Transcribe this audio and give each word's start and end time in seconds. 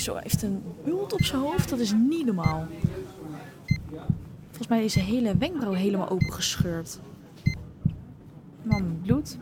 Zo, 0.00 0.16
heeft 0.16 0.42
een 0.42 0.62
bult 0.84 1.12
op 1.12 1.22
zijn 1.22 1.40
hoofd. 1.40 1.68
Dat 1.68 1.78
is 1.78 1.92
niet 1.92 2.26
normaal. 2.26 2.66
Volgens 4.46 4.68
mij 4.68 4.84
is 4.84 4.92
zijn 4.92 5.04
hele 5.04 5.36
wenkbrauw 5.36 5.72
helemaal 5.72 6.08
opengescheurd. 6.08 7.00
Man, 8.62 9.00
bloed. 9.02 9.38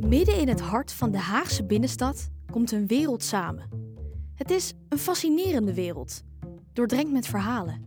Midden 0.00 0.38
in 0.38 0.48
het 0.48 0.60
hart 0.60 0.92
van 0.92 1.10
de 1.10 1.18
Haagse 1.18 1.64
binnenstad 1.64 2.28
komt 2.50 2.72
een 2.72 2.86
wereld 2.86 3.22
samen. 3.22 3.68
Het 4.34 4.50
is 4.50 4.72
een 4.88 4.98
fascinerende 4.98 5.74
wereld, 5.74 6.22
doordrenkt 6.72 7.12
met 7.12 7.26
verhalen. 7.26 7.86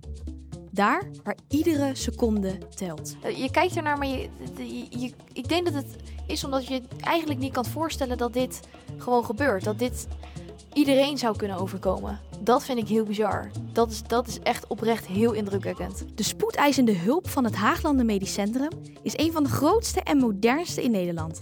Daar 0.76 1.04
waar 1.24 1.38
iedere 1.50 1.96
seconde 1.96 2.58
telt. 2.76 3.16
Eh, 3.22 3.38
Je 3.38 3.52
kijkt 3.52 3.76
ernaar, 3.76 3.98
maar 3.98 4.08
je, 4.08 4.30
je, 4.58 4.86
je- 5.00 5.14
ik 5.34 5.48
denk 5.50 5.66
dat 5.66 5.74
het 5.74 5.96
is 6.28 6.44
omdat 6.44 6.68
je 6.68 6.82
eigenlijk 7.00 7.40
niet 7.40 7.54
kan 7.54 7.66
voorstellen 7.66 8.18
dat 8.18 8.34
dit 8.34 8.60
gewoon 8.98 9.26
gebeurt. 9.26 9.64
Dat 9.64 9.80
dit 9.80 10.08
iedereen 10.74 11.18
zou 11.18 11.36
kunnen 11.38 11.58
overkomen. 11.58 12.20
Dat 12.40 12.64
vind 12.64 12.80
ik 12.80 12.88
heel 12.88 13.04
bizar. 13.04 13.52
Dat 13.74 13.92
is, 13.92 14.04
dat 14.04 14.28
is 14.28 14.40
echt 14.40 14.68
oprecht 14.68 15.06
heel 15.06 15.32
indrukwekkend. 15.32 16.06
De 16.16 16.24
spoedeisende 16.24 16.96
hulp 16.98 17.30
van 17.30 17.44
het 17.44 17.56
Haaglanden 17.56 18.06
Medisch 18.06 18.34
Centrum 18.34 18.70
is 19.04 19.18
een 19.18 19.32
van 19.32 19.44
de 19.44 19.50
grootste 19.50 20.02
en 20.02 20.18
modernste 20.18 20.84
in 20.84 20.92
Nederland. 20.92 21.40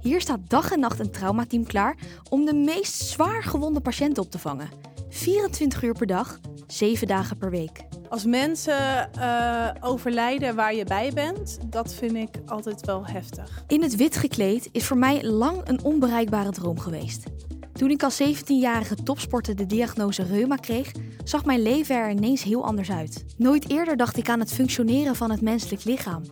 Hier 0.00 0.20
staat 0.20 0.40
dag 0.48 0.72
en 0.72 0.80
nacht 0.80 0.98
een 0.98 1.10
traumateam 1.10 1.64
klaar 1.66 1.96
om 2.30 2.44
de 2.44 2.54
meest 2.54 2.94
zwaar 2.94 3.42
gewonde 3.42 3.80
patiënten 3.80 4.22
op 4.22 4.30
te 4.30 4.38
vangen. 4.38 4.68
24 5.14 5.82
uur 5.82 5.94
per 5.94 6.06
dag, 6.06 6.40
7 6.66 7.06
dagen 7.06 7.36
per 7.36 7.50
week. 7.50 7.84
Als 8.08 8.24
mensen 8.24 9.12
eh, 9.12 9.70
overlijden 9.80 10.54
waar 10.54 10.74
je 10.74 10.84
bij 10.84 11.10
bent, 11.14 11.58
dat 11.66 11.94
vind 11.94 12.14
ik 12.14 12.28
altijd 12.46 12.86
wel 12.86 13.06
heftig. 13.06 13.64
In 13.66 13.82
het 13.82 13.96
wit 13.96 14.16
gekleed 14.16 14.68
is 14.72 14.86
voor 14.86 14.96
mij 14.96 15.24
lang 15.24 15.68
een 15.68 15.84
onbereikbare 15.84 16.50
droom 16.50 16.78
geweest. 16.78 17.24
Toen 17.72 17.90
ik 17.90 18.02
als 18.02 18.22
17-jarige 18.22 18.94
topsporter 18.94 19.56
de 19.56 19.66
diagnose 19.66 20.22
reuma 20.22 20.56
kreeg, 20.56 20.92
zag 21.24 21.44
mijn 21.44 21.62
leven 21.62 21.96
er 21.96 22.10
ineens 22.10 22.42
heel 22.42 22.64
anders 22.64 22.90
uit. 22.90 23.24
Nooit 23.36 23.70
eerder 23.70 23.96
dacht 23.96 24.16
ik 24.16 24.28
aan 24.28 24.40
het 24.40 24.52
functioneren 24.52 25.16
van 25.16 25.30
het 25.30 25.40
menselijk 25.40 25.84
lichaam. 25.84 26.22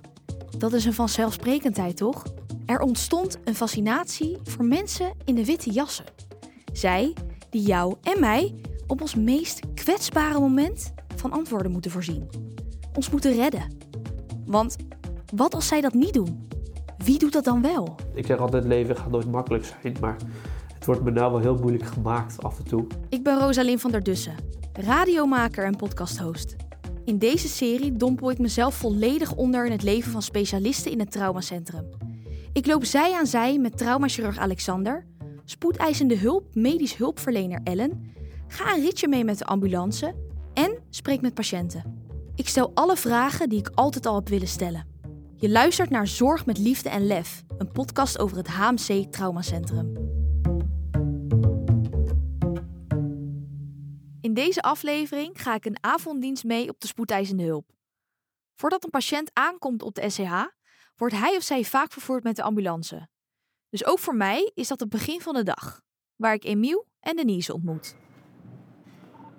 Dat 0.58 0.72
is 0.72 0.84
een 0.84 0.94
vanzelfsprekendheid, 0.94 1.96
toch? 1.96 2.22
Er 2.66 2.80
ontstond 2.80 3.38
een 3.44 3.54
fascinatie 3.54 4.38
voor 4.42 4.64
mensen 4.64 5.12
in 5.24 5.34
de 5.34 5.44
witte 5.44 5.70
jassen. 5.70 6.04
Zij 6.72 7.14
die 7.50 7.62
jou 7.62 7.96
en 8.02 8.20
mij 8.20 8.54
op 8.92 9.00
ons 9.00 9.14
meest 9.14 9.60
kwetsbare 9.74 10.40
moment 10.40 10.92
van 11.16 11.32
antwoorden 11.32 11.72
moeten 11.72 11.90
voorzien. 11.90 12.28
Ons 12.94 13.10
moeten 13.10 13.32
redden. 13.32 13.62
Want 14.46 14.76
wat 15.34 15.54
als 15.54 15.68
zij 15.68 15.80
dat 15.80 15.94
niet 15.94 16.14
doen? 16.14 16.48
Wie 16.96 17.18
doet 17.18 17.32
dat 17.32 17.44
dan 17.44 17.62
wel? 17.62 17.94
Ik 18.14 18.26
zeg 18.26 18.38
altijd, 18.38 18.64
leven 18.64 18.96
gaat 18.96 19.10
nooit 19.10 19.30
makkelijk 19.30 19.64
zijn, 19.64 19.96
maar 20.00 20.16
het 20.74 20.84
wordt 20.86 21.02
me 21.02 21.10
nou 21.10 21.32
wel 21.32 21.40
heel 21.40 21.56
moeilijk 21.56 21.84
gemaakt 21.84 22.42
af 22.42 22.58
en 22.58 22.64
toe. 22.64 22.86
Ik 23.08 23.22
ben 23.22 23.38
Rosalyn 23.38 23.78
van 23.78 23.90
der 23.90 24.02
Dussen, 24.02 24.34
radiomaker 24.72 25.64
en 25.64 25.76
podcasthost. 25.76 26.56
In 27.04 27.18
deze 27.18 27.48
serie 27.48 27.92
dompel 27.92 28.30
ik 28.30 28.38
mezelf 28.38 28.74
volledig 28.74 29.34
onder 29.34 29.66
in 29.66 29.72
het 29.72 29.82
leven 29.82 30.12
van 30.12 30.22
specialisten 30.22 30.92
in 30.92 30.98
het 30.98 31.10
traumacentrum. 31.10 31.88
Ik 32.52 32.66
loop 32.66 32.84
zij 32.84 33.14
aan 33.14 33.26
zij 33.26 33.58
met 33.58 33.78
traumachirurg 33.78 34.38
Alexander, 34.38 35.06
spoedeisende 35.44 36.16
hulp 36.16 36.54
medisch 36.54 36.96
hulpverlener 36.96 37.60
Ellen, 37.64 38.10
ga 38.52 38.74
een 38.74 38.82
ritje 38.82 39.08
mee 39.08 39.24
met 39.24 39.38
de 39.38 39.44
ambulance 39.44 40.14
en 40.54 40.78
spreek 40.90 41.20
met 41.20 41.34
patiënten. 41.34 42.06
Ik 42.34 42.48
stel 42.48 42.70
alle 42.74 42.96
vragen 42.96 43.48
die 43.48 43.58
ik 43.58 43.70
altijd 43.74 44.06
al 44.06 44.14
heb 44.14 44.28
willen 44.28 44.48
stellen. 44.48 44.86
Je 45.36 45.48
luistert 45.48 45.90
naar 45.90 46.06
Zorg 46.06 46.46
met 46.46 46.58
Liefde 46.58 46.88
en 46.88 47.06
Lef, 47.06 47.42
een 47.58 47.72
podcast 47.72 48.18
over 48.18 48.36
het 48.36 48.48
HMC 48.48 49.12
Traumacentrum. 49.12 49.92
In 54.20 54.34
deze 54.34 54.62
aflevering 54.62 55.42
ga 55.42 55.54
ik 55.54 55.64
een 55.64 55.78
avonddienst 55.80 56.44
mee 56.44 56.68
op 56.68 56.80
de 56.80 56.86
spoedeisende 56.86 57.44
hulp. 57.44 57.70
Voordat 58.54 58.84
een 58.84 58.90
patiënt 58.90 59.30
aankomt 59.32 59.82
op 59.82 59.94
de 59.94 60.10
SCH, 60.10 60.32
wordt 60.96 61.14
hij 61.14 61.36
of 61.36 61.42
zij 61.42 61.64
vaak 61.64 61.92
vervoerd 61.92 62.22
met 62.22 62.36
de 62.36 62.42
ambulance. 62.42 63.08
Dus 63.68 63.84
ook 63.84 63.98
voor 63.98 64.16
mij 64.16 64.50
is 64.54 64.68
dat 64.68 64.80
het 64.80 64.88
begin 64.88 65.20
van 65.20 65.34
de 65.34 65.42
dag, 65.42 65.82
waar 66.16 66.34
ik 66.34 66.44
Emiel 66.44 66.86
en 67.00 67.16
Denise 67.16 67.54
ontmoet. 67.54 67.94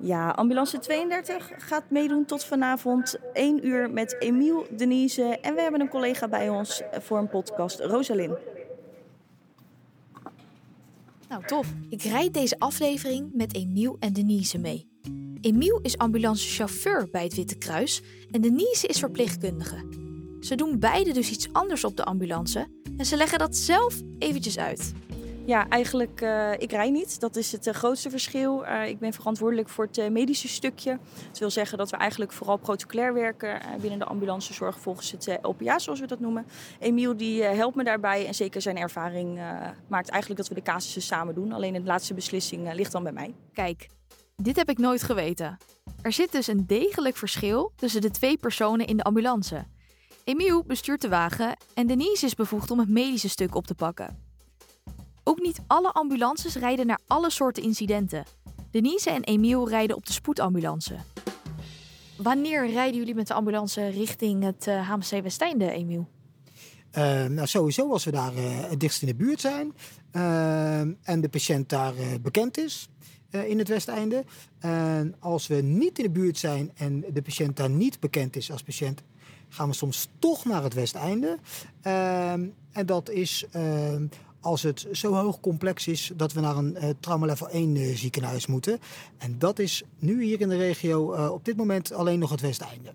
Ja, 0.03 0.29
ambulance 0.29 0.79
32 0.79 1.51
gaat 1.57 1.89
meedoen 1.89 2.25
tot 2.25 2.43
vanavond 2.43 3.17
1 3.33 3.67
uur 3.67 3.91
met 3.91 4.15
Emiel, 4.19 4.65
Denise 4.69 5.23
en 5.23 5.55
we 5.55 5.61
hebben 5.61 5.81
een 5.81 5.89
collega 5.89 6.27
bij 6.27 6.49
ons 6.49 6.81
voor 6.91 7.17
een 7.17 7.29
podcast, 7.29 7.79
Rosalyn. 7.79 8.37
Nou, 11.29 11.45
tof. 11.45 11.67
Ik 11.89 12.01
rijd 12.01 12.33
deze 12.33 12.59
aflevering 12.59 13.29
met 13.33 13.55
Emiel 13.55 13.97
en 13.99 14.13
Denise 14.13 14.57
mee. 14.57 14.87
Emiel 15.41 15.79
is 15.81 15.97
ambulancechauffeur 15.97 17.07
bij 17.11 17.23
het 17.23 17.35
Witte 17.35 17.57
Kruis 17.57 18.01
en 18.31 18.41
Denise 18.41 18.87
is 18.87 18.99
verpleegkundige. 18.99 19.85
Ze 20.39 20.55
doen 20.55 20.79
beide 20.79 21.13
dus 21.13 21.31
iets 21.31 21.53
anders 21.53 21.83
op 21.83 21.97
de 21.97 22.03
ambulance 22.03 22.67
en 22.97 23.05
ze 23.05 23.15
leggen 23.15 23.39
dat 23.39 23.55
zelf 23.55 24.01
eventjes 24.19 24.57
uit. 24.57 24.93
Ja, 25.45 25.69
eigenlijk, 25.69 26.21
eh, 26.21 26.51
ik 26.57 26.71
rij 26.71 26.89
niet. 26.89 27.19
Dat 27.19 27.35
is 27.35 27.51
het 27.51 27.67
eh, 27.67 27.73
grootste 27.73 28.09
verschil. 28.09 28.65
Eh, 28.65 28.87
ik 28.87 28.99
ben 28.99 29.13
verantwoordelijk 29.13 29.69
voor 29.69 29.87
het 29.91 30.11
medische 30.11 30.47
stukje. 30.47 30.99
Dat 31.27 31.39
wil 31.39 31.49
zeggen 31.49 31.77
dat 31.77 31.89
we 31.89 31.97
eigenlijk 31.97 32.31
vooral 32.31 32.57
protocolair 32.57 33.13
werken 33.13 33.61
binnen 33.81 33.99
de 33.99 34.05
ambulancezorg 34.05 34.79
volgens 34.79 35.11
het 35.11 35.39
LPA, 35.41 35.79
zoals 35.79 35.99
we 35.99 36.07
dat 36.07 36.19
noemen. 36.19 36.45
Emiel 36.79 37.17
die 37.17 37.43
helpt 37.43 37.75
me 37.75 37.83
daarbij 37.83 38.27
en 38.27 38.35
zeker 38.35 38.61
zijn 38.61 38.77
ervaring 38.77 39.39
maakt 39.87 40.09
eigenlijk 40.09 40.41
dat 40.41 40.49
we 40.49 40.55
de 40.55 40.71
casussen 40.71 41.01
samen 41.01 41.35
doen. 41.35 41.51
Alleen 41.51 41.73
de 41.73 41.83
laatste 41.83 42.13
beslissing 42.13 42.73
ligt 42.73 42.91
dan 42.91 43.03
bij 43.03 43.11
mij. 43.11 43.33
Kijk, 43.53 43.87
dit 44.35 44.55
heb 44.55 44.69
ik 44.69 44.77
nooit 44.77 45.03
geweten. 45.03 45.57
Er 46.01 46.11
zit 46.11 46.31
dus 46.31 46.47
een 46.47 46.67
degelijk 46.67 47.17
verschil 47.17 47.71
tussen 47.75 48.01
de 48.01 48.11
twee 48.11 48.37
personen 48.37 48.87
in 48.87 48.97
de 48.97 49.03
ambulance. 49.03 49.65
Emiel 50.23 50.63
bestuurt 50.63 51.01
de 51.01 51.09
wagen 51.09 51.57
en 51.73 51.87
Denise 51.87 52.25
is 52.25 52.35
bevoegd 52.35 52.71
om 52.71 52.79
het 52.79 52.89
medische 52.89 53.29
stuk 53.29 53.55
op 53.55 53.67
te 53.67 53.75
pakken. 53.75 54.22
Ook 55.23 55.41
niet 55.41 55.59
alle 55.67 55.91
ambulances 55.91 56.55
rijden 56.55 56.87
naar 56.87 56.99
alle 57.07 57.29
soorten 57.29 57.63
incidenten. 57.63 58.25
Denise 58.71 59.09
en 59.09 59.23
Emiel 59.23 59.69
rijden 59.69 59.95
op 59.95 60.05
de 60.05 60.13
spoedambulance. 60.13 60.95
Wanneer 62.17 62.69
rijden 62.69 62.99
jullie 62.99 63.15
met 63.15 63.27
de 63.27 63.33
ambulance 63.33 63.87
richting 63.87 64.43
het 64.43 64.67
eh, 64.67 64.89
HMC 64.89 65.23
Westeinde, 65.23 65.71
Emiel? 65.71 66.07
Eh, 66.91 67.25
nou, 67.25 67.47
sowieso 67.47 67.91
als 67.91 68.03
we 68.03 68.11
daar 68.11 68.35
eh, 68.35 68.69
het 68.69 68.79
dichtst 68.79 69.01
in 69.01 69.07
de 69.07 69.15
buurt 69.15 69.41
zijn 69.41 69.73
eh, 70.11 70.79
en 70.79 71.21
de 71.21 71.29
patiënt 71.29 71.69
daar 71.69 71.95
eh, 71.95 72.05
bekend 72.21 72.57
is 72.57 72.89
eh, 73.29 73.49
in 73.49 73.57
het 73.57 73.67
Westeinde. 73.67 74.23
En 74.59 75.15
als 75.19 75.47
we 75.47 75.55
niet 75.55 75.97
in 75.97 76.03
de 76.03 76.11
buurt 76.11 76.37
zijn 76.37 76.71
en 76.75 77.05
de 77.13 77.21
patiënt 77.21 77.57
daar 77.57 77.69
niet 77.69 77.99
bekend 77.99 78.35
is 78.35 78.51
als 78.51 78.63
patiënt, 78.63 79.01
gaan 79.49 79.67
we 79.69 79.75
soms 79.75 80.09
toch 80.19 80.45
naar 80.45 80.63
het 80.63 80.73
Westeinde. 80.73 81.37
Eh, 81.81 82.31
en 82.71 82.85
dat 82.85 83.09
is 83.09 83.45
eh, 83.51 83.95
als 84.43 84.63
het 84.63 84.87
zo 84.91 85.13
hoog 85.13 85.39
complex 85.39 85.87
is 85.87 86.11
dat 86.15 86.33
we 86.33 86.39
naar 86.39 86.57
een 86.57 86.75
eh, 86.75 86.89
trauma 86.99 87.25
level 87.25 87.49
1 87.49 87.75
eh, 87.75 87.95
ziekenhuis 87.95 88.47
moeten. 88.47 88.79
En 89.17 89.39
dat 89.39 89.59
is 89.59 89.83
nu 89.99 90.23
hier 90.23 90.41
in 90.41 90.49
de 90.49 90.57
regio 90.57 91.13
eh, 91.13 91.31
op 91.31 91.45
dit 91.45 91.57
moment 91.57 91.93
alleen 91.93 92.19
nog 92.19 92.29
het 92.29 92.41
Westeinde. 92.41 92.93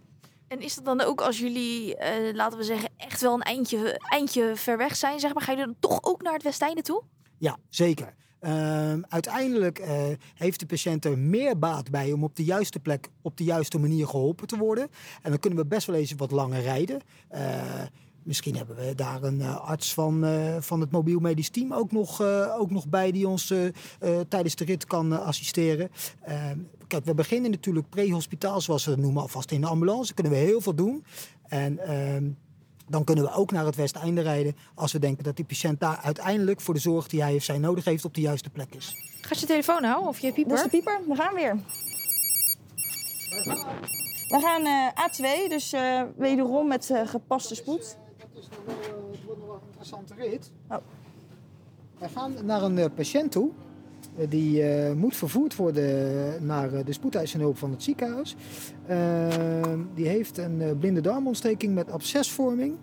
En 0.48 0.60
is 0.60 0.74
dat 0.74 0.84
dan 0.84 1.00
ook 1.00 1.20
als 1.20 1.38
jullie, 1.38 1.96
laten 2.32 2.58
we 2.58 2.64
zeggen, 2.64 2.90
echt 2.96 3.20
wel 3.20 3.34
een 3.34 3.42
eindje, 3.42 4.00
eindje 4.08 4.52
ver 4.56 4.76
weg 4.76 4.96
zijn, 4.96 5.20
zeg 5.20 5.34
maar, 5.34 5.42
ga 5.42 5.52
je 5.52 5.58
dan 5.58 5.74
toch 5.80 5.98
ook 6.02 6.22
naar 6.22 6.32
het 6.32 6.42
Westeinde 6.42 6.82
toe? 6.82 7.02
Ja, 7.38 7.56
zeker. 7.68 8.14
Ehm, 8.40 9.00
uiteindelijk 9.08 9.82
heeft 10.34 10.60
de 10.60 10.66
patiënt 10.66 11.04
er 11.04 11.18
meer 11.18 11.58
baat 11.58 11.90
bij 11.90 12.12
om 12.12 12.24
op 12.24 12.36
de 12.36 12.44
juiste 12.44 12.80
plek 12.80 13.08
op 13.22 13.36
de 13.36 13.44
juiste 13.44 13.78
manier 13.78 14.06
geholpen 14.06 14.46
te 14.46 14.56
worden. 14.56 14.88
En 15.22 15.30
dan 15.30 15.38
kunnen 15.38 15.58
we 15.58 15.66
best 15.66 15.86
wel 15.86 15.96
eens 15.96 16.12
wat 16.16 16.30
langer 16.30 16.60
rijden. 16.60 17.00
Misschien 18.22 18.56
hebben 18.56 18.76
we 18.76 18.94
daar 18.94 19.22
een 19.22 19.40
eh, 19.40 19.60
arts 19.60 19.94
van, 19.94 20.24
eh, 20.24 20.56
van 20.60 20.80
het 20.80 20.90
mobiel 20.90 21.18
medisch 21.20 21.48
team 21.48 21.72
ook 21.72 21.92
nog, 21.92 22.20
eh, 22.20 22.54
ook 22.58 22.70
nog 22.70 22.88
bij 22.88 23.12
die 23.12 23.28
ons 23.28 23.52
tijdens 24.28 24.54
de 24.54 24.64
rit 24.64 24.84
kan 24.84 25.24
assisteren. 25.24 25.90
Ehm, 26.22 26.58
kijk, 26.86 27.04
we 27.04 27.14
beginnen 27.14 27.50
natuurlijk 27.50 27.88
pre-hospitaal, 27.88 28.60
zoals 28.60 28.84
we 28.84 28.90
het 28.90 29.00
noemen, 29.00 29.22
alvast 29.22 29.50
in 29.50 29.60
de 29.60 29.66
ambulance. 29.66 30.14
Kunnen 30.14 30.32
we 30.32 30.38
heel 30.38 30.60
veel 30.60 30.74
doen. 30.74 31.04
En 31.48 31.78
ehm, 31.78 32.30
dan 32.88 33.04
kunnen 33.04 33.24
we 33.24 33.32
ook 33.32 33.50
naar 33.50 33.64
het 33.64 33.76
Westeinde 33.76 34.20
rijden 34.20 34.56
als 34.74 34.92
we 34.92 34.98
denken 34.98 35.24
dat 35.24 35.36
die 35.36 35.44
patiënt 35.44 35.80
daar 35.80 35.96
uiteindelijk 36.02 36.60
voor 36.60 36.74
de 36.74 36.80
zorg 36.80 37.08
die 37.08 37.22
hij 37.22 37.34
of 37.34 37.42
zij 37.42 37.58
nodig 37.58 37.84
heeft 37.84 38.04
op 38.04 38.14
de 38.14 38.20
juiste 38.20 38.50
plek 38.50 38.74
is. 38.74 38.94
Gaat 39.20 39.40
je 39.40 39.46
telefoon 39.46 39.82
nou 39.82 40.06
of 40.06 40.18
je 40.18 40.32
pieper? 40.32 40.56
Dat 40.56 40.64
is 40.64 40.70
de 40.70 40.76
pieper, 40.76 41.00
we 41.08 41.14
gaan 41.14 41.34
weer. 41.34 41.56
We 44.28 44.40
gaan 44.40 44.66
eh, 44.66 45.06
A2, 45.06 45.48
dus 45.48 45.72
eh, 45.72 46.02
wederom 46.16 46.68
met 46.68 46.90
eh, 46.90 47.06
gepaste 47.06 47.54
spoed. 47.54 47.96
Is 48.38 48.48
nog 48.66 48.76
wel, 48.76 49.10
het 49.10 49.24
wordt 49.24 49.38
nog 49.38 49.48
wel 49.48 49.56
een 49.56 49.66
interessante 49.66 50.14
rit. 50.14 50.50
Oh. 50.68 50.76
Wij 51.98 52.08
gaan 52.08 52.34
naar 52.44 52.62
een 52.62 52.78
eh, 52.78 52.86
patiënt 52.94 53.30
toe. 53.32 53.50
Eh, 54.16 54.30
die 54.30 54.62
eh, 54.62 54.92
moet 54.94 55.16
vervoerd 55.16 55.56
worden 55.56 56.46
naar 56.46 56.72
eh, 56.72 56.84
de 56.84 56.92
spoedeisende 56.92 57.44
hulp 57.44 57.58
van 57.58 57.70
het 57.70 57.82
ziekenhuis. 57.82 58.36
Eh, 58.86 59.28
die 59.94 60.08
heeft 60.08 60.38
een 60.38 60.60
eh, 60.62 60.70
blinde 60.78 61.00
darmontsteking 61.00 61.74
met 61.74 61.90
abscesvorming. 61.90 62.76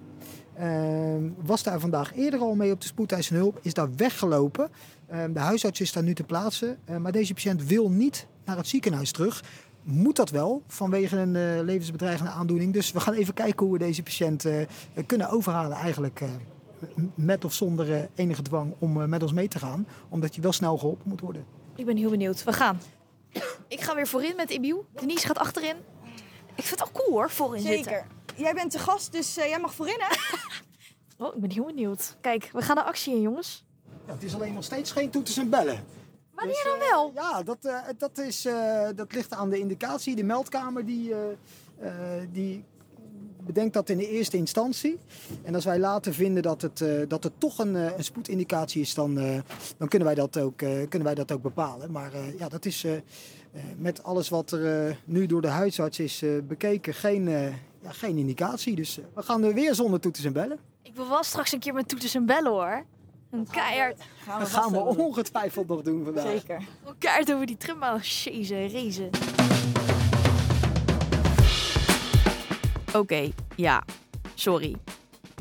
Ehm, 0.54 1.30
was 1.46 1.63
daar 1.63 1.80
vandaag 1.80 2.16
eerder 2.16 2.40
al 2.40 2.56
mee 2.56 2.72
op 2.72 2.81
de 2.81 2.88
spoedeisende 2.88 3.40
hulp. 3.42 3.60
Is 3.62 3.74
daar 3.74 3.96
weggelopen. 3.96 4.69
Ehm, 5.07 5.34
de 5.34 5.40
huisarts 5.40 5.81
is 5.81 5.92
daar 5.92 6.04
nu 6.04 6.13
te 6.13 6.24
plaatsen. 6.24 6.78
Eh, 6.86 6.98
maar 6.98 7.12
deze 7.12 7.34
patiënt 7.34 7.66
wil 7.66 7.90
niet 7.90 8.28
naar 8.46 8.57
het 8.57 8.68
ziekenhuis 8.68 9.12
terug. 9.12 9.44
Moet 9.88 10.16
dat 10.16 10.30
wel 10.30 10.64
vanwege 10.68 11.18
een 11.18 11.36
eh, 11.36 11.64
levensbedreigende 11.64 12.32
aandoening. 12.32 12.74
Dus 12.74 12.92
we 12.92 13.00
gaan 13.00 13.14
even 13.14 13.34
kijken 13.34 13.66
hoe 13.66 13.74
we 13.78 13.80
deze 13.80 14.04
patiënt 14.04 14.46
eh, 14.46 14.66
kunnen 15.06 15.30
overhalen 15.30 15.78
eigenlijk. 15.78 16.22
eh, 16.22 16.30
met 17.16 17.46
of 17.46 17.54
zonder 17.54 18.10
enige 18.16 18.42
dwang 18.42 18.74
om 18.80 19.02
eh, 19.02 19.08
met 19.08 19.22
ons 19.24 19.34
mee 19.34 19.48
te 19.48 19.60
gaan. 19.60 19.88
Omdat 20.10 20.36
je 20.36 20.42
wel 20.42 20.52
snel 20.52 20.78
geholpen 20.78 21.10
moet 21.10 21.20
worden. 21.22 21.46
Ik 21.76 21.86
ben 21.86 21.98
heel 21.98 22.10
benieuwd. 22.10 22.44
We 22.44 22.54
gaan. 22.54 22.80
Ik 23.68 23.82
ga 23.82 23.96
weer 23.96 24.08
voorin 24.08 24.36
met 24.36 24.50
Emiel. 24.50 24.86
Denise 24.94 25.28
gaat 25.28 25.38
achterin. 25.38 25.76
Ik 26.56 26.64
vind 26.64 26.80
het 26.80 26.81
al 26.81 27.02
cool 27.02 27.12
hoor, 27.18 27.30
voorin 27.30 27.62
zitten. 27.62 27.84
Zeker. 27.84 28.08
Jij 28.36 28.54
bent 28.54 28.72
de 28.72 28.80
gast, 28.80 29.12
dus 29.12 29.38
eh, 29.38 29.48
jij 29.48 29.60
mag 29.60 29.74
voorin, 29.74 29.98
hè? 30.00 30.16
Oh, 31.26 31.36
ik 31.36 31.42
ben 31.42 31.52
heel 31.52 31.66
benieuwd. 31.66 32.18
Kijk, 32.22 32.50
we 32.54 32.62
gaan 32.62 32.76
de 32.76 32.84
actie 32.84 33.14
in, 33.16 33.22
jongens. 33.22 33.66
Ja, 34.08 34.14
het 34.14 34.24
is 34.24 34.36
alleen 34.36 34.54
nog 34.54 34.64
steeds 34.64 34.92
geen 34.92 35.10
toeters 35.10 35.38
en 35.38 35.50
bellen. 35.50 35.84
Wanneer 36.36 36.54
Dus, 36.54 36.64
dan 36.64 36.82
eh, 36.82 36.90
wel? 36.90 37.12
Ja, 37.14 37.44
dat, 37.44 37.58
eh, 37.62 37.80
dat, 37.98 38.18
is, 38.18 38.46
eh, 38.46 38.88
dat 38.96 39.14
ligt 39.14 39.34
aan 39.34 39.50
de 39.50 39.60
indicatie. 39.60 40.16
De 40.16 40.24
meldkamer 40.24 40.86
die, 40.86 41.14
die 42.32 42.64
bedenkt 43.46 43.74
dat 43.74 43.90
in 43.90 43.98
de 43.98 44.10
eerste 44.10 44.38
instantie. 44.38 45.00
En 45.44 45.56
als 45.56 45.66
wij 45.66 45.80
later 45.80 46.14
vinden 46.14 46.44
dat 46.44 46.62
het, 46.62 46.84
dat 47.08 47.24
het 47.24 47.34
toch 47.38 47.60
een, 47.60 47.76
een 47.76 48.04
spoedindicatie 48.04 48.82
is, 48.82 48.94
dan, 48.94 49.16
dan 49.78 49.88
kunnen, 49.88 50.08
wij 50.08 50.16
dat 50.16 50.38
ook, 50.38 50.58
kunnen 50.58 51.04
wij 51.04 51.16
dat 51.16 51.32
ook 51.32 51.42
bepalen. 51.42 51.92
Maar 51.92 52.12
ja, 52.38 52.50
dat 52.50 52.66
is 52.66 52.86
met 53.78 54.04
alles 54.04 54.30
wat 54.30 54.52
er 54.52 55.00
nu 55.06 55.26
door 55.26 55.42
de 55.42 55.48
huisarts 55.48 56.00
is 56.00 56.24
bekeken 56.48 56.94
geen, 56.94 57.30
ja, 57.80 57.92
geen 57.92 58.18
indicatie. 58.18 58.76
Dus 58.76 59.00
we 59.14 59.22
gaan 59.22 59.44
er 59.44 59.54
weer 59.54 59.76
zonder 59.76 60.00
toeters 60.00 60.26
en 60.26 60.34
bellen. 60.34 60.60
Ik 60.81 60.96
wil 60.96 61.10
wel 61.10 61.24
straks 61.24 61.52
een 61.52 61.60
keer 61.60 61.74
met 61.74 61.88
toeters 61.88 62.16
en 62.16 62.26
bellen 62.26 62.52
hoor. 62.52 62.86
Een 63.36 63.48
keihard, 63.52 64.02
Dat 64.40 64.50
gaan 64.50 64.72
we 64.72 64.80
ongetwijfeld 64.80 65.68
nog 65.68 65.82
doen 65.82 66.04
vandaag. 66.04 66.26
Zeker. 66.26 66.62
een 66.86 66.98
keihard 66.98 67.34
over 67.34 67.46
die 67.46 67.58
trimbaan 67.58 68.00
chasen, 68.02 68.70
racen. 68.72 69.10
Oké, 72.94 73.32
ja. 73.56 73.84
Sorry. 74.34 74.76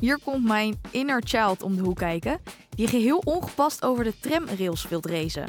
Hier 0.01 0.19
komt 0.25 0.45
mijn 0.45 0.81
inner 0.91 1.23
child 1.25 1.63
om 1.63 1.77
de 1.77 1.83
hoek 1.83 1.97
kijken, 1.97 2.41
die 2.71 2.87
geheel 2.89 3.23
ongepast 3.25 3.85
over 3.85 4.05
de 4.05 4.19
tramrails 4.21 4.89
wilt 4.89 5.07
racen. 5.07 5.49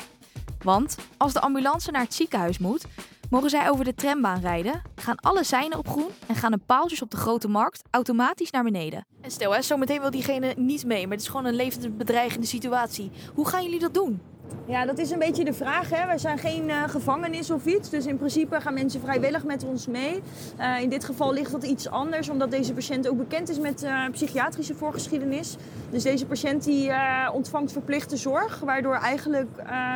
Want 0.64 0.98
als 1.18 1.34
de 1.34 1.42
ambulance 1.42 1.92
naar 1.92 2.02
het 2.02 2.14
ziekenhuis 2.14 2.58
moet, 2.58 2.86
mogen 3.30 3.50
zij 3.50 3.70
over 3.70 3.86
de 3.86 3.94
trambaan 3.94 4.42
rijden, 4.42 4.82
gaan 4.96 5.16
alle 5.16 5.44
seinen 5.44 5.78
op 5.78 5.88
groen 5.88 6.10
en 6.28 6.36
gaan 6.36 6.52
de 6.52 6.60
paaltjes 6.66 7.02
op 7.02 7.12
de 7.12 7.18
grote 7.18 7.48
markt 7.48 7.82
automatisch 7.92 8.52
naar 8.52 8.64
beneden. 8.64 9.06
En 9.22 9.32
stel, 9.32 9.54
hè, 9.54 9.62
zometeen 9.62 10.02
wil 10.02 10.12
diegene 10.12 10.54
niet 10.58 10.86
mee, 10.86 11.04
maar 11.04 11.16
het 11.16 11.26
is 11.26 11.32
gewoon 11.32 11.46
een 11.46 11.56
levensbedreigende 11.56 12.48
situatie. 12.48 13.12
Hoe 13.34 13.48
gaan 13.48 13.64
jullie 13.64 13.80
dat 13.80 13.94
doen? 13.94 14.22
Ja, 14.68 14.86
dat 14.86 14.98
is 14.98 15.12
een 15.12 15.20
beetje 15.20 15.44
de 15.44 15.54
vraag. 15.54 15.90
Hè. 15.90 16.06
Wij 16.06 16.18
zijn 16.18 16.38
geen 16.38 16.70
eh, 16.70 16.84
gevangenis 16.88 17.52
of 17.52 17.66
iets. 17.66 17.90
Dus 17.90 18.06
in 18.06 18.18
principe 18.18 18.62
gaan 18.62 18.74
mensen 18.74 19.02
vrijwillig 19.02 19.44
met 19.44 19.64
ons 19.64 19.88
mee. 19.88 20.22
Eh, 20.58 20.82
in 20.82 20.90
dit 20.90 21.04
geval 21.04 21.34
ligt 21.34 21.52
dat 21.52 21.64
iets 21.64 21.90
anders, 21.90 22.30
omdat 22.30 22.52
deze 22.52 22.74
patiënt 22.74 23.08
ook 23.08 23.18
bekend 23.18 23.50
is 23.50 23.60
met 23.60 23.84
eh, 23.84 24.10
psychiatrische 24.12 24.74
voorgeschiedenis. 24.74 25.56
Dus 25.90 26.04
deze 26.04 26.26
patiënt 26.26 26.64
die, 26.64 26.92
ontvangt 27.34 27.72
verplichte 27.72 28.18
zorg, 28.18 28.60
waardoor 28.60 28.96
eigenlijk 28.96 29.50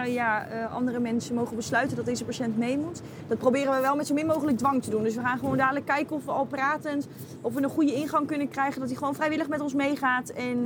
ja, 0.05 0.47
andere 0.71 0.99
mensen 0.99 1.35
mogen 1.35 1.55
besluiten 1.55 1.95
dat 1.95 2.05
deze 2.05 2.25
patiënt 2.25 2.57
mee 2.57 2.77
moet. 2.77 3.01
Dat 3.27 3.37
proberen 3.37 3.73
we 3.75 3.81
wel 3.81 3.95
met 3.95 4.07
zo 4.07 4.13
min 4.13 4.25
mogelijk 4.25 4.57
dwang 4.57 4.83
te 4.83 4.89
doen. 4.89 5.03
Dus 5.03 5.15
we 5.15 5.21
gaan 5.21 5.39
gewoon 5.39 5.57
dadelijk 5.57 5.85
kijken 5.85 6.15
of 6.15 6.25
we 6.25 6.31
al 6.31 6.45
pratend, 6.45 7.07
of 7.41 7.53
we 7.53 7.63
een 7.63 7.69
goede 7.69 7.93
ingang 7.93 8.27
kunnen 8.27 8.49
krijgen, 8.49 8.79
dat 8.79 8.89
hij 8.89 8.97
gewoon 8.97 9.15
vrijwillig 9.15 9.47
met 9.47 9.61
ons 9.61 9.73
meegaat. 9.73 10.29
En 10.29 10.63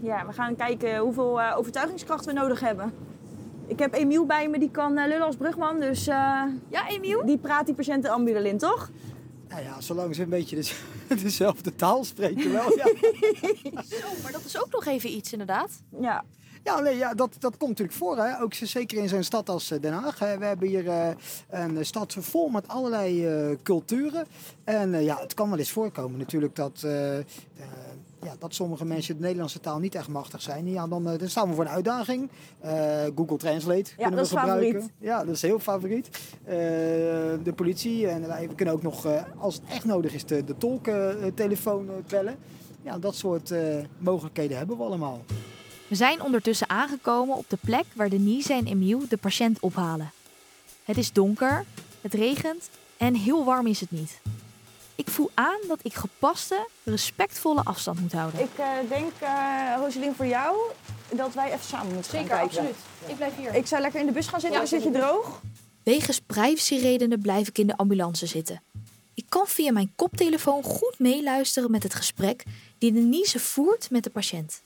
ja, 0.00 0.26
we 0.26 0.32
gaan 0.32 0.56
kijken 0.56 0.98
hoeveel 0.98 1.42
overtuigingskracht 1.54 2.24
we 2.24 2.32
nodig 2.32 2.60
hebben. 2.60 2.92
Ik 3.66 3.78
heb 3.78 3.94
Emiel 3.94 4.26
bij 4.26 4.48
me, 4.48 4.58
die 4.58 4.70
kan 4.70 4.98
eh, 4.98 5.06
lullen 5.06 5.26
als 5.26 5.36
brugman. 5.36 5.80
Dus 5.80 6.06
eh, 6.06 6.14
Ja, 6.68 6.88
Emiel? 6.88 7.26
die 7.26 7.38
praat 7.38 7.66
die 7.66 7.74
patiënt 7.74 8.02
de 8.02 8.10
ambulance 8.10 8.48
in, 8.48 8.58
toch? 8.58 8.90
Nou 9.48 9.62
ja, 9.62 9.80
zolang 9.80 10.14
ze 10.14 10.22
een 10.22 10.28
beetje 10.28 10.56
de- 10.56 11.14
dezelfde 11.22 11.74
taal 11.74 12.04
spreken 12.04 12.52
wel. 12.52 12.76
Ja, 12.76 12.84
Oh, 13.74 14.22
maar 14.22 14.32
dat 14.32 14.44
is 14.44 14.60
ook 14.60 14.70
nog 14.72 14.84
even 14.86 15.10
iets 15.10 15.32
inderdaad. 15.32 15.70
Ja. 16.00 16.24
ja, 16.64 16.80
nee, 16.80 16.96
ja 16.96 17.14
dat, 17.14 17.36
dat 17.38 17.56
komt 17.56 17.68
natuurlijk 17.70 17.98
voor. 17.98 18.16
Hè. 18.18 18.40
Ook 18.42 18.54
zeker 18.54 18.98
in 18.98 19.08
zo'n 19.08 19.22
stad 19.22 19.48
als 19.48 19.70
eh, 19.70 19.80
Den 19.80 19.92
Haag. 19.92 20.18
hè. 20.18 20.38
We 20.38 20.44
hebben 20.44 20.68
hier 20.68 20.88
eh, 20.88 21.08
een 21.50 21.86
stad 21.86 22.16
vol 22.20 22.48
met 22.48 22.68
allerlei 22.68 23.26
eh, 23.26 23.56
culturen. 23.62 24.26
En 24.64 24.94
eh, 24.94 25.04
ja, 25.04 25.16
het 25.20 25.34
kan 25.34 25.48
wel 25.50 25.58
eens 25.58 25.70
voorkomen 25.72 26.18
natuurlijk 26.18 26.54
dat, 26.56 26.86
ja, 28.24 28.34
dat 28.38 28.54
sommige 28.54 28.84
mensen 28.84 29.14
de 29.16 29.22
Nederlandse 29.22 29.60
taal 29.60 29.78
niet 29.78 29.94
echt 29.94 30.08
machtig 30.08 30.42
zijn. 30.42 30.68
Ja, 30.70 30.86
dan, 30.86 31.08
eh, 31.08 31.18
dan 31.18 31.28
staan 31.28 31.48
we 31.48 31.54
voor 31.54 31.64
een 31.64 31.70
uitdaging. 31.70 32.30
Eh, 32.60 32.72
Google 33.16 33.36
Translate 33.36 33.94
kunnen 33.96 34.20
we 34.20 34.26
gebruiken. 34.26 34.72
favoriet. 34.72 34.90
Ja, 34.98 35.24
dat 35.24 35.34
is 35.34 35.42
heel 35.42 35.58
favoriet. 35.58 36.08
Eh, 36.44 36.54
de 37.42 37.52
politie. 37.56 38.08
En 38.08 38.26
wij 38.26 38.48
kunnen 38.56 38.74
ook 38.74 38.82
nog, 38.82 39.06
eh, 39.06 39.22
als 39.38 39.54
het 39.54 39.62
echt 39.68 39.84
nodig 39.84 40.14
is, 40.14 40.24
de, 40.24 40.44
de 40.44 40.56
tolktelefoon 40.56 41.88
bellen. 42.08 42.36
Ja, 42.82 42.98
dat 42.98 43.14
soort 43.14 43.50
eh, 43.50 43.60
mogelijkheden 43.98 44.56
hebben 44.56 44.76
we 44.76 44.82
allemaal. 44.82 45.24
We 45.88 45.94
zijn 45.94 46.22
ondertussen 46.22 46.68
aangekomen 46.68 47.36
op 47.36 47.44
de 47.48 47.58
plek 47.60 47.84
waar 47.94 48.08
Denise 48.08 48.52
en 48.52 48.66
Emiel 48.66 49.00
de 49.08 49.16
patiënt 49.16 49.60
ophalen. 49.60 50.10
Het 50.84 50.96
is 50.96 51.12
donker, 51.12 51.64
het 52.00 52.14
regent 52.14 52.70
en 52.96 53.14
heel 53.14 53.44
warm 53.44 53.66
is 53.66 53.80
het 53.80 53.90
niet. 53.90 54.20
Ik 54.94 55.08
voel 55.10 55.30
aan 55.34 55.58
dat 55.68 55.78
ik 55.82 55.94
gepaste, 55.94 56.68
respectvolle 56.84 57.62
afstand 57.64 58.00
moet 58.00 58.12
houden. 58.12 58.40
Ik 58.40 58.58
eh, 58.58 58.66
denk, 58.88 59.12
eh 59.18 59.74
Roselien, 59.78 60.14
voor 60.14 60.26
jou 60.26 60.56
dat 61.12 61.34
wij 61.34 61.52
even 61.52 61.64
samen 61.64 61.94
moeten 61.94 62.12
gaan 62.12 62.26
kijken. 62.26 62.68
Ik 63.06 63.16
blijf 63.16 63.36
hier. 63.36 63.54
Ik 63.54 63.66
zou 63.66 63.82
lekker 63.82 64.00
in 64.00 64.06
de 64.06 64.12
bus 64.12 64.26
gaan 64.26 64.40
zitten, 64.40 64.58
dan 64.58 64.68
zit 64.68 64.82
je 64.82 64.90
droog. 64.90 65.40
Wegens 65.82 66.20
privacyredenen 66.20 67.20
blijf 67.20 67.48
ik 67.48 67.58
in 67.58 67.66
de 67.66 67.76
ambulance 67.76 68.26
zitten. 68.26 68.62
Ik 69.14 69.24
kan 69.28 69.46
via 69.46 69.72
mijn 69.72 69.92
koptelefoon 69.96 70.62
goed 70.62 70.94
meeluisteren 70.98 71.70
met 71.70 71.82
het 71.82 71.94
gesprek 71.94 72.44
die 72.78 72.92
Denise 72.92 73.38
voert 73.38 73.90
met 73.90 74.04
de 74.04 74.10
patiënt. 74.10 74.62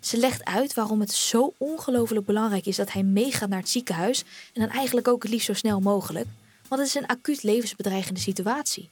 Ze 0.00 0.16
legt 0.16 0.44
uit 0.44 0.74
waarom 0.74 1.00
het 1.00 1.12
zo 1.12 1.52
ongelooflijk 1.58 2.26
belangrijk 2.26 2.66
is 2.66 2.76
dat 2.76 2.92
hij 2.92 3.02
meegaat 3.02 3.48
naar 3.48 3.58
het 3.58 3.68
ziekenhuis 3.68 4.24
en 4.52 4.60
dan 4.60 4.70
eigenlijk 4.70 5.08
ook 5.08 5.22
het 5.22 5.32
liefst 5.32 5.46
zo 5.46 5.52
snel 5.52 5.80
mogelijk, 5.80 6.26
want 6.68 6.80
het 6.80 6.90
is 6.90 6.94
een 6.94 7.06
acuut 7.06 7.42
levensbedreigende 7.42 8.20
situatie. 8.20 8.90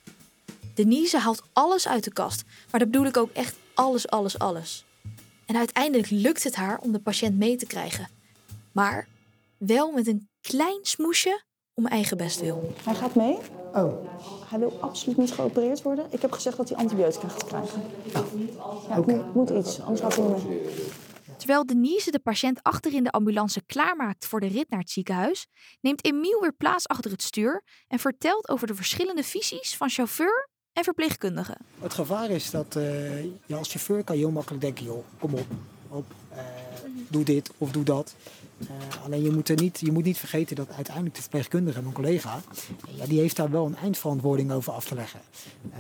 Denise 0.76 1.19
haalt 1.19 1.43
alles 1.52 1.88
uit 1.88 2.05
de 2.05 2.12
kast, 2.12 2.43
maar 2.70 2.81
dat 2.81 2.90
bedoel 2.90 3.06
ik 3.06 3.17
ook 3.17 3.31
echt 3.32 3.56
alles, 3.75 4.08
alles, 4.08 4.38
alles. 4.38 4.84
En 5.46 5.56
uiteindelijk 5.56 6.10
lukt 6.10 6.44
het 6.44 6.55
haar 6.55 6.79
om 6.79 6.93
de 6.93 6.98
patiënt 6.98 7.39
mee 7.39 7.56
te 7.56 7.67
krijgen. 7.67 8.08
Maar 8.72 9.08
wel 9.58 9.93
met 9.93 10.06
een 10.06 10.29
klein 10.41 10.79
smoesje 10.82 11.43
om 11.74 11.86
eigen 11.86 12.17
best 12.17 12.41
wil. 12.41 12.74
Hij 12.84 12.94
gaat 12.94 13.15
mee. 13.15 13.39
Oh, 13.74 13.93
Hij 14.48 14.58
wil 14.58 14.79
absoluut 14.81 15.17
niet 15.17 15.32
geopereerd 15.32 15.82
worden. 15.82 16.06
Ik 16.10 16.22
heb 16.22 16.32
gezegd 16.32 16.56
dat 16.56 16.69
hij 16.69 16.79
antibiotica 16.79 17.29
gaat 17.29 17.44
krijgen. 17.44 17.82
Ja, 18.89 18.94
het 18.94 19.06
moet, 19.06 19.34
moet 19.34 19.51
iets, 19.51 19.81
anders 19.81 20.01
gaat 20.01 20.17
hij 20.17 20.27
niet 20.27 20.48
mee. 20.48 20.91
Terwijl 21.36 21.67
Denise 21.67 22.10
de 22.10 22.19
patiënt 22.19 22.62
achter 22.62 22.94
in 22.94 23.05
de 23.05 23.10
ambulance 23.10 23.65
klaarmaakt 23.67 24.27
voor 24.27 24.41
de 24.41 24.46
rit 24.46 24.70
naar 24.70 24.81
het 24.81 24.91
ziekenhuis, 24.91 25.46
neemt 25.81 26.05
Emiel 26.05 26.41
weer 26.41 26.53
plaats 26.53 26.89
achter 26.89 27.10
het 27.10 27.22
stuur 27.22 27.65
en 27.89 27.98
vertelt 27.98 28.48
over 28.48 28.67
de 28.67 28.74
verschillende 28.74 29.22
visies 29.22 29.77
van 29.77 29.91
chauffeur 29.91 30.45
en 30.77 30.85
verpleegkundige. 30.85 31.56
het 31.81 31.95
gevaar 31.95 32.31
is 32.31 32.51
dat 32.51 32.77
eh, 32.77 33.23
je 33.23 33.55
als 33.55 33.71
chauffeur 33.71 34.05
kan 34.05 34.17
je 34.17 34.23
heel 34.23 34.31
makkelijk 34.31 34.63
denken, 34.63 34.85
joh, 34.85 35.05
kom 35.19 35.35
op, 35.35 35.47
op 35.89 36.05
eh, 36.31 36.39
doe 37.09 37.25
dit 37.25 37.51
of 37.59 37.71
doe 37.71 37.85
dat. 37.85 38.15
Eh, 38.59 39.05
alleen 39.05 39.23
je 39.23 39.31
moet, 39.31 39.49
er 39.49 39.56
niet, 39.56 39.81
je 39.81 39.93
moet 39.93 40.05
niet 40.05 40.19
vergeten 40.19 40.56
dat 40.56 40.71
uiteindelijk 40.71 41.15
de 41.15 41.21
verpleegkundige, 41.21 41.83
mijn 41.83 41.95
collega, 41.95 42.41
ja, 42.91 43.06
die 43.06 43.21
heeft 43.21 43.37
daar 43.37 43.51
wel 43.51 43.67
een 43.67 43.77
eindverantwoording 43.77 44.53
over 44.53 44.73
af 44.73 44.85
te 44.85 44.95
leggen. 44.95 45.21
Eh, 45.73 45.79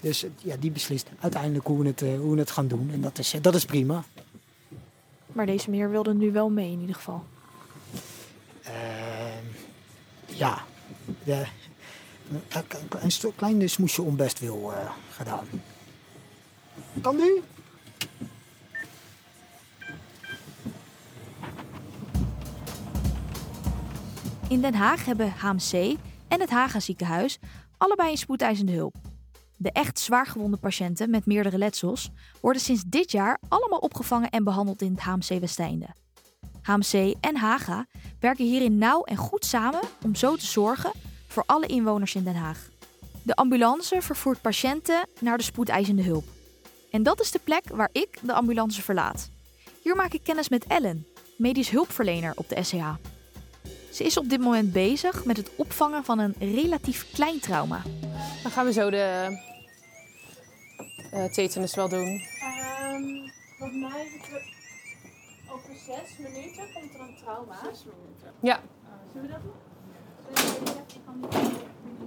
dus 0.00 0.26
ja, 0.36 0.56
die 0.56 0.70
beslist 0.70 1.08
uiteindelijk 1.20 1.66
hoe 1.66 1.82
we 1.82 1.86
het, 1.86 2.00
hoe 2.00 2.34
we 2.34 2.38
het 2.38 2.50
gaan 2.50 2.68
doen. 2.68 2.90
En 2.92 3.00
dat 3.00 3.18
is, 3.18 3.34
dat 3.40 3.54
is 3.54 3.64
prima. 3.64 4.04
Maar 5.26 5.46
deze 5.46 5.70
meneer 5.70 5.90
wilde 5.90 6.14
nu 6.14 6.32
wel 6.32 6.50
mee 6.50 6.72
in 6.72 6.80
ieder 6.80 6.94
geval. 6.94 7.24
Ehm, 8.62 9.44
ja, 10.26 10.64
de, 11.24 11.44
een, 13.00 13.10
sto- 13.10 13.32
klein 13.36 13.68
smoesje 13.70 14.02
onbest 14.02 14.38
wil 14.38 14.72
eh, 14.72 14.90
gedaan. 15.10 15.46
Kan 17.00 17.16
nu? 17.16 17.42
In 24.48 24.60
Den 24.60 24.74
Haag 24.74 25.04
hebben 25.04 25.32
HMC 25.38 25.96
en 26.28 26.40
het 26.40 26.50
Haga 26.50 26.80
ziekenhuis 26.80 27.38
allebei 27.76 28.10
een 28.10 28.16
spoedeisende 28.16 28.72
hulp. 28.72 28.96
De 29.56 29.72
echt 29.72 29.98
zwaargewonde 29.98 30.56
patiënten 30.56 31.10
met 31.10 31.26
meerdere 31.26 31.58
letsels 31.58 32.10
worden 32.40 32.62
sinds 32.62 32.82
dit 32.86 33.12
jaar 33.12 33.38
allemaal 33.48 33.78
opgevangen 33.78 34.30
en 34.30 34.44
behandeld 34.44 34.82
in 34.82 34.92
het 34.92 35.00
HMC 35.00 35.40
Westeinde. 35.40 35.86
HMC 36.62 37.14
en 37.20 37.36
Haga 37.36 37.86
werken 38.20 38.44
hierin 38.44 38.78
nauw 38.78 39.02
en 39.02 39.16
goed 39.16 39.44
samen 39.44 39.80
om 40.04 40.14
zo 40.14 40.36
te 40.36 40.46
zorgen 40.46 40.92
voor 41.32 41.42
alle 41.46 41.66
inwoners 41.66 42.14
in 42.14 42.24
Den 42.24 42.34
Haag. 42.34 42.68
De 43.22 43.34
ambulance 43.34 44.02
vervoert 44.02 44.40
patiënten 44.40 45.08
naar 45.20 45.38
de 45.38 45.44
spoedeisende 45.44 46.02
hulp. 46.02 46.24
En 46.90 47.02
dat 47.02 47.20
is 47.20 47.30
de 47.30 47.40
plek 47.44 47.64
waar 47.68 47.88
ik 47.92 48.18
de 48.22 48.32
ambulance 48.32 48.82
verlaat. 48.82 49.30
Hier 49.82 49.96
maak 49.96 50.12
ik 50.12 50.20
kennis 50.24 50.48
met 50.48 50.66
Ellen, 50.66 51.06
medisch 51.36 51.70
hulpverlener 51.70 52.32
op 52.36 52.48
de 52.48 52.62
SCH. 52.62 52.94
Ze 53.92 54.04
is 54.04 54.16
op 54.16 54.28
dit 54.28 54.40
moment 54.40 54.72
bezig 54.72 55.24
met 55.24 55.36
het 55.36 55.50
opvangen 55.56 56.04
van 56.04 56.18
een 56.18 56.34
relatief 56.38 57.12
klein 57.12 57.40
trauma. 57.40 57.82
Dan 58.42 58.52
gaan 58.52 58.64
we 58.64 58.72
zo 58.72 58.90
de 58.90 59.36
uh, 61.14 61.24
tetanus 61.24 61.74
wel 61.74 61.88
doen. 61.88 62.20
Um, 62.92 63.30
wat 63.58 63.72
mij 63.72 64.20
over 65.52 65.74
zes 65.86 66.16
minuten 66.18 66.72
komt 66.74 66.94
er 66.94 67.00
een 67.00 67.16
trauma. 67.24 67.58
Zes 67.64 67.84
minuten. 67.84 68.32
Ja. 68.40 68.60
Zullen 69.12 69.26
we 69.26 69.32
dat 69.32 69.42
doen? 69.42 69.71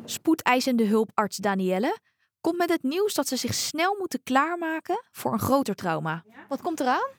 Spoedeisende 0.05 0.85
hulparts 0.85 1.37
Danielle 1.37 1.97
komt 2.41 2.57
met 2.57 2.69
het 2.69 2.83
nieuws 2.83 3.13
dat 3.13 3.27
ze 3.27 3.35
zich 3.35 3.53
snel 3.53 3.95
moeten 3.99 4.23
klaarmaken 4.23 5.03
voor 5.11 5.33
een 5.33 5.39
groter 5.39 5.75
trauma. 5.75 6.23
Wat 6.47 6.61
komt 6.61 6.79
eraan? 6.79 7.09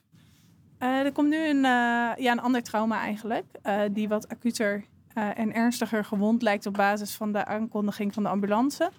Uh, 0.79 0.99
er 0.99 1.13
komt 1.13 1.29
nu 1.29 1.49
een, 1.49 1.57
uh, 1.57 1.63
ja, 2.17 2.33
een 2.33 2.41
ander 2.41 2.63
trauma 2.63 3.01
eigenlijk, 3.01 3.45
uh, 3.63 3.81
die 3.91 4.09
wat 4.09 4.29
acuter 4.29 4.85
en 5.15 5.55
ernstiger 5.55 6.05
gewond 6.05 6.43
lijkt 6.43 6.67
op 6.67 6.75
basis 6.75 7.15
van 7.15 7.33
de 7.33 7.45
aankondiging 7.45 8.15
van 8.15 8.23
de 8.23 8.29
ambulance. 8.29 8.91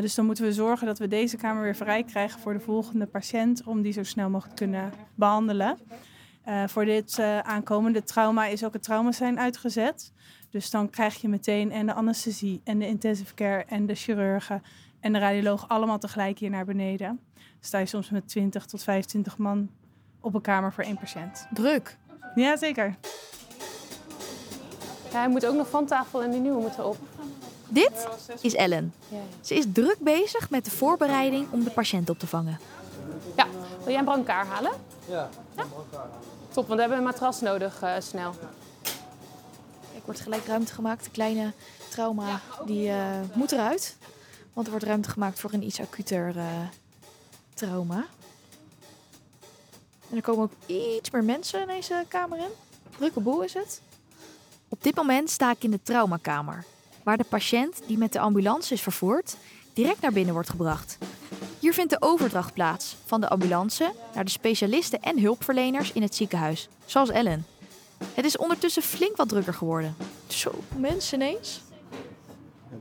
dus 0.00 0.14
dan 0.14 0.26
moeten 0.26 0.44
we 0.44 0.52
zorgen 0.52 0.86
dat 0.86 0.98
we 0.98 1.08
deze 1.08 1.36
kamer 1.36 1.62
weer 1.62 1.74
vrij 1.74 2.02
krijgen 2.02 2.40
voor 2.40 2.52
de 2.52 2.60
volgende 2.60 3.06
patiënt 3.06 3.62
om 3.64 3.82
die 3.82 3.92
zo 3.92 4.02
snel 4.02 4.30
mogelijk 4.30 4.56
kunnen 4.56 4.92
behandelen. 5.14 5.78
voor 6.66 6.84
dit 6.84 7.20
aankomende 7.42 8.02
trauma 8.02 8.46
is 8.46 8.64
ook 8.64 8.72
het 8.72 8.82
traumacijn 8.82 9.38
uitgezet. 9.38 10.12
Dus 10.56 10.70
dan 10.70 10.90
krijg 10.90 11.14
je 11.20 11.28
meteen 11.28 11.72
en 11.72 11.86
de 11.86 11.92
anesthesie 11.92 12.60
en 12.64 12.78
de 12.78 12.86
intensive 12.86 13.34
care 13.34 13.64
en 13.68 13.86
de 13.86 13.94
chirurgen 13.94 14.62
en 15.00 15.12
de 15.12 15.18
radioloog 15.18 15.68
allemaal 15.68 15.98
tegelijk 15.98 16.38
hier 16.38 16.50
naar 16.50 16.64
beneden. 16.64 17.06
Dan 17.34 17.44
sta 17.60 17.78
je 17.78 17.86
soms 17.86 18.10
met 18.10 18.28
20 18.28 18.66
tot 18.66 18.82
25 18.82 19.38
man 19.38 19.70
op 20.20 20.34
een 20.34 20.40
kamer 20.40 20.72
voor 20.72 20.84
één 20.84 20.98
patiënt. 20.98 21.46
Druk. 21.52 21.96
Ja, 22.34 22.56
zeker. 22.56 22.96
Ja, 25.12 25.18
hij 25.18 25.28
moet 25.28 25.46
ook 25.46 25.54
nog 25.54 25.68
van 25.68 25.86
tafel 25.86 26.22
en 26.22 26.30
die 26.30 26.40
nieuwe 26.40 26.60
moeten 26.60 26.86
op. 26.86 26.96
Dit 27.68 28.08
is 28.40 28.54
Ellen. 28.54 28.94
Ze 29.40 29.54
is 29.54 29.64
druk 29.72 29.98
bezig 29.98 30.50
met 30.50 30.64
de 30.64 30.70
voorbereiding 30.70 31.46
om 31.50 31.64
de 31.64 31.70
patiënt 31.70 32.10
op 32.10 32.18
te 32.18 32.26
vangen. 32.26 32.58
Ja, 33.36 33.46
wil 33.78 33.88
jij 33.88 33.98
een 33.98 34.04
brancard 34.04 34.48
halen? 34.48 34.72
Ja, 35.08 35.28
ja? 35.56 35.64
Top, 36.48 36.66
want 36.66 36.74
we 36.74 36.80
hebben 36.80 36.98
een 36.98 37.04
matras 37.04 37.40
nodig 37.40 37.82
uh, 37.82 37.94
snel. 37.98 38.34
Er 40.06 40.12
wordt 40.12 40.28
gelijk 40.28 40.46
ruimte 40.46 40.74
gemaakt. 40.74 41.04
De 41.04 41.10
kleine 41.10 41.52
trauma 41.88 42.40
die 42.66 42.88
uh, 42.88 43.20
moet 43.34 43.52
eruit. 43.52 43.96
Want 44.52 44.66
er 44.66 44.72
wordt 44.72 44.86
ruimte 44.86 45.10
gemaakt 45.10 45.40
voor 45.40 45.52
een 45.52 45.62
iets 45.62 45.80
acuter 45.80 46.36
uh, 46.36 46.44
trauma. 47.54 48.06
En 50.10 50.16
er 50.16 50.22
komen 50.22 50.42
ook 50.42 50.52
iets 50.66 51.10
meer 51.10 51.24
mensen 51.24 51.60
in 51.60 51.66
deze 51.66 52.04
kamer 52.08 52.38
in. 52.38 52.50
Drukke 52.96 53.20
boel 53.20 53.42
is 53.42 53.54
het. 53.54 53.80
Op 54.68 54.82
dit 54.82 54.94
moment 54.94 55.30
sta 55.30 55.50
ik 55.50 55.64
in 55.64 55.70
de 55.70 55.82
traumakamer. 55.82 56.64
Waar 57.02 57.16
de 57.16 57.24
patiënt 57.24 57.80
die 57.86 57.98
met 57.98 58.12
de 58.12 58.20
ambulance 58.20 58.74
is 58.74 58.82
vervoerd, 58.82 59.36
direct 59.72 60.00
naar 60.00 60.12
binnen 60.12 60.34
wordt 60.34 60.50
gebracht. 60.50 60.98
Hier 61.58 61.74
vindt 61.74 61.90
de 61.90 62.02
overdracht 62.02 62.52
plaats 62.52 62.96
van 63.04 63.20
de 63.20 63.28
ambulance 63.28 63.92
naar 64.14 64.24
de 64.24 64.30
specialisten 64.30 65.02
en 65.02 65.20
hulpverleners 65.20 65.92
in 65.92 66.02
het 66.02 66.14
ziekenhuis, 66.14 66.68
zoals 66.84 67.10
Ellen. 67.10 67.46
Het 68.14 68.24
is 68.24 68.36
ondertussen 68.36 68.82
flink 68.82 69.16
wat 69.16 69.28
drukker 69.28 69.54
geworden. 69.54 69.94
Zo, 70.26 70.54
mensen 70.76 71.20
ineens. 71.20 71.62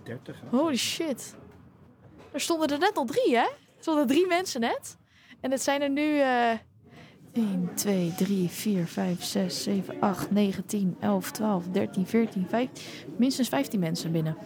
30. 0.04 0.42
Holy 0.50 0.76
shit. 0.76 1.36
Er 2.32 2.40
stonden 2.40 2.70
er 2.70 2.80
net 2.80 2.98
al 2.98 3.06
drie, 3.06 3.36
hè? 3.36 3.44
Er 3.44 3.80
stonden 3.80 4.08
drie 4.08 4.28
mensen 4.28 4.62
net. 4.62 4.98
En 5.40 5.52
het 5.52 5.62
zijn 5.62 5.82
er 5.82 5.90
nu 5.90 6.02
uh, 6.02 6.52
1, 7.32 7.70
2, 7.74 8.14
3, 8.16 8.50
4, 8.50 8.88
5, 8.88 9.24
6, 9.24 9.64
7, 9.64 10.00
8, 10.00 10.32
9, 10.32 10.66
10, 10.66 10.96
11, 11.00 11.32
12, 11.32 11.68
13, 11.68 12.06
14, 12.08 12.46
15. 12.50 12.84
Minstens 13.18 13.50
15 13.50 13.80
mensen 13.80 14.12
binnen. 14.12 14.38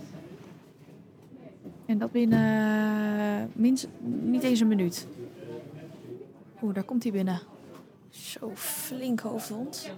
En 1.85 1.97
dat 1.97 2.11
binnen 2.11 2.39
uh, 3.19 3.45
minstens 3.53 3.93
niet 4.01 4.43
eens 4.43 4.59
een 4.59 4.67
minuut. 4.67 5.07
Oeh, 6.61 6.73
daar 6.73 6.83
komt 6.83 7.03
hij 7.03 7.11
binnen. 7.11 7.41
Zo 8.09 8.51
flink 8.55 9.19
hoofdwond. 9.19 9.91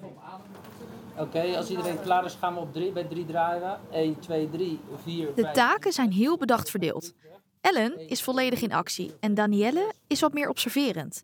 Oké, 1.14 1.22
okay, 1.22 1.56
als 1.56 1.70
iedereen 1.70 2.02
klaar 2.02 2.26
is, 2.26 2.34
gaan 2.34 2.54
we 2.54 2.60
op 2.60 2.74
drie. 2.74 2.92
Bij 2.92 3.04
drie 3.04 3.26
draaien 3.26 3.62
we. 3.62 3.96
1, 3.96 4.20
2, 4.20 4.50
3, 4.50 4.80
4, 5.04 5.36
De 5.36 5.52
taken 5.52 5.92
zijn 5.92 6.12
heel 6.12 6.38
bedacht 6.38 6.70
verdeeld. 6.70 7.14
Ellen 7.62 8.10
is 8.10 8.24
volledig 8.24 8.62
in 8.62 8.74
actie 8.74 9.14
en 9.20 9.34
Danielle 9.34 9.94
is 10.08 10.20
wat 10.20 10.34
meer 10.34 10.50
observerend. 10.50 11.24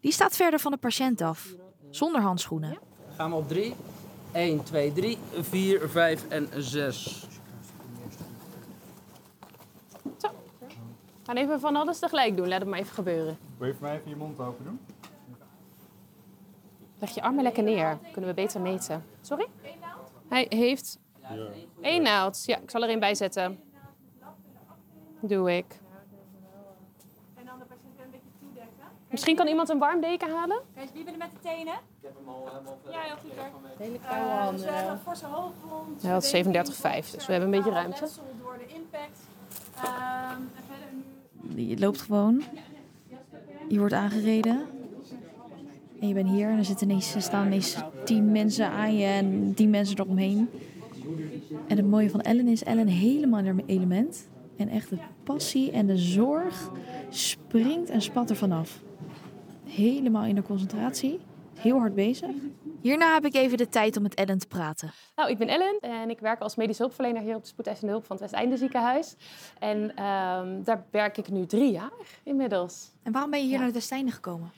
Die 0.00 0.12
staat 0.12 0.36
verder 0.36 0.60
van 0.60 0.70
de 0.72 0.78
patiënt 0.78 1.20
af, 1.20 1.54
zonder 1.90 2.20
handschoenen. 2.20 2.78
Gaan 3.16 3.30
we 3.30 3.36
op 3.36 3.48
drie. 3.48 3.74
1, 4.32 4.62
2, 4.62 4.92
3, 4.92 5.18
4, 5.40 5.88
5 5.88 6.28
en 6.28 6.48
6. 6.56 7.26
Zo. 10.18 10.28
We 10.58 10.66
gaan 11.22 11.36
even 11.36 11.60
van 11.60 11.76
alles 11.76 11.98
tegelijk 11.98 12.36
doen. 12.36 12.48
Laat 12.48 12.60
het 12.60 12.68
maar 12.68 12.78
even 12.78 12.94
gebeuren. 12.94 13.38
Wil 13.58 13.66
je 13.68 13.74
voor 13.74 13.82
mij 13.82 13.96
even 13.96 14.08
je 14.10 14.16
mond 14.16 14.40
open 14.40 14.64
doen? 14.64 14.80
Leg 16.98 17.10
je 17.10 17.22
armen 17.22 17.42
lekker 17.42 17.62
neer. 17.62 17.98
Kunnen 18.12 18.30
we 18.30 18.36
beter 18.36 18.60
meten. 18.60 19.04
Sorry? 19.20 19.46
Hij 20.28 20.46
heeft 20.48 20.98
één 21.80 22.02
naald. 22.02 22.42
Ja, 22.46 22.58
ik 22.58 22.70
zal 22.70 22.82
er 22.82 22.88
één 22.88 23.00
bij 23.00 23.14
zetten. 23.14 23.60
Doe 25.20 25.56
ik. 25.56 25.66
En 27.34 27.46
dan 27.46 27.58
de 27.58 27.64
patiënt 27.64 27.98
een 28.04 28.10
beetje 28.10 28.30
toedekken. 28.40 28.84
Misschien 29.10 29.36
kan 29.36 29.46
iemand 29.46 29.68
een 29.68 29.78
warm 29.78 30.00
deken 30.00 30.30
halen? 30.30 30.60
Kijk, 30.74 30.88
wie 30.92 31.04
willen 31.04 31.18
met 31.18 31.30
de 31.32 31.48
tenen? 31.48 31.74
Ik 31.74 32.02
heb 32.02 32.14
hem 32.16 32.28
al 32.28 32.48
helemaal 32.48 32.78
Ja, 32.90 33.00
heel 33.00 33.16
goed 33.16 33.30
hoor. 33.36 33.50
Hele 33.78 33.98
Uh, 33.98 34.50
dus 34.50 34.64
we 34.64 34.70
hebben 34.70 34.98
voor 34.98 35.16
zijn 35.16 35.32
hoofdwond. 35.32 36.02
Hij 36.02 36.10
had 36.12 36.34
37,5, 36.34 37.10
dus 37.10 37.26
we 37.26 37.32
hebben 37.32 37.52
een 37.52 37.62
beetje 37.62 37.70
ruimte. 37.70 38.00
Letsel 38.00 38.22
door 38.42 38.58
de 38.58 38.74
impact. 38.74 39.18
Um, 39.76 40.50
en 40.56 40.62
verder 40.68 40.88
nu... 40.92 41.62
Je 41.62 41.78
loopt 41.78 42.00
gewoon. 42.00 42.42
Je 43.68 43.78
wordt 43.78 43.94
aangereden. 43.94 44.68
En 46.00 46.08
je 46.08 46.14
bent 46.14 46.28
hier 46.28 46.48
en 46.48 46.58
er, 46.58 46.64
zitten 46.64 46.90
ineens, 46.90 47.14
er 47.14 47.22
staan 47.22 47.46
ineens 47.46 47.76
tien 48.04 48.32
mensen 48.32 48.70
aan 48.70 48.96
je 48.96 49.06
en 49.06 49.54
tien 49.54 49.70
mensen 49.70 49.98
eromheen. 49.98 50.48
En 51.68 51.76
het 51.76 51.86
mooie 51.86 52.10
van 52.10 52.20
Ellen 52.20 52.48
is, 52.48 52.64
Ellen 52.64 52.86
helemaal 52.86 53.38
in 53.38 53.46
haar 53.46 53.54
element. 53.66 54.28
En 54.56 54.68
echt 54.68 54.90
de 54.90 54.98
passie 55.24 55.70
en 55.70 55.86
de 55.86 55.96
zorg 55.96 56.70
springt 57.08 57.90
en 57.90 58.02
spat 58.02 58.30
er 58.30 58.36
vanaf. 58.36 58.82
Helemaal 59.64 60.24
in 60.24 60.34
de 60.34 60.42
concentratie. 60.42 61.18
Heel 61.54 61.78
hard 61.78 61.94
bezig. 61.94 62.30
Hierna 62.80 63.14
heb 63.14 63.24
ik 63.24 63.34
even 63.34 63.58
de 63.58 63.68
tijd 63.68 63.96
om 63.96 64.02
met 64.02 64.14
Ellen 64.14 64.38
te 64.38 64.46
praten. 64.46 64.90
Nou, 65.16 65.30
ik 65.30 65.38
ben 65.38 65.48
Ellen 65.48 65.78
en 65.80 66.10
ik 66.10 66.20
werk 66.20 66.40
als 66.40 66.56
medisch 66.56 66.78
hulpverlener 66.78 67.22
hier 67.22 67.34
op 67.34 67.42
de 67.42 67.48
spoedeisende 67.48 67.92
hulp 67.92 68.04
van 68.04 68.16
het 68.16 68.30
Westeinde 68.30 68.56
ziekenhuis. 68.56 69.16
En 69.58 69.82
um, 69.82 70.64
daar 70.64 70.84
werk 70.90 71.16
ik 71.16 71.30
nu 71.30 71.46
drie 71.46 71.72
jaar 71.72 71.92
inmiddels. 72.22 72.92
En 73.02 73.12
waarom 73.12 73.30
ben 73.30 73.40
je 73.40 73.44
hier 73.44 73.54
ja. 73.54 73.58
naar 73.58 73.68
het 73.72 73.76
Westeinde 73.76 74.12
gekomen? 74.12 74.50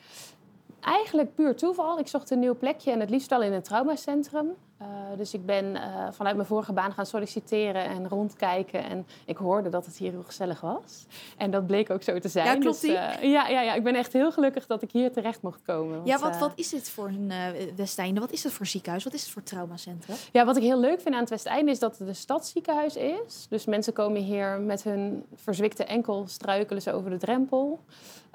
Eigenlijk 0.81 1.35
puur 1.35 1.57
toeval. 1.57 1.99
Ik 1.99 2.09
zocht 2.09 2.31
een 2.31 2.39
nieuw 2.39 2.57
plekje 2.57 2.91
en 2.91 3.01
het 3.01 3.11
liefst 3.11 3.31
wel 3.31 3.43
in 3.43 3.53
een 3.53 3.63
traumacentrum. 3.63 4.55
Uh, 4.83 4.87
dus 5.17 5.35
ik 5.35 5.47
ben 5.47 5.65
uh, 5.65 5.81
vanuit 6.11 6.37
mijn 6.37 6.49
vorige 6.49 6.73
baan 6.73 6.93
gaan 6.93 7.07
solliciteren 7.07 7.85
en 7.85 8.09
rondkijken. 8.09 8.85
En 8.85 9.07
ik 9.25 9.37
hoorde 9.37 9.69
dat 9.69 9.87
het 9.87 9.97
hier 9.97 10.11
heel 10.11 10.23
gezellig 10.23 10.61
was. 10.61 11.07
En 11.37 11.51
dat 11.51 11.67
bleek 11.67 11.91
ook 11.91 12.03
zo 12.03 12.19
te 12.19 12.29
zijn. 12.29 12.47
Ja, 12.47 12.57
klopt 12.57 12.81
dus, 12.81 12.91
uh, 12.91 13.23
ja, 13.23 13.49
ja, 13.49 13.61
ja, 13.61 13.75
ik 13.75 13.83
ben 13.83 13.95
echt 13.95 14.13
heel 14.13 14.33
gelukkig 14.33 14.67
dat 14.67 14.83
ik 14.83 14.91
hier 14.91 15.13
terecht 15.13 15.43
mocht 15.43 15.63
komen. 15.63 15.95
Want, 15.95 16.09
ja, 16.09 16.19
wat, 16.19 16.39
wat 16.39 16.53
is 16.55 16.69
dit 16.69 16.91
voor 16.91 17.09
een 17.09 17.33
Westeinde? 17.77 18.21
Wat 18.21 18.33
is 18.33 18.45
het 18.45 18.53
voor 18.53 18.67
ziekenhuis? 18.67 19.05
Wat 19.05 19.13
is 19.13 19.23
het 19.23 19.31
voor 19.31 19.43
traumacentrum? 19.43 20.17
Ja, 20.33 20.45
wat 20.45 20.57
ik 20.57 20.63
heel 20.63 20.81
leuk 20.81 21.01
vind 21.01 21.15
aan 21.15 21.21
het 21.21 21.31
Westeinde 21.31 21.71
is 21.71 21.79
dat 21.79 21.99
het 21.99 22.09
een 22.09 22.15
stadsziekenhuis 22.15 22.97
is. 22.97 23.47
Dus 23.49 23.65
mensen 23.65 23.93
komen 23.93 24.23
hier 24.23 24.61
met 24.61 24.83
hun 24.83 25.25
verzwikte 25.35 25.85
enkel, 25.85 26.25
struikelen 26.27 26.83
ze 26.83 26.93
over 26.93 27.11
de 27.11 27.17
drempel. 27.17 27.81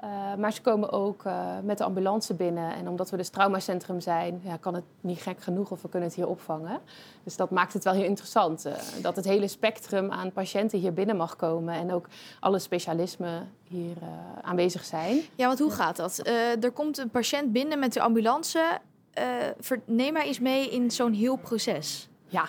Uh, 0.04 0.34
maar 0.34 0.52
ze 0.52 0.60
komen 0.60 0.92
ook 0.92 1.24
uh, 1.24 1.48
met 1.62 1.78
de 1.78 1.84
ambulance 1.84 2.34
binnen. 2.34 2.74
En 2.74 2.88
omdat 2.88 3.10
we 3.10 3.16
dus 3.16 3.28
traumacentrum 3.28 4.00
zijn, 4.00 4.40
ja, 4.44 4.56
kan 4.56 4.74
het 4.74 4.84
niet 5.00 5.22
gek 5.22 5.42
genoeg 5.42 5.70
of 5.70 5.82
we 5.82 5.88
kunnen 5.88 6.08
het 6.08 6.16
hier 6.16 6.28
opvangen. 6.34 6.80
Dus 7.24 7.36
dat 7.36 7.50
maakt 7.50 7.72
het 7.72 7.84
wel 7.84 7.92
heel 7.92 8.04
interessant. 8.04 8.66
Uh, 8.66 8.72
dat 9.02 9.16
het 9.16 9.24
hele 9.24 9.48
spectrum 9.48 10.10
aan 10.10 10.32
patiënten 10.32 10.78
hier 10.78 10.92
binnen 10.92 11.16
mag 11.16 11.36
komen. 11.36 11.74
En 11.74 11.92
ook 11.92 12.06
alle 12.40 12.58
specialismen 12.58 13.50
hier 13.68 13.96
aanwezig 14.42 14.84
zijn. 14.84 15.20
Ja, 15.34 15.46
want 15.46 15.58
hoe 15.58 15.70
gaat 15.70 15.96
dat? 15.96 16.20
er 16.60 16.70
komt 16.72 16.98
een 16.98 17.10
patiënt 17.10 17.52
binnen 17.52 17.78
met 17.78 17.92
de 17.92 18.00
ambulance. 18.00 18.80
neem 19.84 20.12
maar 20.12 20.24
eens 20.24 20.40
mee 20.40 20.70
in 20.70 20.90
zo'n 20.90 21.12
heel 21.12 21.36
proces. 21.36 22.08
Ja, 22.34 22.48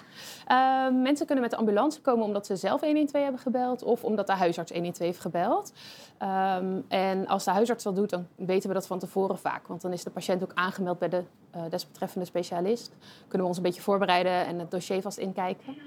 uh, 0.92 1.02
mensen 1.02 1.26
kunnen 1.26 1.44
met 1.44 1.52
de 1.52 1.58
ambulance 1.58 2.02
komen 2.02 2.26
omdat 2.26 2.46
ze 2.46 2.56
zelf 2.56 2.82
112 2.82 3.24
hebben 3.24 3.42
gebeld 3.42 3.84
of 3.84 4.04
omdat 4.04 4.28
de 4.28 4.34
huisarts 4.34 4.72
112 4.72 5.08
heeft 5.08 5.20
gebeld. 5.20 5.74
Um, 6.22 6.86
en 6.88 7.28
als 7.28 7.44
de 7.44 7.52
huisarts 7.52 7.84
dat 7.84 7.96
doet, 7.96 8.10
dan 8.10 8.28
weten 8.36 8.68
we 8.68 8.76
dat 8.76 8.88
van 8.88 9.00
tevoren 9.00 9.38
vaak. 9.38 9.68
Want 9.68 9.82
dan 9.82 9.94
is 9.94 10.04
de 10.04 10.10
patiënt 10.10 10.44
ook 10.44 10.52
aangemeld 10.54 11.00
bij 11.00 11.10
de 11.10 11.24
uh, 11.56 11.62
desbetreffende 11.70 12.26
specialist. 12.26 12.92
Kunnen 13.22 13.42
we 13.42 13.48
ons 13.48 13.58
een 13.58 13.64
beetje 13.64 13.82
voorbereiden 13.82 14.46
en 14.46 14.60
het 14.60 14.72
dossier 14.72 15.02
vast 15.02 15.18
inkijken. 15.18 15.78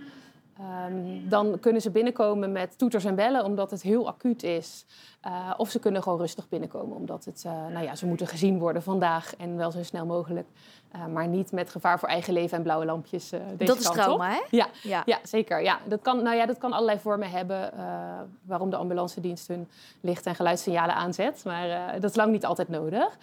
Um, 0.61 1.29
dan 1.29 1.61
kunnen 1.61 1.83
ze 1.83 1.91
binnenkomen 1.91 2.53
met 2.53 2.79
toeters 2.79 3.05
en 3.05 3.15
bellen, 3.15 3.45
omdat 3.45 3.71
het 3.71 3.83
heel 3.83 4.09
acuut 4.09 4.43
is. 4.43 4.85
Uh, 5.27 5.55
of 5.57 5.71
ze 5.71 5.79
kunnen 5.79 6.03
gewoon 6.03 6.19
rustig 6.19 6.49
binnenkomen, 6.49 6.97
omdat 6.97 7.25
het, 7.25 7.43
uh, 7.47 7.53
nou 7.53 7.85
ja, 7.85 7.95
ze 7.95 8.07
moeten 8.07 8.27
gezien 8.27 8.59
worden 8.59 8.83
vandaag 8.83 9.37
en 9.37 9.57
wel 9.57 9.71
zo 9.71 9.83
snel 9.83 10.07
mogelijk. 10.07 10.47
Uh, 10.95 11.07
maar 11.07 11.29
niet 11.29 11.53
met 11.53 11.71
gevaar 11.71 11.99
voor 11.99 12.09
eigen 12.09 12.33
leven 12.33 12.57
en 12.57 12.63
blauwe 12.63 12.85
lampjes. 12.85 13.29
deze 13.29 13.65
dat 13.65 13.79
is 13.79 13.85
kant 13.85 13.97
trauma, 13.97 14.27
op. 14.27 14.33
hè? 14.33 14.57
Ja, 14.57 14.69
ja. 14.83 15.03
ja, 15.05 15.19
zeker. 15.23 15.63
Ja, 15.63 15.79
dat, 15.85 16.01
kan, 16.03 16.23
nou 16.23 16.37
ja, 16.37 16.47
dat 16.47 16.59
kan 16.59 16.73
allerlei 16.73 16.99
vormen 16.99 17.31
hebben 17.31 17.73
waarom 18.43 18.71
de 18.71 18.77
ambulance 18.77 19.21
dienst 19.21 19.49
hun 19.49 19.69
licht- 20.01 20.27
en 20.27 20.35
geluidssignalen 20.35 20.95
aanzet. 20.95 21.45
Maar 21.45 22.01
dat 22.01 22.11
is 22.11 22.17
lang 22.17 22.33
niet 22.33 22.45
altijd 22.45 22.69
nodig. 22.69 23.19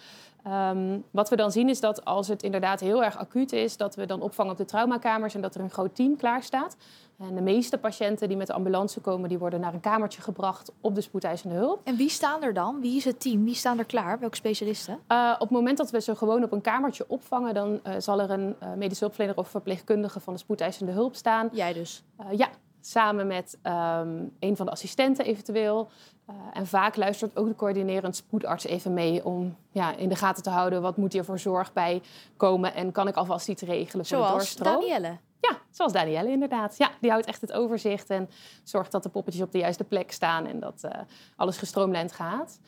Um, 0.46 1.04
wat 1.10 1.28
we 1.28 1.36
dan 1.36 1.52
zien 1.52 1.68
is 1.68 1.80
dat 1.80 2.04
als 2.04 2.28
het 2.28 2.42
inderdaad 2.42 2.80
heel 2.80 3.04
erg 3.04 3.18
acuut 3.18 3.52
is, 3.52 3.76
dat 3.76 3.94
we 3.94 4.06
dan 4.06 4.20
opvangen 4.20 4.52
op 4.52 4.58
de 4.58 4.64
traumakamers 4.64 5.34
en 5.34 5.40
dat 5.40 5.54
er 5.54 5.60
een 5.60 5.70
groot 5.70 5.94
team 5.94 6.16
klaar 6.16 6.42
staat. 6.42 6.76
En 7.18 7.34
de 7.34 7.40
meeste 7.40 7.78
patiënten 7.78 8.28
die 8.28 8.36
met 8.36 8.46
de 8.46 8.52
ambulance 8.52 9.00
komen, 9.00 9.28
die 9.28 9.38
worden 9.38 9.60
naar 9.60 9.74
een 9.74 9.80
kamertje 9.80 10.22
gebracht 10.22 10.72
op 10.80 10.94
de 10.94 11.00
spoedeisende 11.00 11.54
hulp. 11.54 11.80
En 11.84 11.96
wie 11.96 12.08
staan 12.08 12.42
er 12.42 12.54
dan? 12.54 12.80
Wie 12.80 12.96
is 12.96 13.04
het 13.04 13.20
team? 13.20 13.44
Wie 13.44 13.54
staan 13.54 13.78
er 13.78 13.84
klaar? 13.84 14.18
Welke 14.18 14.36
specialisten? 14.36 14.98
Uh, 15.08 15.32
op 15.34 15.40
het 15.40 15.50
moment 15.50 15.78
dat 15.78 15.90
we 15.90 16.00
ze 16.00 16.16
gewoon 16.16 16.42
op 16.42 16.52
een 16.52 16.60
kamertje 16.60 17.04
opvangen, 17.08 17.54
dan 17.54 17.80
uh, 17.86 17.92
zal 17.98 18.20
er 18.20 18.30
een 18.30 18.56
uh, 18.62 18.72
medisch 18.72 19.00
hulpverlener 19.00 19.36
of 19.36 19.48
verpleegkundige 19.48 20.20
van 20.20 20.32
de 20.32 20.38
spoedeisende 20.38 20.92
hulp 20.92 21.14
staan. 21.14 21.48
Jij 21.52 21.72
dus? 21.72 22.04
ja, 22.30 22.48
samen 22.86 23.26
met 23.26 23.58
um, 23.62 24.32
een 24.38 24.56
van 24.56 24.66
de 24.66 24.72
assistenten 24.72 25.24
eventueel. 25.24 25.88
Uh, 26.30 26.34
en 26.52 26.66
vaak 26.66 26.96
luistert 26.96 27.36
ook 27.36 27.46
de 27.46 27.54
coördinerend 27.54 28.16
spoedarts 28.16 28.64
even 28.64 28.94
mee 28.94 29.24
om 29.24 29.56
ja, 29.70 29.96
in 29.96 30.08
de 30.08 30.16
gaten 30.16 30.42
te 30.42 30.50
houden 30.50 30.82
wat 30.82 30.96
moet 30.96 31.12
hier 31.12 31.24
voor 31.24 31.38
zorg 31.38 31.72
bij 31.72 32.02
komen 32.36 32.74
en 32.74 32.92
kan 32.92 33.08
ik 33.08 33.16
alvast 33.16 33.48
iets 33.48 33.62
regelen 33.62 34.06
voor 34.06 34.16
Zoals 34.16 34.30
de 34.30 34.38
doorstroom. 34.38 34.80
Danielle. 34.80 35.18
Ja, 35.40 35.58
zoals 35.70 35.92
Danielle 35.92 36.30
inderdaad. 36.30 36.76
Ja, 36.78 36.90
die 37.00 37.10
houdt 37.10 37.26
echt 37.26 37.40
het 37.40 37.52
overzicht 37.52 38.10
en 38.10 38.28
zorgt 38.62 38.92
dat 38.92 39.02
de 39.02 39.08
poppetjes 39.08 39.42
op 39.42 39.52
de 39.52 39.58
juiste 39.58 39.84
plek 39.84 40.12
staan 40.12 40.46
en 40.46 40.60
dat 40.60 40.82
uh, 40.84 40.90
alles 41.36 41.56
gestroomlijnd 41.58 42.12
gaat. 42.12 42.58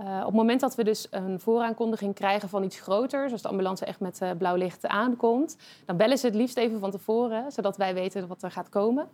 Uh, 0.00 0.18
op 0.18 0.26
het 0.26 0.34
moment 0.34 0.60
dat 0.60 0.74
we 0.74 0.84
dus 0.84 1.06
een 1.10 1.40
vooraankondiging 1.40 2.14
krijgen 2.14 2.48
van 2.48 2.62
iets 2.62 2.80
groters, 2.80 3.32
als 3.32 3.42
de 3.42 3.48
ambulance 3.48 3.84
echt 3.84 4.00
met 4.00 4.20
uh, 4.22 4.30
blauw 4.38 4.56
licht 4.56 4.86
aankomt, 4.86 5.56
dan 5.86 5.96
bellen 5.96 6.18
ze 6.18 6.26
het 6.26 6.34
liefst 6.34 6.56
even 6.56 6.80
van 6.80 6.90
tevoren, 6.90 7.52
zodat 7.52 7.76
wij 7.76 7.94
weten 7.94 8.26
wat 8.26 8.42
er 8.42 8.50
gaat 8.50 8.68
komen. 8.68 9.08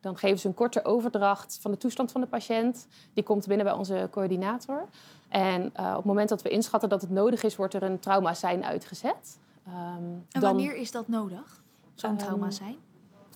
Dan 0.00 0.16
geven 0.16 0.38
ze 0.38 0.48
een 0.48 0.54
korte 0.54 0.84
overdracht 0.84 1.58
van 1.60 1.70
de 1.70 1.76
toestand 1.76 2.12
van 2.12 2.20
de 2.20 2.26
patiënt. 2.26 2.86
Die 3.14 3.24
komt 3.24 3.46
binnen 3.46 3.66
bij 3.66 3.74
onze 3.74 4.08
coördinator. 4.10 4.88
En 5.28 5.72
uh, 5.80 5.88
op 5.90 5.96
het 5.96 6.04
moment 6.04 6.28
dat 6.28 6.42
we 6.42 6.48
inschatten 6.48 6.88
dat 6.88 7.00
het 7.00 7.10
nodig 7.10 7.42
is, 7.42 7.56
wordt 7.56 7.74
er 7.74 7.82
een 7.82 7.98
trauma-sein 7.98 8.64
uitgezet. 8.64 9.38
Um, 9.68 10.26
en 10.30 10.40
wanneer 10.40 10.76
is 10.76 10.90
dat 10.90 11.08
nodig, 11.08 11.62
zo'n 11.94 12.10
um, 12.10 12.16
trauma-sein? 12.16 12.76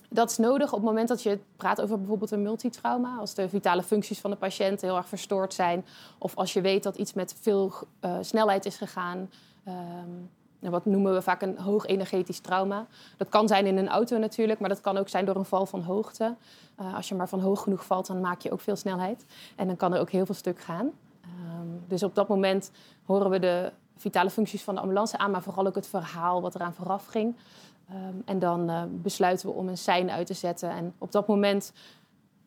Dat 0.09 0.29
is 0.29 0.37
nodig 0.37 0.67
op 0.67 0.79
het 0.79 0.87
moment 0.87 1.07
dat 1.07 1.23
je 1.23 1.39
praat 1.55 1.81
over 1.81 1.97
bijvoorbeeld 1.97 2.31
een 2.31 2.41
multitrauma. 2.41 3.17
Als 3.17 3.33
de 3.33 3.49
vitale 3.49 3.83
functies 3.83 4.19
van 4.19 4.31
de 4.31 4.37
patiënt 4.37 4.81
heel 4.81 4.97
erg 4.97 5.07
verstoord 5.07 5.53
zijn. 5.53 5.85
Of 6.17 6.35
als 6.35 6.53
je 6.53 6.61
weet 6.61 6.83
dat 6.83 6.95
iets 6.95 7.13
met 7.13 7.35
veel 7.41 7.73
uh, 8.01 8.17
snelheid 8.21 8.65
is 8.65 8.77
gegaan. 8.77 9.29
Um, 9.67 10.29
wat 10.59 10.85
noemen 10.85 11.13
we 11.13 11.21
vaak 11.21 11.41
een 11.41 11.57
hoog 11.57 11.85
energetisch 11.85 12.39
trauma. 12.39 12.85
Dat 13.17 13.29
kan 13.29 13.47
zijn 13.47 13.65
in 13.65 13.77
een 13.77 13.89
auto 13.89 14.17
natuurlijk, 14.17 14.59
maar 14.59 14.69
dat 14.69 14.81
kan 14.81 14.97
ook 14.97 15.09
zijn 15.09 15.25
door 15.25 15.35
een 15.35 15.45
val 15.45 15.65
van 15.65 15.81
hoogte. 15.81 16.35
Uh, 16.81 16.95
als 16.95 17.09
je 17.09 17.15
maar 17.15 17.29
van 17.29 17.39
hoog 17.39 17.61
genoeg 17.61 17.85
valt, 17.85 18.07
dan 18.07 18.21
maak 18.21 18.41
je 18.41 18.51
ook 18.51 18.61
veel 18.61 18.75
snelheid. 18.75 19.25
En 19.55 19.67
dan 19.67 19.75
kan 19.75 19.93
er 19.93 19.99
ook 19.99 20.09
heel 20.09 20.25
veel 20.25 20.35
stuk 20.35 20.59
gaan. 20.59 20.85
Um, 21.25 21.83
dus 21.87 22.03
op 22.03 22.15
dat 22.15 22.27
moment 22.27 22.71
horen 23.05 23.29
we 23.29 23.39
de 23.39 23.71
vitale 23.97 24.29
functies 24.29 24.63
van 24.63 24.75
de 24.75 24.81
ambulance 24.81 25.17
aan, 25.17 25.31
maar 25.31 25.41
vooral 25.41 25.67
ook 25.67 25.75
het 25.75 25.87
verhaal 25.87 26.41
wat 26.41 26.55
eraan 26.55 26.73
vooraf 26.73 27.05
ging. 27.05 27.35
Um, 27.91 28.21
en 28.25 28.39
dan 28.39 28.69
uh, 28.69 28.83
besluiten 28.89 29.47
we 29.47 29.53
om 29.53 29.67
een 29.67 29.77
sein 29.77 30.11
uit 30.11 30.27
te 30.27 30.33
zetten. 30.33 30.69
En 30.69 30.93
op 30.97 31.11
dat 31.11 31.27
moment 31.27 31.71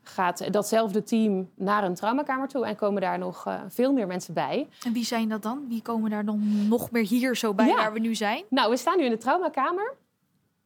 gaat 0.09 0.53
datzelfde 0.53 1.03
team 1.03 1.51
naar 1.55 1.85
een 1.85 1.95
traumakamer 1.95 2.49
toe 2.49 2.67
en 2.67 2.77
komen 2.77 3.03
daar 3.03 3.19
nog 3.19 3.47
uh, 3.49 3.61
veel 3.69 3.93
meer 3.93 4.07
mensen 4.07 4.35
bij. 4.35 4.69
En 4.85 4.93
wie 4.93 5.05
zijn 5.05 5.29
dat 5.29 5.43
dan? 5.43 5.65
Wie 5.69 5.83
komen 5.83 6.11
daar 6.11 6.25
dan 6.25 6.69
nog 6.69 6.91
meer 6.91 7.07
hier 7.07 7.37
zo 7.37 7.55
bij 7.55 7.67
Ja. 7.67 7.75
waar 7.75 7.93
we 7.93 7.99
nu 8.01 8.15
zijn? 8.15 8.45
Nou, 8.51 8.71
we 8.71 8.77
staan 8.77 8.97
nu 8.99 9.05
in 9.05 9.11
de 9.11 9.17
traumakamer. 9.19 9.95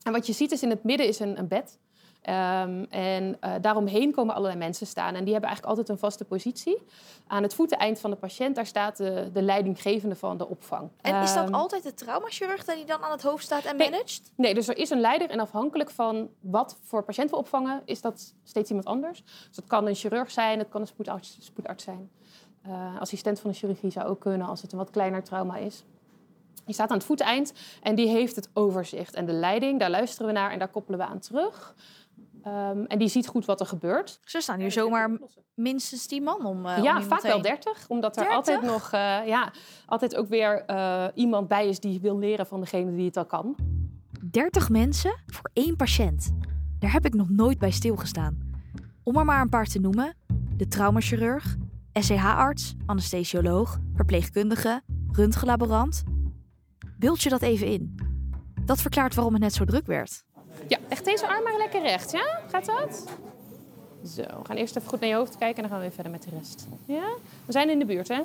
En 0.03 0.13
wat 0.13 0.27
je 0.27 0.33
ziet 0.33 0.53
is 0.53 0.63
in 0.63 0.71
het 0.71 0.85
midden 0.85 1.07
is 1.07 1.19
een, 1.21 1.39
een 1.39 1.49
bed. 1.49 1.79
Um, 2.29 2.85
en 2.91 3.37
uh, 3.45 3.55
daaromheen 3.61 4.13
komen 4.13 4.35
allerlei 4.35 4.59
mensen 4.59 4.87
staan. 4.87 5.15
En 5.15 5.25
die 5.25 5.33
hebben 5.33 5.51
eigenlijk 5.51 5.79
altijd 5.79 5.89
een 5.89 5.99
vaste 5.99 6.25
positie. 6.25 6.83
Aan 7.27 7.43
het 7.43 7.55
voeteneind 7.55 8.01
van 8.01 8.11
de 8.11 8.17
patiënt, 8.17 8.55
daar 8.55 8.67
staat 8.67 8.97
de, 8.97 9.31
de 9.33 9.43
leidinggevende 9.43 10.15
van 10.17 10.37
de 10.37 10.49
opvang. 10.49 10.91
En 11.01 11.23
is 11.23 11.35
dat 11.35 11.45
Ehm, 11.45 11.55
altijd 11.55 11.83
de 11.83 11.95
traumachirurg 11.95 12.65
die 12.65 12.85
dan 12.85 13.03
aan 13.03 13.11
het 13.11 13.23
hoofd 13.23 13.45
staat 13.45 13.65
en 13.65 13.77
Nee. 13.77 13.91
managt? 13.91 14.33
Nee, 14.37 14.55
dus 14.55 14.69
er 14.69 14.77
is 14.79 14.91
een 14.91 15.01
leider 15.01 15.31
en 15.31 15.41
afhankelijk 15.41 15.91
van 15.91 16.29
wat 16.41 16.79
voor 16.83 17.03
patiënt 17.03 17.31
we 17.31 17.37
opvangen, 17.37 17.83
is 17.85 18.01
dat 18.01 18.35
steeds 18.45 18.69
iemand 18.69 18.89
anders. 18.89 19.23
Dus 19.25 19.57
het 19.57 19.67
kan 19.67 19.87
een 19.87 19.95
chirurg 19.95 20.31
zijn, 20.31 20.59
het 20.59 20.69
kan 20.69 20.81
een 20.81 20.87
spoedarts, 20.87 21.37
spoedarts 21.41 21.85
zijn. 21.85 22.11
Uh, 22.67 23.01
assistent 23.01 23.41
van 23.41 23.51
de 23.51 23.57
chirurgie 23.57 23.91
zou 23.91 24.07
ook 24.09 24.21
kunnen 24.21 24.47
als 24.47 24.63
het 24.63 24.73
een 24.73 24.79
wat 24.79 24.91
kleiner 24.91 25.23
trauma 25.23 25.57
is. 25.57 25.85
Die 26.65 26.75
staat 26.75 26.91
aan 26.91 26.97
het 26.97 27.07
voeteind 27.07 27.53
en 27.83 27.95
die 27.95 28.09
heeft 28.09 28.37
het 28.37 28.49
overzicht. 28.53 29.15
En 29.15 29.27
de 29.27 29.33
leiding, 29.33 29.79
daar 29.81 29.91
luisteren 29.91 30.27
we 30.27 30.33
naar 30.33 30.51
en 30.51 30.59
daar 30.59 30.69
koppelen 30.69 30.99
we 30.99 31.05
aan 31.05 31.19
terug. 31.19 31.75
Um, 32.47 32.87
en 32.87 32.99
die 32.99 33.09
ziet 33.09 33.27
goed 33.27 33.45
wat 33.45 33.61
er 33.61 33.67
gebeurt. 33.67 34.21
Ze 34.25 34.41
staan 34.41 34.61
hier 34.61 34.73
zomaar 34.73 35.11
minstens 35.55 36.07
10 36.07 36.23
man 36.23 36.47
om. 36.47 36.67
eh, 36.67 36.83
ja, 36.83 37.03
vaak 37.03 37.23
wel 37.23 37.33
heen. 37.33 37.43
30. 37.43 37.89
Omdat 37.89 38.17
er 38.17 38.23
30? 38.23 38.37
altijd 38.37 38.63
nog 38.63 38.93
eh, 38.93 39.27
ja, 39.27 39.53
altijd 39.87 40.17
ook 40.17 40.29
weer 40.29 40.65
eh, 40.65 41.07
iemand 41.15 41.49
bij 41.49 41.69
is 41.69 41.81
die 41.81 42.01
wil 42.01 42.19
leren 42.19 42.47
van 42.47 42.61
degene 42.61 42.95
die 42.95 43.07
het 43.07 43.17
al 43.17 43.27
kan. 43.27 43.57
30 44.31 44.69
mensen 44.69 45.15
voor 45.27 45.51
één 45.53 45.77
patiënt. 45.77 46.33
Daar 46.79 46.93
heb 46.93 47.07
ik 47.07 47.15
nog 47.15 47.29
nooit 47.29 47.59
bij 47.59 47.71
stilgestaan. 47.71 48.51
Om 49.03 49.17
er 49.17 49.25
maar 49.25 49.41
een 49.41 49.49
paar 49.49 49.67
te 49.67 49.81
noemen: 49.81 50.15
de 50.57 50.69
traumachirurg, 50.69 51.57
SCH-arts, 51.93 52.75
anesthesioloog, 52.87 53.79
verpleegkundige, 53.95 54.83
röntgenlaborant. 55.13 56.03
Beeld 56.99 57.23
je 57.23 57.29
dat 57.29 57.43
even 57.43 57.67
in. 57.67 57.95
Dat 58.65 58.81
verklaart 58.81 59.15
waarom 59.15 59.33
het 59.33 59.43
net 59.43 59.55
zo 59.55 59.65
druk 59.65 59.87
werd. 59.87 60.25
Ja, 60.69 60.79
echt 60.89 61.05
deze 61.05 61.29
arm 61.29 61.43
maar 61.43 61.57
lekker 61.57 61.83
recht, 61.83 62.13
ja? 62.13 62.39
Gaat 62.51 62.65
dat? 62.65 63.05
Zo, 64.07 64.23
we 64.23 64.45
gaan 64.45 64.57
eerst 64.57 64.77
even 64.77 64.89
goed 64.89 65.01
naar 65.01 65.09
je 65.09 65.15
hoofd 65.15 65.37
kijken 65.39 65.57
en 65.57 65.63
dan 65.63 65.71
gaan 65.71 65.79
we 65.81 65.85
weer 65.85 65.95
verder 65.95 66.13
met 66.13 66.23
de 66.23 66.31
rest. 66.37 66.67
Ja? 66.85 67.09
We 67.47 67.53
zijn 67.53 67.71
in 67.71 67.79
de 67.79 67.85
buurt, 67.85 68.09
hè? 68.09 68.21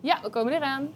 Ja, 0.00 0.18
we 0.22 0.30
komen 0.30 0.52
eraan. 0.52 0.88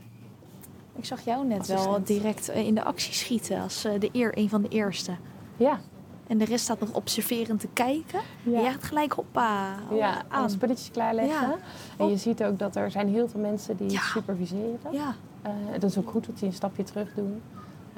Ik 0.97 1.05
zag 1.05 1.21
jou 1.25 1.47
net 1.47 1.66
wel 1.66 2.05
direct 2.05 2.49
eh, 2.49 2.66
in 2.66 2.75
de 2.75 2.85
actie 2.85 3.12
schieten 3.12 3.61
als 3.62 3.85
eh, 3.85 4.01
de 4.01 4.09
eer, 4.12 4.38
een 4.38 4.49
van 4.49 4.62
de 4.62 4.69
eerste. 4.69 5.12
Ja. 5.57 5.81
En 6.27 6.38
de 6.38 6.45
rest 6.45 6.64
staat 6.64 6.81
nog 6.81 6.93
observerend 6.93 7.61
te 7.61 7.69
kijken. 7.73 8.21
Ja. 8.43 8.61
Jij 8.61 8.73
gaat 8.73 8.85
gelijk 8.85 9.12
hoppa 9.12 9.75
Ja, 9.93 10.23
aan. 10.29 10.51
spulletjes 10.51 10.90
klaarleggen. 10.90 11.49
Ja. 11.49 11.59
En 11.97 12.09
je 12.09 12.16
ziet 12.16 12.43
ook 12.45 12.59
dat 12.59 12.77
er 12.77 12.90
zijn 12.90 13.09
heel 13.09 13.29
veel 13.29 13.40
mensen 13.40 13.77
die 13.77 13.90
Ja. 13.90 13.95
het 14.01 14.05
superviseren. 14.11 14.79
Ja. 14.93 15.14
Eh, 15.43 15.51
dat 15.73 15.90
is 15.90 15.99
ook 15.99 16.11
goed 16.11 16.27
dat 16.27 16.38
die 16.38 16.49
een 16.49 16.55
stapje 16.55 16.83
terug 16.85 17.14
doen. 17.14 17.43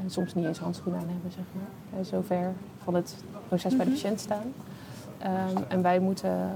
En 0.02 0.10
soms 0.10 0.34
niet 0.34 0.44
eens 0.44 0.58
handschoenen 0.58 1.00
aan 1.00 1.08
hebben, 1.08 1.32
zeg 1.32 1.44
maar. 1.52 2.04
Zover 2.04 2.52
van 2.82 2.94
het 2.94 3.24
proces 3.48 3.76
bij 3.76 3.84
de 3.84 3.90
Mhm. 3.90 4.00
patiënt 4.00 4.20
staan. 4.20 4.52
Ehm, 5.18 5.62
en 5.68 5.82
wij 5.82 5.98
moeten 6.00 6.50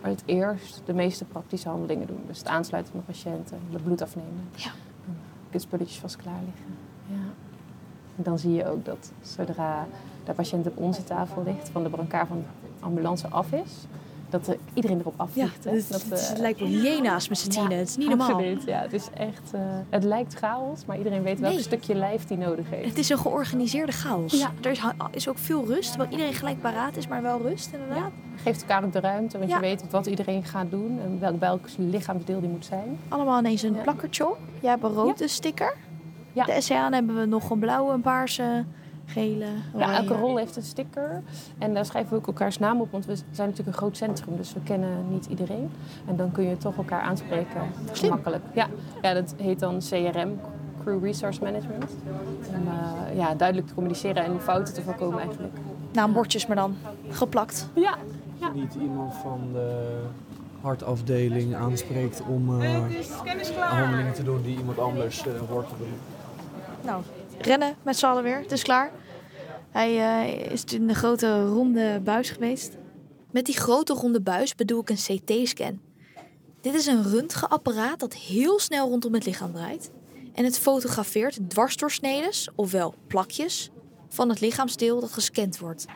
het 0.00 0.22
eerst 0.26 0.82
de 0.84 0.92
meeste 0.94 1.24
praktische 1.24 1.68
handelingen 1.68 2.06
doen. 2.06 2.20
Dus 2.26 2.38
het 2.38 2.46
aansluiten 2.46 2.92
van 2.92 3.00
de 3.06 3.12
patiënten, 3.12 3.58
het 3.70 3.82
bloed 3.82 4.02
afnemen. 4.02 4.48
Ja. 4.54 4.70
En 5.06 5.16
De 5.50 5.58
spulletjes 5.58 5.98
vast 5.98 6.16
klaar 6.16 6.40
liggen. 6.44 6.76
Ja. 7.06 7.30
En 8.16 8.22
dan 8.22 8.38
zie 8.38 8.52
je 8.52 8.66
ook 8.68 8.84
dat 8.84 9.12
zodra 9.22 9.86
de 10.24 10.32
patiënt 10.32 10.66
op 10.66 10.76
onze 10.78 11.04
tafel 11.04 11.42
ligt, 11.44 11.68
van 11.68 11.82
de 11.82 11.88
brancard 11.88 12.28
van 12.28 12.36
de 12.78 12.84
ambulance 12.84 13.28
af 13.28 13.52
is, 13.52 13.86
dat 14.32 14.46
er 14.46 14.56
iedereen 14.74 14.98
erop 15.00 15.14
Ja, 15.16 15.22
afvliegt. 15.24 15.64
hè. 15.64 15.70
het, 15.70 15.88
dat, 15.90 16.02
het, 16.02 16.10
het 16.10 16.32
eh, 16.34 16.38
lijkt 16.40 16.58
wel 16.58 16.68
hyena's 16.68 17.28
met 17.28 17.38
z'n 17.38 17.50
ja, 17.50 17.58
tienen. 17.60 17.78
Het 17.78 17.88
is 17.88 17.96
niet 17.96 18.08
normaal. 18.08 18.28
Absoluut, 18.30 18.64
ja. 18.64 18.80
Het 18.80 18.92
is 18.92 19.08
echt... 19.14 19.52
eh, 19.52 19.60
het 19.90 20.04
lijkt 20.04 20.34
chaos, 20.34 20.84
maar 20.84 20.98
iedereen 20.98 21.22
weet 21.22 21.40
welk 21.40 21.58
stukje 21.60 21.94
lijf 21.94 22.24
die 22.26 22.36
nodig 22.36 22.70
heeft. 22.70 22.88
Het 22.88 22.98
is 22.98 23.08
een 23.08 23.18
georganiseerde 23.18 23.92
chaos. 23.92 24.38
Ja. 24.38 24.50
Er 24.62 24.70
is, 24.70 24.80
is 25.10 25.28
ook 25.28 25.38
veel 25.38 25.64
rust, 25.66 25.88
terwijl 25.88 26.10
iedereen 26.10 26.34
gelijk 26.34 26.60
paraat 26.60 26.96
is, 26.96 27.08
maar 27.08 27.22
wel 27.22 27.40
rust 27.42 27.70
inderdaad. 27.72 28.10
Geeft 28.42 28.60
elkaar 28.60 28.84
ook 28.84 28.92
de 28.92 29.00
ruimte, 29.00 29.38
want 29.38 29.50
Ja. 29.50 29.56
je 29.56 29.62
weet 29.62 29.90
wat 29.90 30.06
iedereen 30.06 30.44
gaat 30.44 30.70
doen 30.70 31.00
en 31.04 31.20
welk, 31.20 31.40
welk 31.40 31.66
lichaamsdeel 31.76 32.40
die 32.40 32.48
moet 32.50 32.64
zijn. 32.64 32.98
Allemaal 33.08 33.38
ineens 33.38 33.62
een 33.62 33.74
Ja. 33.74 33.82
plakkertje. 33.82 34.34
Jij 34.60 34.70
hebt 34.70 34.82
een 34.82 34.92
rode 34.92 35.28
sticker. 35.28 35.74
Ja. 36.32 36.44
De 36.44 36.60
SCA 36.60 36.90
hebben 36.90 37.16
we 37.20 37.24
nog 37.26 37.50
een 37.50 37.58
blauwe, 37.58 37.92
een 37.92 38.00
paarse, 38.00 38.64
gele, 39.06 39.46
Ja, 39.76 39.96
elke 39.96 40.14
rol 40.14 40.36
heeft 40.36 40.56
een 40.56 40.62
sticker 40.62 41.22
en 41.58 41.74
daar 41.74 41.84
schrijven 41.84 42.10
we 42.10 42.16
ook 42.16 42.26
elkaars 42.26 42.58
naam 42.58 42.80
op, 42.80 42.90
want 42.90 43.06
we 43.06 43.14
zijn 43.14 43.48
natuurlijk 43.48 43.68
een 43.76 43.82
groot 43.82 43.96
centrum, 43.96 44.36
dus 44.36 44.52
we 44.52 44.60
kennen 44.60 45.08
niet 45.08 45.26
iedereen. 45.26 45.70
En 46.06 46.16
dan 46.16 46.32
kun 46.32 46.48
je 46.48 46.56
toch 46.56 46.76
elkaar 46.76 47.00
aanspreken, 47.00 47.60
gemakkelijk. 47.92 48.44
Ja. 48.54 48.68
ja, 49.02 49.14
dat 49.14 49.34
heet 49.36 49.60
dan 49.60 49.78
CRM, 49.78 50.40
Crew 50.82 51.04
Resource 51.04 51.42
Management. 51.42 51.90
Om 52.48 52.66
eh, 52.66 53.16
ja, 53.16 53.34
duidelijk 53.34 53.68
te 53.68 53.74
communiceren 53.74 54.24
en 54.24 54.40
fouten 54.40 54.74
te 54.74 54.82
voorkomen 54.82 55.20
eigenlijk. 55.20 55.54
Naambordjes 55.92 56.46
maar 56.46 56.56
dan 56.56 56.76
geplakt. 57.08 57.68
Ja. 57.74 57.96
Niet 58.54 58.74
iemand 58.74 59.14
van 59.14 59.40
de 59.52 60.00
hartafdeling 60.60 61.54
aanspreekt 61.54 62.22
om 62.28 62.62
eh, 62.62 62.70
handelingen 63.58 64.12
te 64.12 64.22
doen 64.22 64.42
die 64.42 64.56
iemand 64.56 64.78
anders 64.78 65.26
eh, 65.26 65.32
hoort 65.48 65.68
te 65.68 65.74
doen. 65.78 65.92
Nou, 66.84 67.02
rennen 67.46 67.76
met 67.82 67.96
z'n 67.96 68.06
allen 68.06 68.22
weer. 68.22 68.38
Het 68.38 68.52
is 68.52 68.62
klaar. 68.62 68.92
Hij 69.70 69.98
eh, 69.98 70.50
is 70.52 70.64
in 70.64 70.86
de 70.86 70.94
grote 70.94 71.46
ronde 71.46 72.00
buis 72.04 72.30
geweest. 72.30 72.76
Met 73.30 73.46
die 73.46 73.56
grote 73.56 73.92
ronde 73.92 74.20
buis 74.20 74.54
bedoel 74.54 74.80
ik 74.80 74.90
een 74.90 74.96
CT-scan. 74.96 75.80
Dit 76.60 76.74
is 76.74 76.86
een 76.86 77.02
röntgenapparaat 77.02 78.00
dat 78.00 78.14
heel 78.14 78.58
snel 78.58 78.88
rondom 78.88 79.14
het 79.14 79.26
lichaam 79.26 79.52
draait. 79.52 79.90
En 80.32 80.44
het 80.44 80.58
fotografeert 80.58 81.50
dwarsdoorsnedes, 81.50 82.48
ofwel 82.54 82.94
plakjes, 83.06 83.70
van 84.08 84.28
het 84.28 84.40
lichaamsdeel 84.40 85.00
dat 85.00 85.12
gescand 85.12 85.58
wordt. 85.58 85.86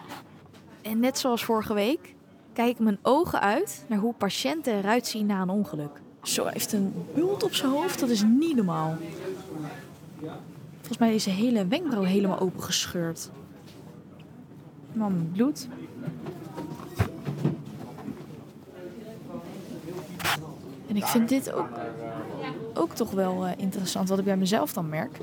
En 0.83 1.01
net 1.01 1.19
zoals 1.19 1.45
vorige 1.45 1.75
week 1.75 2.15
kijk 2.53 2.71
ik 2.71 2.79
mijn 2.79 2.99
ogen 3.03 3.41
uit 3.41 3.85
naar 3.89 3.99
hoe 3.99 4.15
patiënten 4.15 4.79
eruit 4.79 5.07
zien 5.07 5.27
na 5.27 5.43
een 5.43 5.49
ongeluk. 5.49 6.01
Zo, 6.23 6.43
hij 6.43 6.53
heeft 6.53 6.73
een 6.73 7.07
bult 7.15 7.43
op 7.43 7.55
zijn 7.55 7.71
hoofd, 7.71 8.01
dat 8.01 8.09
is 8.09 8.23
niet 8.23 8.57
normaal. 8.57 8.97
Volgens 10.87 11.07
mij 11.07 11.15
is 11.15 11.23
zijn 11.23 11.37
hele 11.37 11.67
wenkbrauw 11.67 12.03
helemaal 12.03 12.39
opengescheurd. 12.39 13.31
Man, 14.93 15.31
bloed. 15.33 15.69
En 20.89 20.97
ik 20.97 21.05
vind 21.05 21.29
dit 21.29 21.53
ook, 21.53 21.69
ook 22.75 22.95
toch 22.95 23.11
wel 23.11 23.47
eh, 23.47 23.53
interessant, 23.57 24.09
wat 24.09 24.19
ik 24.19 24.25
bij 24.25 24.37
mezelf 24.37 24.73
dan 24.73 24.89
merk. 24.89 25.19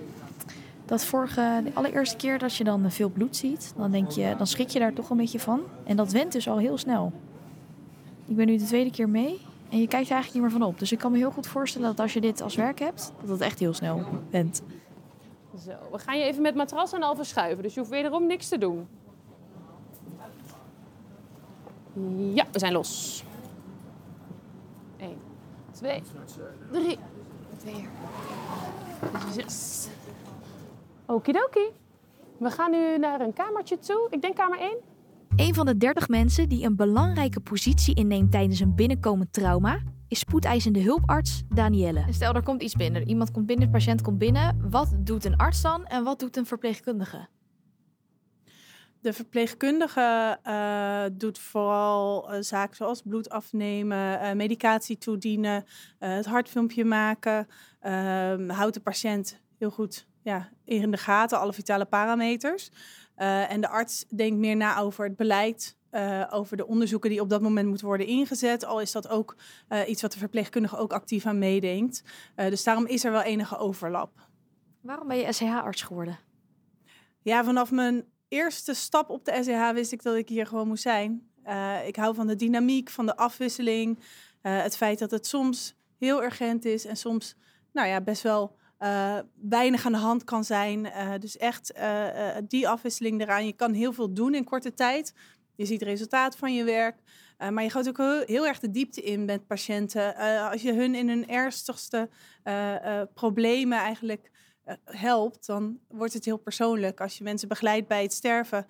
Dat 0.85 1.05
vorige, 1.05 1.61
de 1.63 1.71
allereerste 1.73 2.15
keer 2.15 2.39
dat 2.39 2.55
je 2.55 2.63
dan 2.63 2.91
veel 2.91 3.09
bloed 3.09 3.35
ziet, 3.35 3.73
dan, 3.77 3.91
denk 3.91 4.11
je, 4.11 4.35
dan 4.37 4.47
schrik 4.47 4.69
je 4.69 4.79
daar 4.79 4.93
toch 4.93 5.09
een 5.09 5.17
beetje 5.17 5.39
van. 5.39 5.61
En 5.83 5.95
dat 5.95 6.11
went 6.11 6.31
dus 6.31 6.47
al 6.47 6.57
heel 6.57 6.77
snel. 6.77 7.11
Ik 8.25 8.35
ben 8.35 8.45
nu 8.45 8.57
de 8.57 8.65
tweede 8.65 8.91
keer 8.91 9.09
mee 9.09 9.41
en 9.69 9.79
je 9.79 9.87
kijkt 9.87 10.07
er 10.07 10.13
eigenlijk 10.13 10.33
niet 10.33 10.41
meer 10.41 10.61
van 10.61 10.69
op. 10.69 10.79
Dus 10.79 10.91
ik 10.91 10.99
kan 10.99 11.11
me 11.11 11.17
heel 11.17 11.31
goed 11.31 11.47
voorstellen 11.47 11.87
dat 11.87 11.99
als 11.99 12.13
je 12.13 12.21
dit 12.21 12.41
als 12.41 12.55
werk 12.55 12.79
hebt, 12.79 13.11
dat 13.19 13.29
het 13.29 13.41
echt 13.41 13.59
heel 13.59 13.73
snel 13.73 14.05
went. 14.29 14.61
Zo, 15.59 15.71
we 15.91 15.99
gaan 15.99 16.17
je 16.17 16.23
even 16.23 16.41
met 16.41 16.55
matras 16.55 16.93
en 16.93 17.03
al 17.03 17.15
verschuiven. 17.15 17.63
Dus 17.63 17.73
je 17.73 17.79
hoeft 17.79 17.91
wederom 17.91 18.27
niks 18.27 18.47
te 18.47 18.57
doen. 18.57 18.87
Ja, 22.33 22.45
we 22.51 22.59
zijn 22.59 22.73
los. 22.73 23.23
1, 24.97 25.17
2, 25.71 26.01
3, 26.71 26.97
4, 27.57 27.89
6. 29.31 29.87
Okidoki. 31.05 31.71
We 32.37 32.51
gaan 32.51 32.71
nu 32.71 32.97
naar 32.97 33.21
een 33.21 33.33
kamertje 33.33 33.79
toe. 33.79 34.07
Ik 34.09 34.21
denk 34.21 34.35
kamer 34.35 34.59
1. 34.59 34.77
Een 35.35 35.53
van 35.53 35.65
de 35.65 35.77
30 35.77 36.07
mensen 36.07 36.49
die 36.49 36.65
een 36.65 36.75
belangrijke 36.75 37.39
positie 37.39 37.95
inneemt 37.95 38.31
tijdens 38.31 38.59
een 38.59 38.75
binnenkomend 38.75 39.33
trauma 39.33 39.81
is 40.13 40.19
spoedeisende 40.19 40.81
hulparts 40.81 41.43
Danielle. 41.49 42.05
Stel, 42.09 42.33
er 42.33 42.43
komt 42.43 42.61
iets 42.61 42.75
binnen. 42.75 43.07
Iemand 43.07 43.31
komt 43.31 43.45
binnen, 43.45 43.65
de 43.65 43.71
patiënt 43.71 44.01
komt 44.01 44.17
binnen. 44.17 44.69
Wat 44.69 44.93
doet 44.97 45.25
een 45.25 45.37
arts 45.37 45.61
dan 45.61 45.85
en 45.85 46.03
wat 46.03 46.19
doet 46.19 46.37
een 46.37 46.45
verpleegkundige? 46.45 47.27
De 49.01 49.13
verpleegkundige 49.13 50.39
uh, 50.47 51.03
doet 51.13 51.39
vooral 51.39 52.33
uh, 52.33 52.41
zaken 52.41 52.75
zoals 52.75 53.01
bloed 53.01 53.29
afnemen, 53.29 54.21
uh, 54.21 54.31
medicatie 54.31 54.97
toedienen, 54.97 55.65
het 55.99 56.25
hartfilmpje 56.25 56.85
maken. 56.85 57.47
Ehm, 57.79 58.49
houdt 58.49 58.73
de 58.73 58.81
patiënt 58.81 59.41
heel 59.57 59.71
goed 59.71 60.07
ja, 60.21 60.49
in 60.65 60.91
de 60.91 60.97
gaten, 60.97 61.39
alle 61.39 61.53
vitale 61.53 61.85
parameters. 61.85 62.71
en 63.15 63.61
de 63.61 63.67
arts 63.67 64.05
denkt 64.09 64.37
meer 64.37 64.55
na 64.55 64.77
over 64.77 65.05
het 65.05 65.15
beleid, 65.15 65.77
over 66.29 66.57
de 66.57 66.67
onderzoeken 66.67 67.09
die 67.09 67.21
op 67.21 67.29
dat 67.29 67.41
moment 67.41 67.67
moeten 67.67 67.87
worden 67.87 68.07
ingezet. 68.07 68.65
Al 68.65 68.81
is 68.81 68.91
dat 68.91 69.09
ook 69.09 69.35
iets 69.87 70.01
wat 70.01 70.11
de 70.11 70.17
verpleegkundige 70.17 70.77
ook 70.77 70.93
actief 70.93 71.25
aan 71.25 71.37
meedenkt. 71.37 72.03
dus 72.35 72.63
daarom 72.63 72.85
is 72.85 73.03
er 73.03 73.11
wel 73.11 73.21
enige 73.21 73.57
overlap. 73.57 74.27
Waarom 74.81 75.07
ben 75.07 75.17
je 75.17 75.33
SCH-arts 75.33 75.81
geworden? 75.81 76.19
Ja, 77.21 77.43
vanaf 77.43 77.71
mijn 77.71 78.05
eerste 78.27 78.73
stap 78.73 79.09
op 79.09 79.25
de 79.25 79.43
SEH 79.43 79.71
wist 79.71 79.91
ik 79.91 80.03
dat 80.03 80.15
ik 80.15 80.29
hier 80.29 80.47
gewoon 80.47 80.67
moest 80.67 80.83
zijn. 80.83 81.27
Ik 81.85 81.95
hou 81.95 82.15
van 82.15 82.27
de 82.27 82.35
dynamiek, 82.35 82.89
van 82.89 83.05
de 83.05 83.15
afwisseling. 83.15 83.99
Het 84.41 84.77
feit 84.77 84.99
dat 84.99 85.11
het 85.11 85.27
soms 85.27 85.75
heel 85.97 86.23
urgent 86.23 86.65
is 86.65 86.85
en 86.85 86.95
soms 86.95 87.35
nou 87.71 87.87
ja, 87.87 88.01
best 88.01 88.21
wel 88.21 88.55
uh, 88.79 89.19
weinig 89.35 89.85
aan 89.85 89.91
de 89.91 89.97
hand 89.97 90.23
kan 90.23 90.43
zijn. 90.43 90.91
dus 91.19 91.37
echt 91.37 91.73
die 92.47 92.67
afwisseling 92.67 93.21
eraan. 93.21 93.45
Je 93.45 93.53
kan 93.53 93.73
heel 93.73 93.93
veel 93.93 94.13
doen 94.13 94.35
in 94.35 94.43
korte 94.43 94.73
tijd. 94.73 95.13
Je 95.63 95.69
ziet 95.69 95.79
het 95.79 95.89
resultaat 95.89 96.35
van 96.35 96.53
je 96.53 96.63
werk. 96.63 96.95
maar 97.37 97.63
je 97.63 97.69
gaat 97.69 97.87
ook 97.87 97.97
heel, 97.97 98.23
heel, 98.25 98.47
erg 98.47 98.59
de 98.59 98.71
diepte 98.71 99.01
in 99.01 99.25
met 99.25 99.47
patiënten. 99.47 100.15
als 100.49 100.61
je 100.61 100.73
hun 100.73 100.95
in 100.95 101.09
hun 101.09 101.27
ernstigste 101.27 102.09
problemen 103.13 103.77
eigenlijk 103.77 104.31
helpt, 104.85 105.45
dan 105.45 105.79
wordt 105.87 106.13
het 106.13 106.25
heel 106.25 106.37
persoonlijk. 106.37 107.01
Als 107.01 107.17
je 107.17 107.23
mensen 107.23 107.47
begeleidt 107.47 107.87
bij 107.87 108.01
het 108.01 108.13
sterven, 108.13 108.65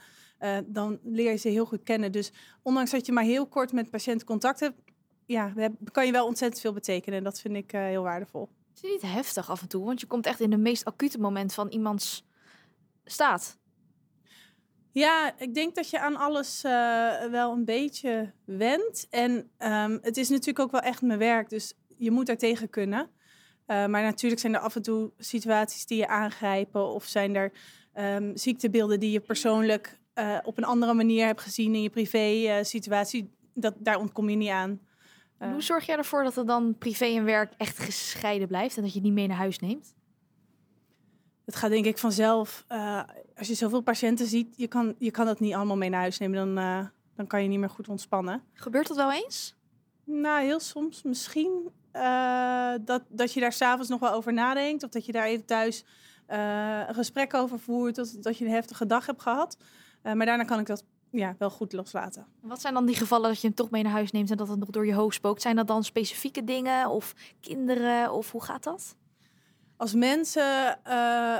dan 0.65 0.99
leer 1.03 1.31
je 1.31 1.37
ze 1.37 1.47
heel 1.47 1.65
goed 1.65 1.83
kennen. 1.83 2.11
Dus 2.11 2.31
ondanks 2.61 2.91
dat 2.91 3.05
je 3.05 3.11
maar 3.11 3.23
heel 3.23 3.47
kort 3.47 3.71
met 3.71 3.89
patiënten 3.89 4.27
contact 4.27 4.59
hebt, 4.59 4.81
ja, 5.25 5.53
kan 5.91 6.05
je 6.05 6.11
wel 6.11 6.25
ontzettend 6.25 6.61
veel 6.61 6.73
betekenen. 6.73 7.17
En 7.17 7.23
dat 7.23 7.39
vind 7.39 7.55
ik 7.55 7.71
heel 7.71 8.03
waardevol. 8.03 8.49
Is 8.75 8.81
het 8.81 8.91
niet 8.91 9.11
heftig 9.11 9.49
af 9.49 9.61
en 9.61 9.67
toe? 9.67 9.85
Want 9.85 9.99
je 9.99 10.07
komt 10.07 10.25
echt 10.25 10.39
in 10.39 10.49
de 10.49 10.57
meest 10.57 10.85
acute 10.85 11.19
moment 11.19 11.53
van 11.53 11.69
iemands 11.69 12.25
staat. 13.05 13.61
Ja, 14.93 15.33
ik 15.37 15.53
denk 15.53 15.75
dat 15.75 15.89
je 15.89 15.99
aan 15.99 16.15
alles 16.15 16.61
wel 17.31 17.51
een 17.51 17.65
beetje 17.65 18.31
wendt. 18.45 19.07
En 19.09 19.31
um, 19.59 19.99
het 20.01 20.17
is 20.17 20.29
natuurlijk 20.29 20.59
ook 20.59 20.71
wel 20.71 20.81
echt 20.81 21.01
mijn 21.01 21.19
werk, 21.19 21.49
dus 21.49 21.73
je 21.97 22.11
moet 22.11 22.25
daar 22.25 22.37
tegen 22.37 22.69
kunnen. 22.69 23.09
Uh, 23.67 23.85
maar 23.85 24.03
natuurlijk 24.03 24.41
zijn 24.41 24.53
er 24.53 24.59
af 24.59 24.75
en 24.75 24.81
toe 24.81 25.11
situaties 25.17 25.85
die 25.85 25.97
je 25.97 26.07
aangrijpen. 26.07 26.87
Of 26.87 27.05
zijn 27.05 27.35
er 27.35 27.51
um, 27.95 28.37
ziektebeelden 28.37 28.99
die 28.99 29.11
je 29.11 29.19
persoonlijk 29.19 29.99
uh, 30.15 30.37
op 30.43 30.57
een 30.57 30.63
andere 30.63 30.93
manier 30.93 31.25
hebt 31.25 31.41
gezien 31.41 31.75
in 31.75 31.81
je 31.81 31.89
privé-situatie. 31.89 33.29
dat 33.53 33.73
daar 33.77 33.99
ontkom 33.99 34.29
je 34.29 34.35
niet 34.35 34.49
aan. 34.49 34.79
Hoe 35.37 35.61
zorg 35.61 35.85
jij 35.85 35.97
ervoor 35.97 36.23
dat 36.23 36.37
er 36.37 36.45
dan 36.45 36.77
privé 36.77 37.05
en 37.05 37.23
werk 37.23 37.53
echt 37.57 37.79
gescheiden 37.79 38.47
blijft 38.47 38.75
en 38.75 38.81
dat 38.81 38.91
je 38.91 38.97
het 38.97 39.07
niet 39.07 39.17
mee 39.17 39.27
naar 39.27 39.37
huis 39.37 39.59
neemt? 39.59 39.95
Het 41.45 41.55
gaat 41.55 41.69
denk 41.69 41.85
ik 41.85 41.97
vanzelf. 41.97 42.65
als 43.37 43.47
je 43.47 43.53
zoveel 43.53 43.81
patiënten 43.81 44.25
ziet, 44.25 44.53
je 44.57 44.67
kan, 44.67 44.95
je 44.97 45.11
kan 45.11 45.25
dat 45.25 45.39
niet 45.39 45.53
allemaal 45.53 45.77
mee 45.77 45.89
naar 45.89 45.99
huis 45.99 46.17
nemen. 46.17 46.55
Dan, 46.55 46.89
dan 47.15 47.27
kan 47.27 47.41
je 47.43 47.47
niet 47.47 47.59
meer 47.59 47.69
goed 47.69 47.89
ontspannen. 47.89 48.43
Gebeurt 48.53 48.87
dat 48.87 48.97
wel 48.97 49.11
eens? 49.11 49.55
Nou, 50.03 50.43
heel 50.43 50.59
soms 50.59 51.03
misschien. 51.03 51.69
Uh, 51.93 52.73
dat, 52.81 53.03
dat 53.09 53.33
je 53.33 53.39
daar 53.39 53.53
s'avonds 53.53 53.89
nog 53.89 53.99
wel 53.99 54.11
over 54.11 54.33
nadenkt. 54.33 54.83
Of 54.83 54.89
dat 54.89 55.05
je 55.05 55.11
daar 55.11 55.25
even 55.25 55.45
thuis 55.45 55.85
een 56.27 56.95
gesprek 56.95 57.33
over 57.33 57.59
voert. 57.59 57.95
Dat, 57.95 58.17
dat 58.19 58.37
je 58.37 58.45
een 58.45 58.51
heftige 58.51 58.85
dag 58.85 59.05
hebt 59.05 59.21
gehad. 59.21 59.57
Maar 60.01 60.25
daarna 60.25 60.43
kan 60.43 60.59
ik 60.59 60.65
dat 60.65 60.83
ja, 61.09 61.35
wel 61.37 61.49
goed 61.49 61.73
loslaten. 61.73 62.25
Wat 62.41 62.61
zijn 62.61 62.73
dan 62.73 62.85
die 62.85 62.95
gevallen 62.95 63.29
dat 63.29 63.41
je 63.41 63.47
hem 63.47 63.55
toch 63.55 63.69
mee 63.69 63.83
naar 63.83 63.91
huis 63.91 64.11
neemt 64.11 64.31
en 64.31 64.37
dat 64.37 64.47
het 64.47 64.59
nog 64.59 64.69
door 64.69 64.85
je 64.85 64.93
hoofd 64.93 65.15
spookt? 65.15 65.41
Zijn 65.41 65.55
dat 65.55 65.67
dan 65.67 65.83
specifieke 65.83 66.43
dingen 66.43 66.89
of 66.89 67.15
kinderen 67.39 68.11
of 68.11 68.31
hoe 68.31 68.43
gaat 68.43 68.63
dat? 68.63 68.95
Als 69.83 69.93
mensen 69.93 70.79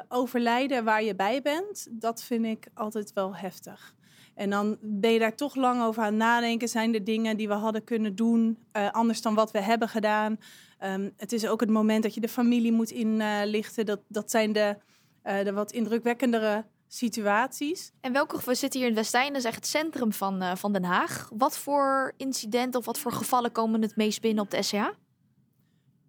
overlijden 0.07 0.83
waar 0.83 1.03
je 1.03 1.15
bij 1.15 1.41
bent, 1.41 1.87
dat 1.91 2.23
vind 2.23 2.45
ik 2.45 2.67
altijd 2.73 3.13
wel 3.13 3.35
heftig. 3.35 3.95
En 4.35 4.49
dan 4.49 4.77
ben 4.81 5.11
je 5.11 5.19
daar 5.19 5.35
toch 5.35 5.55
lang 5.55 5.81
over 5.83 6.03
aan 6.03 6.17
nadenken. 6.17 6.67
Zijn 6.67 6.93
er 6.93 7.03
dingen 7.03 7.37
die 7.37 7.47
we 7.47 7.53
hadden 7.53 7.83
kunnen 7.83 8.15
doen, 8.15 8.57
uh, 8.73 8.91
anders 8.91 9.21
dan 9.21 9.33
wat 9.33 9.51
we 9.51 9.59
hebben 9.59 9.89
gedaan? 9.89 10.39
Um, 10.83 11.13
het 11.17 11.31
is 11.31 11.47
ook 11.47 11.59
het 11.59 11.69
moment 11.69 12.03
dat 12.03 12.13
je 12.13 12.21
de 12.21 12.29
familie 12.29 12.71
moet 12.71 12.91
inlichten. 12.91 13.85
dat, 13.85 13.99
dat 14.07 14.31
zijn 14.31 14.51
de, 14.51 14.77
uh, 15.23 15.43
de 15.43 15.53
wat 15.53 15.71
indrukwekkendere 15.71 16.65
situaties. 16.87 17.91
En 18.01 18.13
welke, 18.13 18.39
we 18.45 18.55
zitten 18.55 18.79
hier 18.79 18.89
in 18.89 18.95
Westijn, 18.95 19.27
dat 19.27 19.37
is 19.37 19.47
echt 19.47 19.55
het 19.55 19.67
centrum 19.67 20.13
van, 20.13 20.57
van 20.57 20.73
Den 20.73 20.83
Haag. 20.83 21.29
Wat 21.33 21.57
voor 21.57 22.13
incidenten 22.17 22.79
of 22.79 22.85
wat 22.85 22.99
voor 22.99 23.11
gevallen 23.11 23.51
komen 23.51 23.81
het 23.81 23.95
meest 23.95 24.21
binnen 24.21 24.43
op 24.43 24.51
de 24.51 24.61
SCH? 24.61 25.01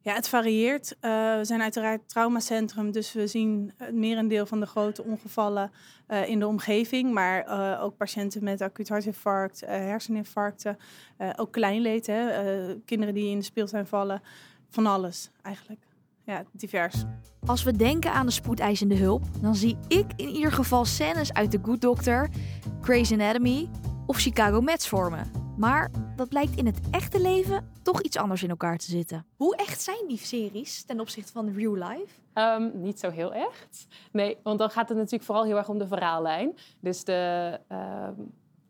Ja, 0.04 0.14
het 0.14 0.28
varieert. 0.28 0.96
Uh, 1.00 1.36
we 1.36 1.44
zijn 1.44 1.62
uiteraard 1.62 2.08
traumacentrum, 2.08 2.92
dus 2.92 3.12
we 3.12 3.26
zien 3.26 3.72
het 3.76 3.94
merendeel 3.94 4.46
van 4.46 4.60
de 4.60 4.66
grote 4.66 5.04
ongevallen 5.04 5.70
uh, 6.08 6.28
in 6.28 6.38
de 6.38 6.46
omgeving. 6.46 7.12
Maar 7.12 7.46
uh, 7.46 7.82
ook 7.82 7.96
patiënten 7.96 8.44
met 8.44 8.60
acuut 8.60 8.88
hartinfarct, 8.88 9.60
herseninfarcten, 9.66 10.78
ook 11.36 11.52
kleinleed, 11.52 12.06
hè, 12.06 12.26
kinderen 12.84 13.14
die 13.14 13.30
in 13.30 13.38
de 13.38 13.44
speeltuin 13.44 13.86
vallen. 13.86 14.22
Van 14.70 14.86
alles 14.86 15.30
eigenlijk. 15.42 15.80
Ja, 16.24 16.44
divers. 16.52 17.04
Als 17.46 17.62
we 17.62 17.76
denken 17.76 18.12
aan 18.12 18.26
de 18.26 18.32
spoedeisende 18.32 18.96
hulp, 18.96 19.22
dan 19.40 19.54
zie 19.54 19.76
ik 19.88 20.06
in 20.16 20.28
ieder 20.28 20.52
geval 20.52 20.84
scènes 20.84 21.32
uit 21.32 21.50
The 21.50 21.58
Good 21.62 21.80
Doctor, 21.80 22.28
Grey's 22.80 23.12
Anatomy 23.12 23.68
of 24.06 24.16
Chicago 24.16 24.60
Meds 24.60 24.88
vormen. 24.88 25.30
Maar 25.56 25.90
dat 26.16 26.28
blijkt 26.28 26.56
in 26.56 26.66
het 26.66 26.80
echte 26.90 27.20
leven 27.20 27.72
toch 27.82 28.02
iets 28.02 28.16
anders 28.16 28.42
in 28.42 28.50
elkaar 28.50 28.78
te 28.78 28.90
zitten. 28.90 29.26
Hoe 29.36 29.56
echt 29.56 29.80
zijn 29.80 30.04
die 30.08 30.18
series 30.18 30.84
ten 30.84 31.00
opzichte 31.00 31.32
van 31.32 31.54
real 31.54 31.74
life? 31.74 32.20
Um, 32.34 32.70
niet 32.74 33.00
zo 33.00 33.10
heel 33.10 33.32
echt. 33.32 33.86
Nee, 34.12 34.36
want 34.42 34.58
dan 34.58 34.70
gaat 34.70 34.88
het 34.88 34.98
natuurlijk 34.98 35.24
vooral 35.24 35.44
heel 35.44 35.56
erg 35.56 35.68
om 35.68 35.78
de 35.78 35.86
verhaallijn. 35.86 36.56
Dus 36.80 37.04
de, 37.04 37.60
uh, 37.72 38.08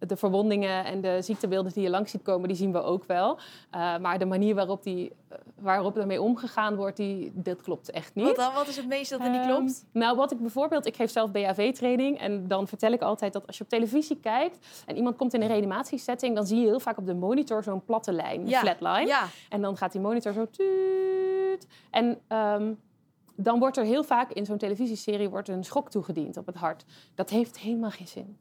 de 0.08 0.16
verwondingen 0.16 0.84
en 0.84 1.00
de 1.00 1.22
ziektebeelden 1.22 1.72
die 1.72 1.82
je 1.82 1.90
langs 1.90 2.10
ziet 2.10 2.22
komen, 2.22 2.48
die 2.48 2.56
zien 2.56 2.72
we 2.72 2.82
ook 2.82 3.04
wel. 3.04 3.38
Uh, 3.74 3.98
maar 3.98 4.18
de 4.18 4.24
manier 4.24 4.54
waarop, 4.54 4.82
die, 4.82 5.12
uh, 5.32 5.38
waarop 5.60 5.96
ermee 5.96 6.22
omgegaan 6.22 6.76
wordt, 6.76 6.96
die, 6.96 7.32
dat 7.34 7.62
klopt 7.62 7.90
echt 7.90 8.14
niet. 8.14 8.24
Wat 8.26 8.36
dan? 8.36 8.54
Wat 8.54 8.68
is 8.68 8.76
het 8.76 8.86
meeste 8.88 9.16
dat 9.16 9.26
er 9.26 9.32
niet 9.32 9.40
Um, 9.40 9.46
klopt? 9.56 9.84
nou, 9.92 10.16
wat 10.16 10.32
ik 10.32 10.38
bijvoorbeeld, 10.40 10.86
ik 10.86 10.96
geef 10.96 11.10
zelf 11.10 11.30
BHV-training 11.30 12.18
en 12.18 12.48
dan 12.48 12.68
vertel 12.68 12.92
ik 12.92 13.02
altijd 13.02 13.32
dat 13.32 13.46
als 13.46 13.58
je 13.58 13.64
op 13.64 13.68
televisie 13.70 14.20
kijkt 14.20 14.66
en 14.86 14.96
iemand 14.96 15.16
komt 15.16 15.34
in 15.34 15.42
een 15.42 15.48
reanimatiesetting, 15.48 16.34
dan 16.34 16.46
zie 16.46 16.60
je 16.60 16.66
heel 16.66 16.80
vaak 16.80 16.98
op 16.98 17.06
de 17.06 17.14
monitor 17.14 17.62
zo'n 17.62 17.84
platte 17.84 18.12
lijn, 18.12 18.40
een 18.40 18.48
Ja, 18.48 18.60
flatline. 18.60 19.06
ja. 19.06 19.26
En 19.48 19.62
dan 19.62 19.76
gaat 19.76 19.92
die 19.92 20.00
monitor 20.00 20.32
zo 20.32 20.46
tuut. 20.50 21.66
En 21.90 22.18
ehm, 22.28 22.72
dan 23.36 23.58
wordt 23.58 23.76
er 23.76 23.84
heel 23.84 24.04
vaak 24.04 24.32
in 24.32 24.44
zo'n 24.44 24.58
televisieserie 24.58 25.28
wordt 25.28 25.48
een 25.48 25.64
schok 25.64 25.90
toegediend 25.90 26.36
op 26.36 26.46
het 26.46 26.54
hart. 26.56 26.84
Dat 27.14 27.30
heeft 27.30 27.58
helemaal 27.58 27.90
geen 27.90 28.08
zin. 28.08 28.38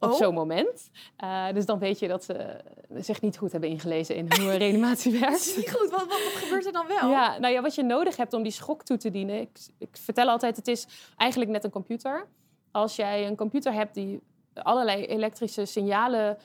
Op 0.00 0.10
Oh. 0.10 0.16
zo'n 0.16 0.34
moment. 0.34 0.90
Eh, 1.16 1.46
dus 1.54 1.66
dan 1.66 1.78
weet 1.78 1.98
je 1.98 2.08
dat 2.08 2.24
ze 2.24 2.60
zich 2.94 3.20
niet 3.20 3.38
goed 3.38 3.52
hebben 3.52 3.70
ingelezen 3.70 4.16
in 4.16 4.28
hoe 4.40 4.56
reanimatie 4.56 5.10
Dat 5.12 5.20
werkt. 5.20 5.36
is 5.40 5.56
niet 5.56 5.70
goed. 5.76 5.90
Wat, 5.90 6.00
wat, 6.00 6.08
wat 6.08 6.18
gebeurt 6.42 6.66
er 6.66 6.72
dan 6.72 6.86
wel? 6.86 7.10
Ja, 7.10 7.38
nou 7.38 7.52
ja, 7.54 7.62
wat 7.62 7.74
je 7.74 7.82
nodig 7.82 8.16
hebt 8.16 8.32
om 8.32 8.42
die 8.42 8.52
schok 8.52 8.82
toe 8.82 8.96
te 8.96 9.10
dienen. 9.10 9.40
Ik, 9.40 9.58
ik 9.78 9.88
vertel 9.92 10.28
altijd, 10.28 10.56
het 10.56 10.68
is 10.68 10.86
eigenlijk 11.16 11.50
net 11.50 11.64
een 11.64 11.70
computer. 11.70 12.26
Als 12.70 12.96
jij 12.96 13.26
een 13.26 13.36
computer 13.36 13.72
hebt 13.72 13.94
die 13.94 14.20
allerlei 14.54 15.04
elektrische 15.04 15.64
signalen 15.64 16.38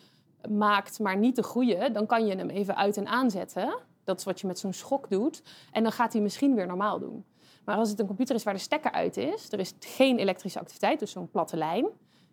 maakt, 0.49 0.99
maar 0.99 1.17
niet 1.17 1.35
de 1.35 1.43
goede, 1.43 1.91
dan 1.91 2.05
kan 2.05 2.25
je 2.25 2.35
hem 2.35 2.49
even 2.49 2.75
uit 2.75 2.97
en 2.97 3.07
aanzetten. 3.07 3.77
Dat 4.03 4.19
is 4.19 4.25
wat 4.25 4.41
je 4.41 4.47
met 4.47 4.59
zo'n 4.59 4.73
schok 4.73 5.09
doet. 5.09 5.41
En 5.71 5.83
dan 5.83 5.91
gaat 5.91 6.13
hij 6.13 6.21
misschien 6.21 6.55
weer 6.55 6.67
normaal 6.67 6.99
doen. 6.99 7.25
Maar 7.65 7.75
als 7.77 7.89
het 7.89 7.99
een 7.99 8.07
computer 8.07 8.35
is 8.35 8.43
waar 8.43 8.53
de 8.53 8.59
stekker 8.59 8.91
uit 8.91 9.17
is, 9.17 9.51
er 9.51 9.59
is 9.59 9.73
geen 9.79 10.17
elektrische 10.19 10.59
activiteit, 10.59 10.99
dus 10.99 11.11
zo'n 11.11 11.29
platte 11.29 11.57
lijn. 11.57 11.85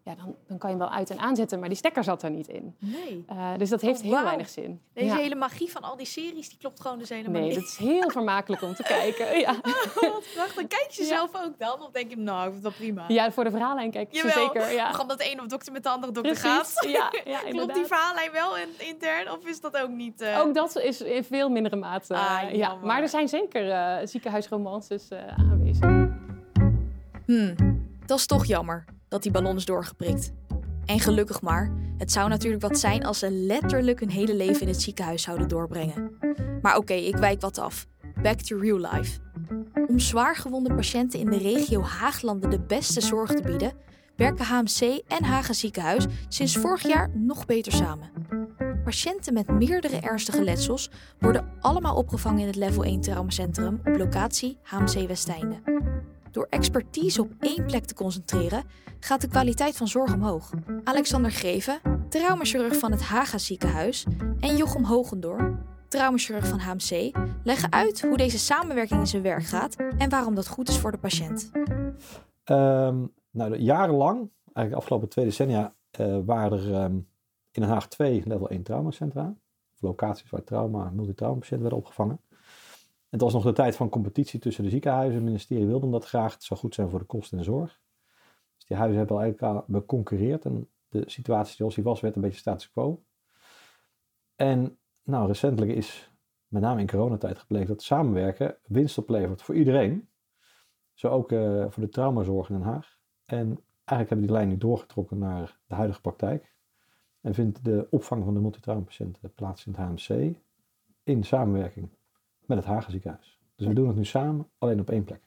Ja, 0.04 0.14
dan, 0.14 0.34
dan 0.46 0.58
kan 0.58 0.70
je 0.70 0.76
hem 0.76 0.86
wel 0.86 0.94
uit 0.96 1.10
en 1.10 1.18
aanzetten, 1.18 1.58
maar 1.60 1.68
die 1.68 1.78
stekker 1.78 2.04
zat 2.04 2.22
er 2.22 2.30
niet 2.30 2.48
in. 2.48 2.76
Nee. 2.78 3.24
Eh, 3.28 3.50
dus 3.58 3.68
dat 3.68 3.80
heeft 3.80 4.00
Oh, 4.02 4.06
heel 4.06 4.22
weinig 4.22 4.48
zin. 4.48 4.80
Deze 4.94 5.06
Ja. 5.06 5.16
hele 5.16 5.34
magie 5.34 5.70
van 5.70 5.82
al 5.82 5.96
die 5.96 6.06
series, 6.06 6.48
die 6.48 6.58
klopt 6.58 6.80
gewoon 6.80 6.98
dus 6.98 7.08
helemaal 7.08 7.32
Nee, 7.40 7.42
niet. 7.50 7.54
dat 7.54 7.64
is 7.64 7.76
heel 7.76 8.10
vermakelijk 8.20 8.62
om 8.62 8.74
te 8.74 8.82
kijken. 8.82 9.38
Ja. 9.38 9.54
Wat 9.94 10.24
prachtig. 10.34 10.66
Kijk 10.66 10.86
je 10.90 11.04
zelf 11.04 11.30
ook 11.34 11.58
dan? 11.58 11.80
Of 11.82 11.90
denk 11.90 12.10
je, 12.10 12.16
nou, 12.16 12.38
ik 12.46 12.52
vind 12.52 12.54
het 12.54 12.62
wel 12.62 12.72
prima? 12.86 13.04
Ja, 13.08 13.32
voor 13.32 13.44
de 13.44 13.50
verhaallijn 13.50 13.90
kijk 13.90 14.12
Jawel. 14.12 14.32
zeker. 14.32 14.72
Ja. 14.72 14.90
Gewoon 14.90 15.08
dat 15.08 15.18
de 15.18 15.24
ene 15.24 15.46
dokter 15.46 15.72
met 15.72 15.82
de 15.82 15.88
andere 15.88 16.12
dokter 16.12 16.32
Precies, 16.32 16.50
gaat. 16.78 16.84
ja, 16.90 17.12
ja, 17.24 17.38
Klopt 17.38 17.44
inderdaad. 17.46 17.76
die 17.76 17.86
verhaallijn 17.86 18.32
wel 18.32 18.56
in, 18.56 18.68
intern? 18.78 19.30
Of 19.30 19.46
is 19.46 19.60
dat 19.60 19.76
ook 19.76 19.90
niet... 19.90 20.20
eh, 20.20 20.38
Ook 20.40 20.54
dat 20.54 20.76
is 20.76 21.00
in 21.00 21.24
veel 21.24 21.48
mindere 21.48 21.76
mate. 21.76 22.14
Ah, 22.14 22.42
eh, 22.42 22.54
ja. 22.54 22.74
Maar 22.74 23.02
er 23.02 23.08
zijn 23.08 23.28
zeker 23.28 24.00
ziekenhuisromances 24.08 25.08
aanwezig. 25.36 26.10
Hmm, 27.26 27.54
dat 28.06 28.18
is 28.18 28.26
toch 28.26 28.46
jammer 28.46 28.84
dat 29.12 29.22
die 29.22 29.32
ballon 29.32 29.56
is 29.56 29.64
doorgeprikt. 29.64 30.32
En 30.84 31.00
gelukkig 31.00 31.40
maar, 31.40 31.72
het 31.98 32.12
zou 32.12 32.28
natuurlijk 32.28 32.62
wat 32.62 32.78
zijn 32.78 33.04
als 33.04 33.18
ze 33.18 33.30
letterlijk 33.30 34.00
hun 34.00 34.10
hele 34.10 34.34
leven 34.34 34.60
in 34.60 34.68
het 34.68 34.82
ziekenhuis 34.82 35.22
zouden 35.22 35.48
doorbrengen. 35.48 36.10
Maar 36.62 36.76
oké, 36.76 36.92
ik 36.92 37.16
wijk 37.16 37.40
wat 37.40 37.58
af. 37.58 37.86
Back 38.22 38.40
to 38.40 38.58
real 38.58 38.78
life. 38.78 39.18
Om 39.88 39.98
zwaargewonde 39.98 40.74
patiënten 40.74 41.18
in 41.18 41.30
de 41.30 41.38
regio 41.38 41.82
Haaglanden 41.82 42.50
de 42.50 42.60
beste 42.60 43.00
zorg 43.00 43.30
te 43.30 43.42
bieden, 43.42 43.72
werken 44.16 44.44
HMC 44.44 45.02
en 45.08 45.24
Hagen 45.24 45.54
Ziekenhuis 45.54 46.06
sinds 46.28 46.56
vorig 46.56 46.86
jaar 46.86 47.10
nog 47.14 47.46
beter 47.46 47.72
samen. 47.72 48.10
Patiënten 48.84 49.32
met 49.32 49.48
meerdere 49.48 49.96
ernstige 49.96 50.44
letsels 50.44 50.90
worden 51.18 51.48
allemaal 51.60 51.96
opgevangen 51.96 52.40
in 52.40 52.46
het 52.46 52.56
level 52.56 52.84
1 52.84 53.00
traumacentrum 53.00 53.80
op 53.84 53.96
locatie 53.96 54.58
HMC 54.62 55.06
Westeinde. 55.06 55.60
Door 56.32 56.46
expertise 56.50 57.20
op 57.20 57.30
één 57.40 57.66
plek 57.66 57.84
te 57.84 57.94
concentreren, 57.94 58.64
gaat 59.00 59.20
de 59.20 59.28
kwaliteit 59.28 59.76
van 59.76 59.88
zorg 59.88 60.14
omhoog. 60.14 60.50
Alexander 60.84 61.30
Greven, 61.30 61.80
traumachirurg 62.08 62.76
van 62.76 62.90
het 62.90 63.02
Haga 63.02 63.38
ziekenhuis, 63.38 64.06
en 64.40 64.56
Jochem 64.56 64.84
Hogendoor, 64.84 65.58
traumachirurg 65.88 66.46
van 66.46 66.58
HMC, 66.58 67.16
leggen 67.42 67.72
uit 67.72 68.00
hoe 68.00 68.16
deze 68.16 68.38
samenwerking 68.38 69.00
in 69.00 69.06
zijn 69.06 69.22
werk 69.22 69.44
gaat 69.44 69.76
en 69.98 70.10
waarom 70.10 70.34
dat 70.34 70.48
goed 70.48 70.68
is 70.68 70.78
voor 70.78 70.90
de 70.90 70.98
patiënt. 70.98 71.50
Ehm, 72.44 73.06
nou, 73.30 73.56
jarenlang, 73.56 74.16
eigenlijk 74.44 74.70
de 74.70 74.76
afgelopen 74.76 75.08
twee 75.08 75.24
decennia, 75.24 75.74
eh, 75.90 76.18
waren 76.24 76.58
er 76.58 76.74
ehm, 76.74 76.94
in 77.50 77.62
Den 77.62 77.68
Haag 77.68 77.88
twee 77.88 78.22
level 78.24 78.50
1 78.50 78.62
traumacentra. 78.62 79.34
Locaties 79.78 80.30
waar 80.30 80.44
trauma 80.44 80.86
en 80.86 80.94
multitraumapatiënten 80.94 81.60
werden 81.60 81.78
opgevangen. 81.78 82.20
Het 83.12 83.20
was 83.20 83.32
nog 83.32 83.44
de 83.44 83.52
tijd 83.52 83.76
van 83.76 83.88
competitie 83.88 84.40
tussen 84.40 84.64
de 84.64 84.70
ziekenhuizen. 84.70 85.14
Het 85.14 85.24
ministerie 85.24 85.66
wilde 85.66 85.90
dat 85.90 86.04
graag. 86.04 86.32
Het 86.32 86.42
zou 86.42 86.60
goed 86.60 86.74
zijn 86.74 86.90
voor 86.90 86.98
de 86.98 87.04
kosten 87.04 87.38
en 87.38 87.44
zorg. 87.44 87.80
Dus 88.56 88.66
die 88.66 88.76
huizen 88.76 88.98
hebben 88.98 89.24
elkaar 89.24 89.62
beconcurreerd. 89.66 90.44
En 90.44 90.68
de 90.88 91.02
situatie 91.06 91.56
zoals 91.56 91.74
die 91.74 91.84
was, 91.84 92.00
werd 92.00 92.16
een 92.16 92.22
beetje 92.22 92.38
status 92.38 92.70
quo. 92.70 93.02
En 94.36 94.78
nou, 95.02 95.26
recentelijk 95.26 95.72
is 95.72 96.12
met 96.46 96.62
name 96.62 96.80
in 96.80 96.86
coronatijd 96.86 97.38
gebleken 97.38 97.68
dat 97.68 97.82
samenwerken 97.82 98.56
winst 98.66 98.98
oplevert 98.98 99.42
voor 99.42 99.54
iedereen. 99.54 100.08
Zo 100.94 101.08
ook 101.08 101.32
eh, 101.32 101.66
voor 101.68 101.82
de 101.82 101.88
traumazorg 101.88 102.48
in 102.48 102.54
Den 102.54 102.64
Haag. 102.64 102.98
En 103.24 103.46
eigenlijk 103.84 104.08
hebben 104.08 104.26
die 104.26 104.36
lijn 104.36 104.48
nu 104.48 104.58
doorgetrokken 104.58 105.18
naar 105.18 105.58
de 105.66 105.74
huidige 105.74 106.00
praktijk. 106.00 106.54
En 107.20 107.34
vindt 107.34 107.64
de 107.64 107.86
opvang 107.90 108.24
van 108.24 108.34
de 108.34 108.40
multitraumapatiënten 108.40 109.34
plaats 109.34 109.66
in 109.66 109.74
het 109.74 109.80
HMC 109.80 110.36
in 111.02 111.24
samenwerking 111.24 111.88
met 112.54 112.64
het 112.64 112.72
Hagen 112.72 112.90
ziekenhuis. 112.90 113.38
Dus 113.56 113.66
we 113.66 113.74
doen 113.74 113.86
het 113.86 113.96
nu 113.96 114.04
samen, 114.04 114.48
alleen 114.58 114.80
op 114.80 114.90
één 114.90 115.04
plek. 115.04 115.20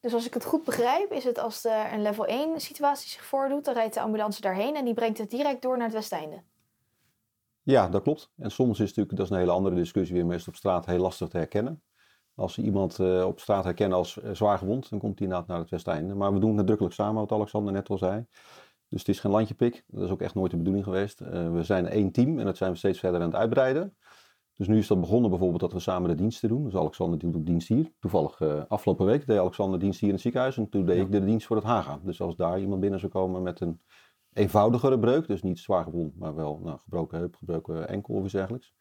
Dus 0.00 0.14
als 0.14 0.26
ik 0.26 0.34
het 0.34 0.44
goed 0.44 0.64
begrijp, 0.64 1.12
is 1.12 1.24
het 1.24 1.38
als 1.38 1.64
er 1.64 1.92
een 1.92 2.02
level 2.02 2.26
1 2.26 2.60
situatie 2.60 3.08
zich 3.08 3.24
voordoet, 3.24 3.64
dan 3.64 3.74
rijdt 3.74 3.94
de 3.94 4.00
ambulance 4.00 4.40
daarheen 4.40 4.76
en 4.76 4.84
die 4.84 4.94
brengt 4.94 5.18
het 5.18 5.30
direct 5.30 5.62
door 5.62 5.76
naar 5.76 5.86
het 5.86 5.94
Westeinde. 5.94 6.42
Ja, 7.62 7.88
dat 7.88 8.02
klopt. 8.02 8.30
En 8.36 8.50
soms 8.50 8.80
is 8.80 8.88
het 8.88 8.88
natuurlijk, 8.88 9.16
dat 9.16 9.26
is 9.26 9.32
een 9.32 9.38
hele 9.38 9.50
andere 9.50 9.74
discussie, 9.74 10.14
weer 10.16 10.26
meestal 10.26 10.52
op 10.52 10.58
straat 10.58 10.86
heel 10.86 10.98
lastig 10.98 11.28
te 11.28 11.36
herkennen. 11.36 11.82
Als 12.34 12.54
ze 12.54 12.62
iemand 12.62 12.98
eh, 12.98 13.26
op 13.26 13.40
straat 13.40 13.64
herkennen 13.64 13.98
als 13.98 14.20
eh, 14.20 14.30
zwaar 14.32 14.58
gewond, 14.58 14.90
dan 14.90 14.98
komt 14.98 15.18
hij 15.18 15.28
inderdaad 15.28 15.48
naar 15.48 15.58
het 15.58 15.70
Westeinde. 15.70 16.14
Maar 16.14 16.32
we 16.32 16.38
doen 16.38 16.48
het 16.48 16.58
nadrukkelijk 16.58 16.94
samen, 16.94 17.20
wat 17.20 17.32
Alexander 17.32 17.72
net 17.72 17.88
al 17.88 17.98
zei. 17.98 18.26
Dus 18.88 19.00
het 19.00 19.08
is 19.08 19.20
geen 19.20 19.30
landjepik. 19.30 19.84
Dat 19.86 20.04
is 20.04 20.10
ook 20.10 20.20
echt 20.20 20.34
nooit 20.34 20.50
de 20.50 20.56
bedoeling 20.56 20.84
geweest. 20.84 21.20
Eh, 21.20 21.52
we 21.52 21.62
zijn 21.62 21.86
één 21.86 22.12
team 22.12 22.38
en 22.38 22.44
dat 22.44 22.56
zijn 22.56 22.70
we 22.70 22.76
steeds 22.76 22.98
verder 22.98 23.20
aan 23.20 23.26
het 23.26 23.36
uitbreiden. 23.36 23.96
Dus 24.56 24.68
nu 24.68 24.78
is 24.78 24.86
dat 24.86 25.00
begonnen 25.00 25.30
bijvoorbeeld 25.30 25.60
dat 25.60 25.72
we 25.72 25.78
samen 25.78 26.08
de 26.08 26.14
diensten 26.14 26.48
doen. 26.48 26.64
Dus 26.64 26.76
Alexander 26.76 27.18
doet 27.18 27.36
ook 27.36 27.46
dienst 27.46 27.68
hier. 27.68 27.92
Toevallig 28.00 28.40
eh, 28.40 28.62
afgelopen 28.68 29.06
week 29.06 29.26
deed 29.26 29.38
Alexander 29.38 29.78
dienst 29.78 29.98
hier 29.98 30.08
in 30.08 30.14
het 30.14 30.22
ziekenhuis. 30.22 30.56
En 30.56 30.68
toen 30.68 30.86
deed 30.86 31.00
ik 31.00 31.12
de 31.12 31.24
dienst 31.24 31.46
voor 31.46 31.56
het 31.56 31.64
Haga. 31.64 32.00
Dus 32.02 32.20
als 32.20 32.36
daar 32.36 32.60
iemand 32.60 32.80
binnen 32.80 33.00
zou 33.00 33.12
komen 33.12 33.42
met 33.42 33.60
een 33.60 33.80
eenvoudigere 34.32 34.98
breuk. 34.98 35.26
Dus 35.26 35.42
niet 35.42 35.58
zwaar 35.58 35.84
gewond, 35.84 36.18
maar 36.18 36.34
wel 36.34 36.60
nou, 36.62 36.78
gebroken 36.78 37.18
heup, 37.18 37.36
gebroken 37.36 37.88
enkel 37.88 38.14
of 38.14 38.24
iets 38.24 38.32
dergelijks. 38.32 38.74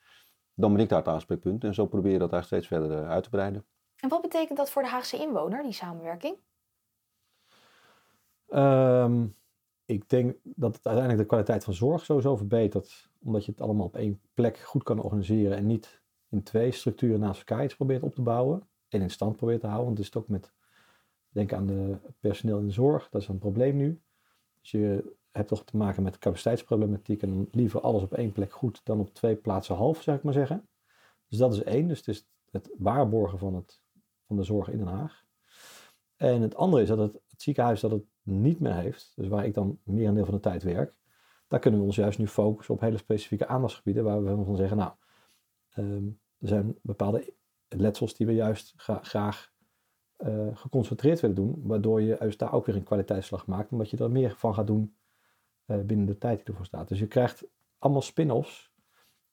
Dan 0.53 0.71
ben 0.71 0.81
ik 0.81 0.89
daar 0.89 0.99
het 0.99 1.07
aanspreekpunt. 1.07 1.63
En 1.63 1.73
zo 1.73 1.85
probeer 1.85 2.11
je 2.11 2.19
dat 2.19 2.31
eigenlijk 2.31 2.63
steeds 2.63 2.81
verder 2.81 3.03
eh, 3.03 3.09
uit 3.09 3.23
te 3.23 3.29
breiden. 3.29 3.65
En 3.95 4.09
wat 4.09 4.21
betekent 4.21 4.57
dat 4.57 4.69
voor 4.69 4.81
de 4.81 4.87
Haagse 4.87 5.17
inwoner, 5.17 5.63
die 5.63 5.71
samenwerking? 5.71 6.35
Ehm, 8.47 9.25
ik 9.85 10.09
denk 10.09 10.35
dat 10.43 10.75
het 10.75 10.85
uiteindelijk 10.85 11.23
de 11.23 11.35
kwaliteit 11.35 11.63
van 11.63 11.73
zorg 11.73 12.05
sowieso 12.05 12.35
verbetert. 12.35 13.09
Omdat 13.23 13.45
je 13.45 13.51
het 13.51 13.61
allemaal 13.61 13.85
op 13.85 13.95
één 13.95 14.21
plek 14.33 14.57
goed 14.57 14.83
kan 14.83 15.01
organiseren. 15.01 15.57
En 15.57 15.65
niet 15.65 16.01
in 16.29 16.43
twee 16.43 16.71
structuren 16.71 17.19
naast 17.19 17.39
elkaar 17.39 17.63
iets 17.63 17.75
probeert 17.75 18.03
op 18.03 18.15
te 18.15 18.21
bouwen. 18.21 18.67
En 18.89 19.01
in 19.01 19.09
stand 19.09 19.35
probeert 19.35 19.59
te 19.59 19.67
houden. 19.67 19.85
Want 19.85 19.97
het 19.97 20.07
is 20.07 20.13
het 20.13 20.23
ook 20.23 20.29
met, 20.29 20.53
denk 21.29 21.53
aan 21.53 21.65
de 21.65 21.97
personeel 22.19 22.59
in 22.59 22.65
de 22.65 22.73
zorg. 22.73 23.09
Dat 23.09 23.21
is 23.21 23.27
een 23.27 23.37
probleem 23.37 23.75
nu. 23.75 24.01
Dus 24.61 24.71
je 24.71 25.13
hebt 25.31 25.47
toch 25.47 25.63
te 25.63 25.77
maken 25.77 26.03
met 26.03 26.17
capaciteitsproblematiek. 26.17 27.21
En 27.21 27.47
liever 27.51 27.81
alles 27.81 28.03
op 28.03 28.13
één 28.13 28.31
plek 28.31 28.51
goed 28.51 28.81
dan 28.83 28.99
op 28.99 29.13
twee 29.13 29.35
plaatsen 29.35 29.75
half, 29.75 30.01
zou 30.01 30.17
ik 30.17 30.23
maar 30.23 30.33
zeggen. 30.33 30.67
Dus 31.27 31.37
dat 31.37 31.53
is 31.53 31.63
één. 31.63 31.87
Dus 31.87 31.97
het 31.97 32.07
is 32.07 32.27
het 32.51 32.69
waarborgen 32.77 33.37
van, 33.39 33.55
het, 33.55 33.81
van 34.27 34.35
de 34.35 34.43
zorg 34.43 34.69
in 34.69 34.77
Den 34.77 34.87
Haag. 34.87 35.23
En 36.15 36.41
het 36.41 36.55
andere 36.55 36.81
is 36.81 36.87
dat 36.87 36.97
het, 36.97 37.13
het 37.27 37.41
ziekenhuis 37.41 37.79
dat 37.79 37.91
het 37.91 38.03
niet 38.25 38.59
meer 38.59 38.73
heeft, 38.73 39.11
dus 39.15 39.27
waar 39.27 39.45
ik 39.45 39.53
dan 39.53 39.79
meer 39.83 40.07
een 40.07 40.13
deel 40.13 40.25
van 40.25 40.33
de 40.33 40.39
tijd 40.39 40.63
werk, 40.63 40.95
daar 41.47 41.59
kunnen 41.59 41.79
we 41.79 41.85
ons 41.85 41.95
juist 41.95 42.19
nu 42.19 42.27
focussen 42.27 42.73
op 42.73 42.79
hele 42.79 42.97
specifieke 42.97 43.47
aandachtsgebieden 43.47 44.03
waar 44.03 44.23
we 44.23 44.43
van 44.43 44.55
zeggen, 44.55 44.77
nou, 44.77 44.91
ehm, 45.69 46.05
er 46.39 46.47
zijn 46.47 46.77
bepaalde 46.81 47.33
letsels 47.67 48.15
die 48.15 48.27
we 48.27 48.33
juist 48.33 48.73
gra- 48.75 49.03
graag 49.03 49.53
eh, 50.15 50.57
geconcentreerd 50.57 51.19
willen 51.19 51.35
doen, 51.35 51.61
waardoor 51.63 52.01
je 52.01 52.15
juist 52.19 52.39
daar 52.39 52.53
ook 52.53 52.65
weer 52.65 52.75
een 52.75 52.83
kwaliteitsslag 52.83 53.47
maakt, 53.47 53.71
omdat 53.71 53.89
je 53.89 53.97
er 53.97 54.11
meer 54.11 54.35
van 54.35 54.53
gaat 54.53 54.67
doen 54.67 54.95
eh, 55.65 55.79
binnen 55.79 56.05
de 56.05 56.17
tijd 56.17 56.37
die 56.37 56.47
ervoor 56.47 56.65
staat. 56.65 56.87
Dus 56.87 56.99
je 56.99 57.07
krijgt 57.07 57.47
allemaal 57.77 58.01
spin-offs 58.01 58.71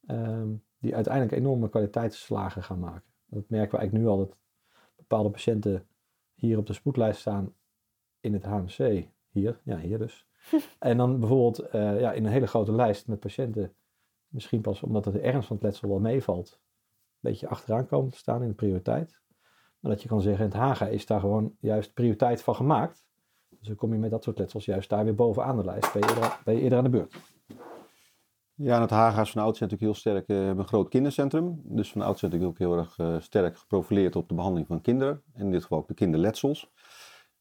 ehm, 0.07 0.55
die 0.79 0.95
uiteindelijk 0.95 1.35
enorme 1.35 1.69
kwaliteitsslagen 1.69 2.63
gaan 2.63 2.79
maken. 2.79 3.11
Dat 3.27 3.49
merken 3.49 3.71
we 3.71 3.79
eigenlijk 3.79 3.93
nu 3.93 4.07
al, 4.07 4.19
dat 4.19 4.37
bepaalde 4.97 5.31
patiënten 5.31 5.87
hier 6.35 6.59
op 6.59 6.67
de 6.67 6.73
spoedlijst 6.73 7.21
staan 7.21 7.55
in 8.23 8.33
het 8.33 8.45
HMC, 8.45 9.09
hier, 9.31 9.61
ja 9.65 9.79
hier 9.79 9.99
dus. 9.99 10.27
en 10.79 10.97
dan 10.97 11.19
bijvoorbeeld 11.21 11.59
eh, 11.59 12.01
ja, 12.01 12.13
in 12.13 12.25
een 12.25 12.33
hele 12.33 12.47
grote 12.47 12.73
lijst 12.73 13.07
met 13.09 13.21
patiënten, 13.21 13.75
misschien 14.29 14.61
pas 14.61 14.83
omdat 14.83 15.05
het 15.05 15.15
de 15.15 15.21
ernst 15.21 15.47
van 15.47 15.57
het 15.57 15.65
letsel 15.65 15.89
wel 15.89 15.99
meevalt, 15.99 16.51
een 16.53 17.31
beetje 17.31 17.49
achteraan 17.49 17.87
komen 17.87 18.11
te 18.11 18.17
staan 18.17 18.43
in 18.43 18.49
de 18.49 18.55
prioriteit. 18.55 19.21
Maar 19.81 19.91
dat 19.93 20.03
je 20.03 20.09
kan 20.09 20.21
zeggen, 20.21 20.45
in 20.45 20.51
het 20.51 20.61
Haga 20.61 20.87
is 20.87 21.07
daar 21.07 21.21
gewoon 21.21 21.57
juist 21.61 21.95
prioriteit 21.95 22.43
van 22.43 22.55
gemaakt. 22.55 23.05
Dus 23.49 23.67
dan 23.69 23.77
kom 23.77 23.93
je 23.93 23.99
met 23.99 24.11
dat 24.11 24.25
soort 24.25 24.39
letsels 24.39 24.65
juist 24.65 24.89
daar 24.89 25.05
weer 25.05 25.15
bovenaan 25.15 25.57
de 25.57 25.65
lijst, 25.65 25.93
ben 25.93 26.03
je 26.03 26.09
eerder, 26.09 26.41
ben 26.45 26.55
je 26.55 26.61
eerder 26.61 26.79
aan 26.79 26.85
de 26.85 26.91
beurt. 26.91 27.15
Ja, 28.55 28.75
en 28.75 28.81
het 28.81 28.91
Haga's 28.91 29.31
van 29.31 29.43
ouds 29.43 29.61
natuurlijk 29.61 29.91
heel 29.91 30.01
sterk. 30.01 30.27
We 30.27 30.35
hebben 30.35 30.59
een 30.59 30.69
groot 30.69 30.89
kindercentrum. 30.89 31.61
Dus 31.65 31.93
van 31.93 32.03
ouds 32.03 32.23
natuurlijk 32.23 32.51
ook 32.51 32.59
heel 32.59 32.77
erg 32.77 32.99
uh, 32.99 33.21
sterk 33.21 33.59
geprofileerd 33.59 34.17
op 34.17 34.29
de 34.29 34.35
behandeling 34.35 34.69
van 34.69 34.81
kinderen. 34.81 35.23
En 35.35 35.45
in 35.45 35.51
dit 35.51 35.63
geval 35.63 35.79
ook 35.79 35.89
de 35.89 35.95
kinderletsels. 35.95 36.71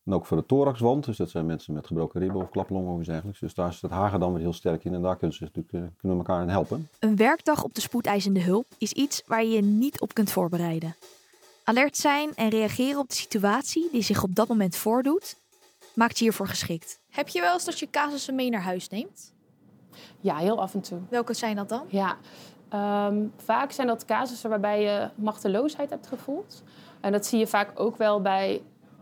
En 0.05 0.13
ook 0.13 0.25
voor 0.25 0.37
de 0.37 0.45
thoraxwand. 0.45 1.05
Dus 1.05 1.17
dat 1.17 1.29
zijn 1.29 1.45
mensen 1.45 1.73
met 1.73 1.87
gebroken 1.87 2.19
ribben 2.19 2.41
of 2.41 2.49
klaplongen 2.49 2.93
of 2.93 2.99
iets 2.99 3.07
dergelijks. 3.07 3.39
Dus 3.39 3.53
daar 3.53 3.69
is 3.69 3.81
het 3.81 3.91
Haga 3.91 4.17
dan 4.17 4.33
weer 4.33 4.41
heel 4.41 4.53
sterk 4.53 4.83
in. 4.83 4.93
En 4.93 5.01
daar 5.01 5.17
kunnen, 5.17 5.37
ze 5.37 5.43
natuurlijk, 5.43 5.73
uh, 5.73 5.81
kunnen 5.97 6.17
we 6.17 6.23
elkaar 6.27 6.41
in 6.41 6.49
helpen. 6.49 6.89
Een 6.99 7.15
werkdag 7.15 7.63
op 7.63 7.73
de 7.73 7.81
spoedeisende 7.81 8.41
hulp 8.41 8.65
is 8.77 8.93
iets 8.93 9.23
waar 9.25 9.43
je 9.43 9.49
je 9.49 9.61
niet 9.61 10.01
op 10.01 10.13
kunt 10.13 10.31
voorbereiden. 10.31 10.95
Alert 11.63 11.97
zijn 11.97 12.35
en 12.35 12.49
reageren 12.49 12.99
op 12.99 13.09
de 13.09 13.15
situatie 13.15 13.89
die 13.91 14.01
zich 14.01 14.23
op 14.23 14.35
dat 14.35 14.47
moment 14.47 14.75
voordoet, 14.75 15.35
maakt 15.95 16.17
je 16.17 16.23
hiervoor 16.23 16.47
geschikt. 16.47 16.99
Heb 17.09 17.27
je 17.27 17.41
wel 17.41 17.53
eens 17.53 17.65
dat 17.65 17.79
je 17.79 17.89
casussen 17.89 18.35
mee 18.35 18.49
naar 18.49 18.61
huis 18.61 18.89
neemt? 18.89 19.33
Ja, 20.19 20.37
heel 20.37 20.61
af 20.61 20.73
en 20.73 20.81
toe. 20.81 20.99
Welke 21.09 21.33
zijn 21.33 21.55
dat 21.55 21.69
dan? 21.69 21.83
Ja, 21.87 22.17
ehm, 22.69 23.25
vaak 23.37 23.71
zijn 23.71 23.87
dat 23.87 24.05
casussen 24.05 24.49
waarbij 24.49 24.81
je 24.81 25.09
machteloosheid 25.15 25.89
hebt 25.89 26.07
gevoeld. 26.07 26.63
En 26.99 27.11
dat 27.11 27.25
zie 27.25 27.39
je 27.39 27.47
vaak 27.47 27.79
ook 27.79 27.97
wel 27.97 28.21
bij 28.21 28.61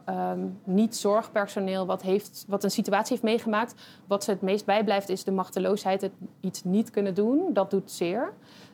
ehm, 0.10 0.40
niet-zorgpersoneel 0.64 1.86
wat, 1.86 2.02
heeft, 2.02 2.46
wat 2.48 2.64
een 2.64 2.72
situatie 2.72 3.12
heeft 3.12 3.24
meegemaakt. 3.24 3.74
Wat 4.08 4.24
ze 4.24 4.32
het 4.32 4.42
meest 4.42 4.66
bijblijft 4.66 5.10
is 5.10 5.24
de 5.24 5.32
machteloosheid, 5.32 6.02
het 6.02 6.12
iets 6.40 6.64
niet 6.64 6.90
kunnen 6.90 7.14
doen. 7.14 7.54
Dat 7.54 7.72
doet 7.72 7.92
zeer. 7.92 8.34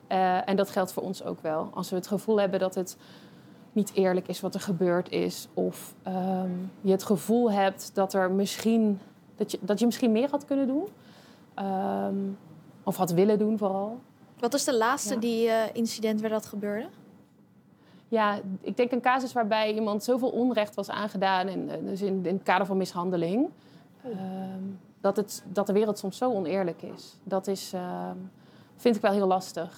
Uh, 0.10 0.50
en 0.50 0.56
dat 0.56 0.70
geldt 0.70 0.94
voor 0.94 1.04
ons 1.04 1.24
ook 1.24 1.42
wel. 1.42 1.70
Als 1.74 1.90
we 1.90 1.96
het 1.96 2.08
gevoel 2.08 2.40
hebben 2.40 2.60
dat 2.60 2.76
het 2.76 2.98
niet 3.72 3.92
eerlijk 3.94 4.28
is 4.28 4.42
wat 4.42 4.54
er 4.54 4.60
gebeurd 4.60 5.12
is. 5.12 5.48
Of 5.54 5.96
um, 6.08 6.72
je 6.82 6.92
het 6.92 7.04
gevoel 7.04 7.52
hebt 7.52 7.92
dat, 7.94 8.14
er 8.14 8.32
misschien, 8.32 9.00
dat, 9.36 9.52
je, 9.52 9.60
dat 9.62 9.80
je 9.80 9.86
misschien 9.86 10.12
meer 10.12 10.30
had 10.30 10.46
kunnen 10.46 10.68
doen. 10.68 10.88
Um, 11.66 12.38
of 12.84 12.96
had 12.96 13.12
willen 13.12 13.40
doen 13.40 13.58
vooral. 13.58 14.00
Wat 14.40 14.54
is 14.54 14.64
de 14.64 14.78
laatste 14.78 15.14
ja. 15.14 15.20
die, 15.20 15.48
uh, 15.48 15.54
incident 15.74 16.22
waar 16.22 16.30
dat 16.30 16.46
gebeurde? 16.46 16.88
Ja, 18.08 18.40
ik 18.62 18.78
denk 18.78 18.92
een 18.92 19.02
casus 19.02 19.34
waarbij 19.34 19.74
iemand 19.74 20.04
zoveel 20.04 20.30
onrecht 20.30 20.76
was 20.76 20.90
aangedaan. 20.90 21.48
In, 21.48 21.72
dus 21.86 22.02
in, 22.02 22.26
in 22.26 22.34
het 22.34 22.44
kader 22.44 22.66
van 22.66 22.78
mishandeling. 22.78 23.50
Um, 24.06 24.80
dat, 25.02 25.16
het, 25.16 25.44
dat 25.48 25.68
de 25.68 25.74
wereld 25.74 25.98
soms 25.98 26.18
zo 26.18 26.32
oneerlijk 26.32 26.82
is. 26.82 27.18
Dat 27.24 27.48
is, 27.48 27.74
vind 28.76 28.96
ik 28.96 29.02
wel 29.02 29.12
heel 29.12 29.28
lastig. 29.28 29.78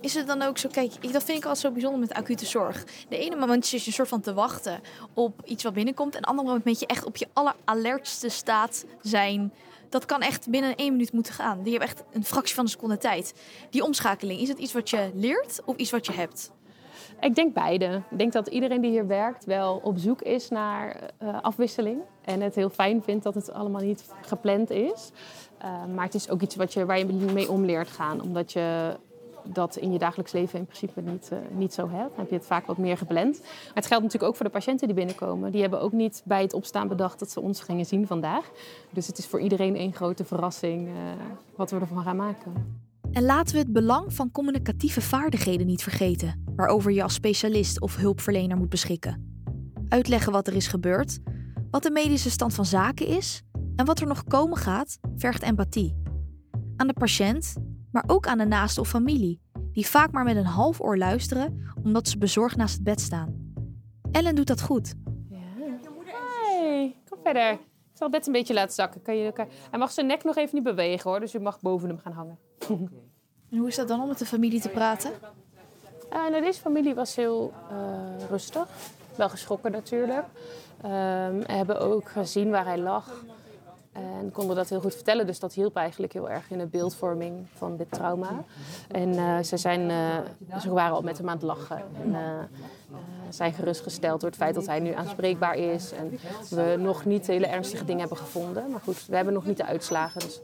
Is 0.00 0.14
het 0.14 0.26
dan 0.26 0.42
ook 0.42 0.58
zo, 0.58 0.68
kijk, 0.72 1.12
dat 1.12 1.24
vind 1.24 1.38
ik 1.38 1.44
altijd 1.44 1.58
zo 1.58 1.70
bijzonder 1.70 2.00
met 2.00 2.12
acute 2.12 2.46
zorg. 2.46 2.84
De 3.08 3.18
ene 3.18 3.36
moment 3.36 3.66
zit 3.66 3.80
je 3.80 3.86
een 3.86 3.92
soort 3.92 4.08
van 4.08 4.20
te 4.20 4.34
wachten 4.34 4.80
op 5.14 5.42
iets 5.44 5.62
wat 5.62 5.72
binnenkomt. 5.72 6.14
En 6.14 6.20
de 6.20 6.26
andere 6.26 6.46
moment 6.46 6.64
moet 6.64 6.80
je 6.80 6.86
echt 6.86 7.04
op 7.04 7.16
je 7.16 7.28
alleralertste 7.32 8.28
staat 8.28 8.84
zijn. 9.00 9.52
Dat 9.88 10.04
kan 10.04 10.20
echt 10.20 10.50
binnen 10.50 10.76
één 10.76 10.92
minuut 10.92 11.12
moeten 11.12 11.34
gaan. 11.34 11.62
Die 11.62 11.70
hebben 11.70 11.88
echt 11.88 12.04
een 12.12 12.24
fractie 12.24 12.54
van 12.54 12.64
een 12.64 12.70
seconde 12.70 12.98
tijd. 12.98 13.34
Die 13.70 13.84
omschakeling, 13.84 14.40
is 14.40 14.48
het 14.48 14.58
iets 14.58 14.72
wat 14.72 14.90
je 14.90 15.10
leert 15.14 15.60
of 15.64 15.76
iets 15.76 15.90
wat 15.90 16.06
je 16.06 16.12
hebt? 16.12 16.50
Ik 17.20 17.34
denk 17.34 17.54
beide. 17.54 18.02
Ik 18.10 18.18
denk 18.18 18.32
dat 18.32 18.46
iedereen 18.46 18.80
die 18.80 18.90
hier 18.90 19.06
werkt 19.06 19.44
wel 19.44 19.80
op 19.82 19.98
zoek 19.98 20.22
is 20.22 20.48
naar 20.48 21.10
uh, 21.22 21.42
afwisseling. 21.42 22.00
En 22.24 22.40
het 22.40 22.54
heel 22.54 22.70
fijn 22.70 23.02
vindt 23.02 23.24
dat 23.24 23.34
het 23.34 23.52
allemaal 23.52 23.82
niet 23.82 24.04
gepland 24.20 24.70
is. 24.70 25.10
Uh, 25.64 25.84
maar 25.94 26.04
het 26.04 26.14
is 26.14 26.30
ook 26.30 26.40
iets 26.40 26.56
wat 26.56 26.72
je, 26.72 26.86
waar 26.86 26.98
je 26.98 27.04
mee 27.04 27.50
om 27.50 27.64
leert 27.64 27.88
gaan. 27.88 28.22
Omdat 28.22 28.52
je 28.52 28.96
dat 29.42 29.76
in 29.76 29.92
je 29.92 29.98
dagelijks 29.98 30.32
leven 30.32 30.58
in 30.58 30.64
principe 30.64 31.00
niet, 31.00 31.30
uh, 31.32 31.38
niet 31.50 31.74
zo 31.74 31.88
hebt. 31.88 32.10
Dan 32.10 32.20
heb 32.20 32.28
je 32.28 32.36
het 32.36 32.46
vaak 32.46 32.66
wat 32.66 32.78
meer 32.78 32.96
gepland. 32.96 33.40
Maar 33.40 33.74
het 33.74 33.86
geldt 33.86 34.02
natuurlijk 34.02 34.30
ook 34.30 34.36
voor 34.36 34.46
de 34.46 34.52
patiënten 34.52 34.86
die 34.86 34.96
binnenkomen. 34.96 35.52
Die 35.52 35.60
hebben 35.60 35.80
ook 35.80 35.92
niet 35.92 36.22
bij 36.24 36.42
het 36.42 36.52
opstaan 36.52 36.88
bedacht 36.88 37.18
dat 37.18 37.30
ze 37.30 37.40
ons 37.40 37.60
gingen 37.60 37.86
zien 37.86 38.06
vandaag. 38.06 38.50
Dus 38.90 39.06
het 39.06 39.18
is 39.18 39.26
voor 39.26 39.40
iedereen 39.40 39.76
één 39.76 39.92
grote 39.92 40.24
verrassing 40.24 40.88
wat 41.56 41.70
we 41.70 41.80
ervan 41.80 42.02
gaan 42.02 42.16
maken. 42.16 42.84
En 43.12 43.22
laten 43.22 43.54
we 43.54 43.60
het 43.60 43.72
belang 43.72 44.14
van 44.14 44.30
communicatieve 44.30 45.00
vaardigheden 45.00 45.66
niet 45.66 45.82
vergeten, 45.82 46.44
waarover 46.56 46.92
je 46.92 47.02
als 47.02 47.14
specialist 47.14 47.80
of 47.80 47.96
hulpverlener 47.96 48.56
moet 48.56 48.68
beschikken. 48.68 49.42
Uitleggen 49.88 50.32
wat 50.32 50.46
er 50.46 50.54
is 50.54 50.66
gebeurd, 50.66 51.18
wat 51.70 51.82
de 51.82 51.90
medische 51.90 52.30
stand 52.30 52.54
van 52.54 52.64
zaken 52.64 53.06
is 53.06 53.42
en 53.76 53.84
wat 53.84 54.00
er 54.00 54.06
nog 54.06 54.24
komen 54.24 54.56
gaat, 54.56 54.98
vergt 55.16 55.42
empathie. 55.42 55.96
Aan 56.76 56.86
de 56.86 56.92
patiënt, 56.92 57.54
maar 57.90 58.04
ook 58.06 58.26
aan 58.26 58.38
de 58.38 58.46
naaste 58.46 58.80
of 58.80 58.88
familie, 58.88 59.40
die 59.72 59.86
vaak 59.86 60.12
maar 60.12 60.24
met 60.24 60.36
een 60.36 60.44
half 60.44 60.80
oor 60.80 60.98
luisteren 60.98 61.64
omdat 61.82 62.08
ze 62.08 62.18
bezorgd 62.18 62.56
naast 62.56 62.74
het 62.74 62.84
bed 62.84 63.00
staan. 63.00 63.52
Ellen 64.10 64.34
doet 64.34 64.46
dat 64.46 64.62
goed. 64.62 64.94
Ja. 65.28 65.38
Hey, 66.04 66.96
kom 67.08 67.18
verder. 67.22 67.58
Ik 67.96 68.02
zal 68.02 68.10
het 68.10 68.20
bed 68.20 68.26
een 68.26 68.40
beetje 68.40 68.54
laten 68.54 68.74
zakken. 68.74 69.02
Kan 69.02 69.16
je 69.16 69.24
elkaar... 69.24 69.46
Hij 69.70 69.78
mag 69.78 69.90
zijn 69.90 70.06
nek 70.06 70.24
nog 70.24 70.36
even 70.36 70.54
niet 70.54 70.64
bewegen 70.64 71.10
hoor, 71.10 71.20
dus 71.20 71.34
u 71.34 71.38
mag 71.38 71.60
boven 71.60 71.88
hem 71.88 71.98
gaan 71.98 72.12
hangen. 72.12 72.38
En 73.50 73.58
hoe 73.58 73.68
is 73.68 73.76
dat 73.76 73.88
dan 73.88 74.00
om 74.00 74.08
met 74.08 74.18
de 74.18 74.26
familie 74.26 74.60
te 74.60 74.68
praten? 74.68 75.10
Uh, 76.12 76.28
nou, 76.28 76.40
deze 76.40 76.60
familie 76.60 76.94
was 76.94 77.16
heel 77.16 77.52
uh, 77.70 78.28
rustig. 78.28 78.68
Wel 79.16 79.28
geschrokken 79.28 79.72
natuurlijk. 79.72 80.24
Um, 80.84 81.42
hebben 81.46 81.80
ook 81.80 82.08
gezien 82.08 82.50
waar 82.50 82.64
hij 82.64 82.78
lag. 82.78 83.24
En 83.96 84.32
konden 84.32 84.56
dat 84.56 84.68
heel 84.68 84.80
goed 84.80 84.94
vertellen. 84.94 85.26
Dus 85.26 85.38
dat 85.38 85.54
hielp 85.54 85.76
eigenlijk 85.76 86.12
heel 86.12 86.30
erg 86.30 86.50
in 86.50 86.58
de 86.58 86.66
beeldvorming 86.66 87.46
van 87.54 87.76
dit 87.76 87.90
trauma. 87.90 88.44
En 88.90 89.08
uh, 89.08 89.38
ze, 89.38 89.56
zijn, 89.56 89.90
ze 90.60 90.70
waren 90.72 90.96
al 90.96 91.02
met 91.02 91.18
hem 91.18 91.28
aan 91.28 91.36
het 91.36 91.42
lachen. 91.42 91.82
En 92.02 92.08
uh, 92.08 92.18
zijn 93.28 93.52
gerustgesteld 93.52 94.20
door 94.20 94.28
het 94.28 94.38
feit 94.38 94.54
dat 94.54 94.66
hij 94.66 94.80
nu 94.80 94.92
aanspreekbaar 94.92 95.56
is. 95.56 95.92
En 95.92 96.18
we 96.48 96.76
nog 96.78 97.04
niet 97.04 97.26
hele 97.26 97.46
ernstige 97.46 97.84
dingen 97.84 98.00
hebben 98.00 98.18
gevonden. 98.18 98.70
Maar 98.70 98.80
goed, 98.80 99.06
we 99.06 99.16
hebben 99.16 99.34
nog 99.34 99.46
niet 99.46 99.56
de 99.56 99.64
uitslagen. 99.64 100.20
Dus 100.20 100.40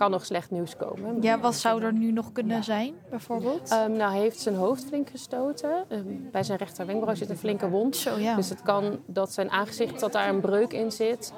kan 0.00 0.10
nog 0.10 0.24
slecht 0.24 0.50
nieuws 0.50 0.76
komen. 0.76 1.22
Ja, 1.22 1.40
wat 1.40 1.54
zou 1.54 1.82
er 1.82 1.92
nu 1.92 2.12
nog 2.12 2.32
kunnen 2.32 2.64
zijn, 2.64 2.94
bijvoorbeeld? 3.10 3.72
Um, 3.72 3.92
nou, 3.92 4.12
hij 4.12 4.20
heeft 4.20 4.40
zijn 4.40 4.54
hoofd 4.54 4.84
flink 4.84 5.10
gestoten. 5.10 5.84
Um, 5.88 6.28
bij 6.32 6.42
zijn 6.42 6.58
rechterwenkbrauw 6.58 7.14
zit 7.14 7.30
een 7.30 7.36
flinke 7.36 7.68
wond. 7.68 7.96
Zo, 7.96 8.18
ja. 8.18 8.36
Dus 8.36 8.48
het 8.48 8.62
kan 8.62 8.98
dat 9.06 9.32
zijn 9.32 9.50
aangezicht, 9.50 10.00
dat 10.00 10.12
daar 10.12 10.28
een 10.28 10.40
breuk 10.40 10.72
in 10.72 10.92
zit. 10.92 11.32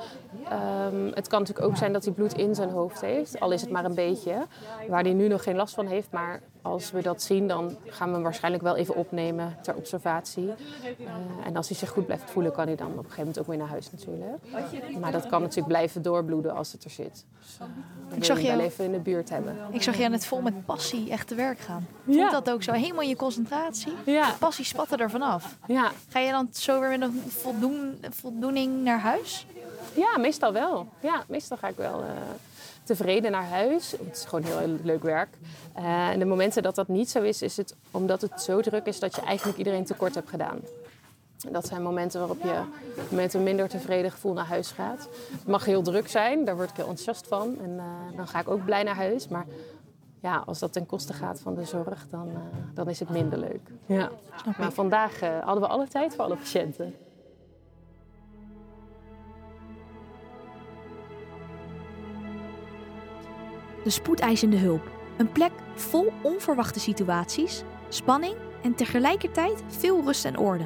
Um, 0.92 1.10
het 1.14 1.28
kan 1.28 1.40
natuurlijk 1.40 1.66
ook 1.66 1.76
zijn 1.76 1.92
dat 1.92 2.04
hij 2.04 2.14
bloed 2.14 2.38
in 2.38 2.54
zijn 2.54 2.70
hoofd 2.70 3.00
heeft. 3.00 3.40
Al 3.40 3.52
is 3.52 3.60
het 3.60 3.70
maar 3.70 3.84
een 3.84 3.94
beetje. 3.94 4.46
Waar 4.88 5.02
hij 5.02 5.12
nu 5.12 5.28
nog 5.28 5.42
geen 5.42 5.56
last 5.56 5.74
van 5.74 5.86
heeft. 5.86 6.10
Maar 6.10 6.42
als 6.62 6.90
we 6.90 7.02
dat 7.02 7.22
zien, 7.22 7.48
dan 7.48 7.76
gaan 7.86 8.08
we 8.08 8.14
hem 8.14 8.22
waarschijnlijk 8.22 8.62
wel 8.62 8.76
even 8.76 8.94
opnemen 8.94 9.56
ter 9.62 9.74
observatie. 9.74 10.44
Uh, 10.44 11.10
en 11.44 11.56
als 11.56 11.68
hij 11.68 11.76
zich 11.76 11.88
goed 11.88 12.06
blijft 12.06 12.30
voelen, 12.30 12.52
kan 12.52 12.66
hij 12.66 12.76
dan 12.76 12.86
op 12.86 12.96
een 12.96 13.02
gegeven 13.02 13.18
moment 13.18 13.38
ook 13.38 13.46
weer 13.46 13.56
naar 13.56 13.68
huis 13.68 13.90
natuurlijk. 13.90 14.42
Maar 15.00 15.12
dat 15.12 15.26
kan 15.26 15.40
natuurlijk 15.40 15.68
blijven 15.68 16.02
doorbloeden 16.02 16.54
als 16.54 16.72
het 16.72 16.84
er 16.84 16.90
zit. 16.90 17.24
Dus, 17.38 17.58
uh, 17.60 18.16
ik 18.16 18.24
zag 18.24 18.40
je 18.40 18.46
wel 18.46 18.60
even 18.60 18.84
in 18.84 18.92
de 18.92 18.98
buurt 18.98 19.28
hebben. 19.28 19.56
Ik 19.70 19.82
zag 19.82 19.96
je 19.96 20.08
net 20.08 20.26
vol 20.26 20.40
met 20.40 20.64
passie 20.64 21.10
echt 21.10 21.28
te 21.28 21.34
werk 21.34 21.58
gaan. 21.58 21.86
Voelt 22.04 22.16
ja. 22.16 22.30
dat 22.30 22.50
ook 22.50 22.62
zo? 22.62 22.72
Helemaal 22.72 23.02
in 23.02 23.08
je 23.08 23.16
concentratie? 23.16 23.92
Ja. 24.04 24.30
De 24.30 24.38
passie 24.38 24.64
spatte 24.64 24.96
er 24.96 25.10
vanaf. 25.10 25.56
Ja. 25.66 25.90
Ga 26.08 26.18
je 26.18 26.30
dan 26.30 26.48
zo 26.52 26.80
weer 26.80 26.98
met 26.98 27.02
een 27.02 27.22
voldoen, 27.28 28.04
voldoening 28.10 28.82
naar 28.82 29.00
huis? 29.00 29.46
Ja, 29.94 30.18
meestal 30.18 30.52
wel. 30.52 30.88
Ja, 31.00 31.24
meestal 31.28 31.56
ga 31.56 31.68
ik 31.68 31.76
wel 31.76 32.00
uh, 32.00 32.06
tevreden 32.82 33.30
naar 33.30 33.48
huis. 33.48 33.90
Het 33.90 34.16
is 34.16 34.24
gewoon 34.24 34.44
heel 34.44 34.76
leuk 34.82 35.02
werk. 35.02 35.38
Uh, 35.78 36.08
en 36.08 36.18
de 36.18 36.24
momenten 36.24 36.62
dat 36.62 36.74
dat 36.74 36.88
niet 36.88 37.10
zo 37.10 37.22
is, 37.22 37.42
is 37.42 37.56
het 37.56 37.74
omdat 37.90 38.20
het 38.20 38.42
zo 38.42 38.60
druk 38.60 38.86
is 38.86 38.98
dat 39.00 39.14
je 39.14 39.20
eigenlijk 39.20 39.58
iedereen 39.58 39.84
tekort 39.84 40.14
hebt 40.14 40.28
gedaan. 40.28 40.60
Dat 41.50 41.66
zijn 41.66 41.82
momenten 41.82 42.18
waarop 42.20 42.42
je 42.42 42.62
met 43.08 43.34
een 43.34 43.42
minder 43.42 43.68
tevreden 43.68 44.10
gevoel 44.10 44.32
naar 44.32 44.46
huis 44.46 44.70
gaat. 44.70 45.08
Het 45.32 45.46
mag 45.46 45.64
heel 45.64 45.82
druk 45.82 46.08
zijn, 46.08 46.44
daar 46.44 46.56
word 46.56 46.70
ik 46.70 46.76
heel 46.76 46.86
enthousiast 46.86 47.26
van. 47.26 47.58
En 47.62 47.70
uh, 47.70 48.16
dan 48.16 48.28
ga 48.28 48.40
ik 48.40 48.48
ook 48.48 48.64
blij 48.64 48.82
naar 48.82 48.96
huis. 48.96 49.28
Maar 49.28 49.46
ja, 50.20 50.42
als 50.46 50.58
dat 50.58 50.72
ten 50.72 50.86
koste 50.86 51.12
gaat 51.12 51.40
van 51.40 51.54
de 51.54 51.64
zorg, 51.64 52.06
dan, 52.10 52.28
uh, 52.28 52.36
dan 52.74 52.88
is 52.88 52.98
het 52.98 53.10
minder 53.10 53.38
leuk. 53.38 53.70
Ja. 53.86 54.10
Maar 54.58 54.72
vandaag 54.72 55.22
uh, 55.22 55.38
hadden 55.44 55.62
we 55.62 55.68
alle 55.68 55.88
tijd 55.88 56.14
voor 56.14 56.24
alle 56.24 56.36
patiënten. 56.36 56.94
De 63.84 63.90
spoedeisende 63.90 64.56
hulp. 64.56 64.90
Een 65.16 65.32
plek 65.32 65.52
vol 65.74 66.12
onverwachte 66.22 66.80
situaties, 66.80 67.62
spanning 67.88 68.34
en 68.62 68.74
tegelijkertijd 68.74 69.62
veel 69.68 70.02
rust 70.04 70.24
en 70.24 70.38
orde. 70.38 70.64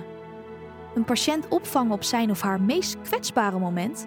Een 0.94 1.04
patiënt 1.04 1.48
opvangen 1.48 1.92
op 1.92 2.02
zijn 2.02 2.30
of 2.30 2.40
haar 2.40 2.60
meest 2.60 3.00
kwetsbare 3.02 3.58
moment 3.58 4.06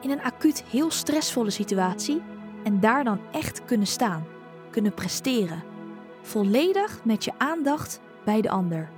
in 0.00 0.10
een 0.10 0.22
acuut 0.22 0.64
heel 0.70 0.90
stressvolle 0.90 1.50
situatie 1.50 2.22
en 2.62 2.80
daar 2.80 3.04
dan 3.04 3.20
echt 3.32 3.64
kunnen 3.64 3.86
staan, 3.86 4.26
kunnen 4.70 4.94
presteren. 4.94 5.62
Volledig 6.22 7.00
met 7.04 7.24
je 7.24 7.32
aandacht 7.38 8.00
bij 8.24 8.40
de 8.40 8.50
ander. 8.50 8.90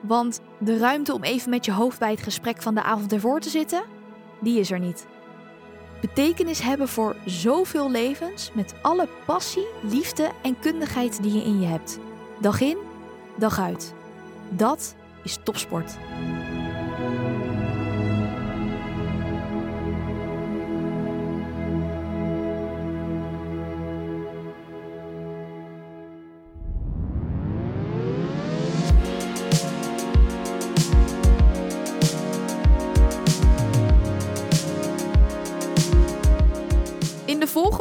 Want 0.00 0.40
de 0.58 0.78
ruimte 0.78 1.14
om 1.14 1.22
even 1.22 1.50
met 1.50 1.64
je 1.64 1.72
hoofd 1.72 1.98
bij 1.98 2.10
het 2.10 2.22
gesprek 2.22 2.62
van 2.62 2.74
de 2.74 2.82
avond 2.82 3.12
ervoor 3.12 3.40
te 3.40 3.48
zitten, 3.48 3.82
die 4.40 4.60
is 4.60 4.70
er 4.70 4.78
niet. 4.78 5.06
Betekenis 6.00 6.60
hebben 6.60 6.88
voor 6.88 7.16
zoveel 7.24 7.90
levens 7.90 8.50
met 8.54 8.74
alle 8.82 9.08
passie, 9.26 9.66
liefde 9.82 10.30
en 10.42 10.58
kundigheid 10.58 11.22
die 11.22 11.32
je 11.32 11.44
in 11.44 11.60
je 11.60 11.66
hebt. 11.66 11.98
Dag 12.40 12.60
in, 12.60 12.78
dag 13.36 13.58
uit. 13.58 13.94
Dat 14.48 14.94
is 15.22 15.38
topsport. 15.42 15.96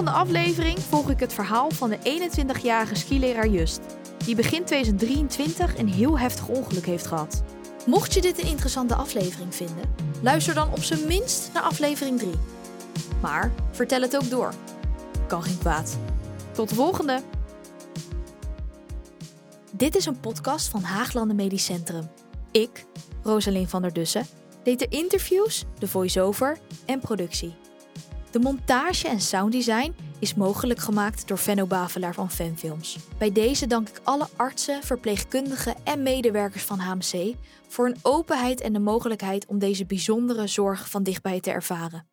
Volgende 0.10 0.34
aflevering 0.34 0.80
volg 0.80 1.10
ik 1.10 1.20
het 1.20 1.34
verhaal 1.34 1.72
van 1.72 1.90
de 1.90 1.98
21-jarige 1.98 2.96
skileraar 2.96 3.48
Just, 3.48 3.80
die 4.26 4.36
begin 4.36 4.64
2023 4.64 5.78
een 5.78 5.88
heel 5.88 6.20
heftig 6.20 6.48
ongeluk 6.48 6.86
heeft 6.86 7.08
gehad. 7.08 7.44
Mocht 7.86 8.14
je 8.14 8.22
dit 8.22 8.42
een 8.42 8.50
interessante 8.50 8.96
aflevering 8.96 9.56
vinden, 9.56 9.96
luister 10.22 10.54
dan 10.54 10.72
op 10.72 10.84
zijn 10.84 11.08
minst 11.08 11.50
naar 11.54 11.64
aflevering 11.64 12.20
3. 12.20 12.32
Maar 13.22 13.52
vertel 13.72 14.02
het 14.02 14.16
ook 14.16 14.30
door. 14.30 14.54
Kan 15.28 15.44
geen 15.44 15.58
kwaad. 15.58 15.98
Tot 16.52 16.70
de 16.70 16.76
volgende! 16.76 17.22
Dit 19.72 19.96
is 19.96 20.06
een 20.06 20.20
podcast 20.20 20.68
van 20.68 20.82
Haaglanden 20.82 21.36
Medisch 21.36 21.66
Centrum. 21.66 22.10
Ik, 22.52 22.86
Rosalien 23.24 23.70
van 23.70 23.82
der 23.82 23.94
Dussen, 23.94 24.26
deed 24.64 24.80
de 24.80 24.88
interviews, 24.88 25.66
de 25.80 25.88
voice-over 25.88 26.58
en 26.86 27.00
productie. 27.00 27.69
De 28.32 28.40
montage 28.40 29.08
en 29.08 29.20
sounddesign 29.20 29.96
is 30.20 30.34
mogelijk 30.34 30.80
gemaakt 30.80 31.28
door 31.28 31.38
Venno 31.38 31.66
Bavelaar 31.66 32.14
van 32.14 32.32
Fanfilms. 32.32 32.98
Bij 33.18 33.32
deze 33.32 33.68
dank 33.68 33.90
ik 33.90 34.00
alle 34.04 34.28
artsen, 34.36 34.84
verpleegkundigen 34.84 35.76
en 35.84 36.04
medewerkers 36.04 36.64
van 36.64 36.80
HMC 36.80 37.36
voor 37.68 37.86
hun 37.86 37.98
openheid 38.02 38.62
en 38.62 38.74
de 38.74 38.80
mogelijkheid 38.80 39.46
om 39.46 39.60
deze 39.60 39.86
bijzondere 39.86 40.48
zorg 40.48 40.90
van 40.90 41.04
dichtbij 41.04 41.40
te 41.40 41.52
ervaren. 41.52 42.08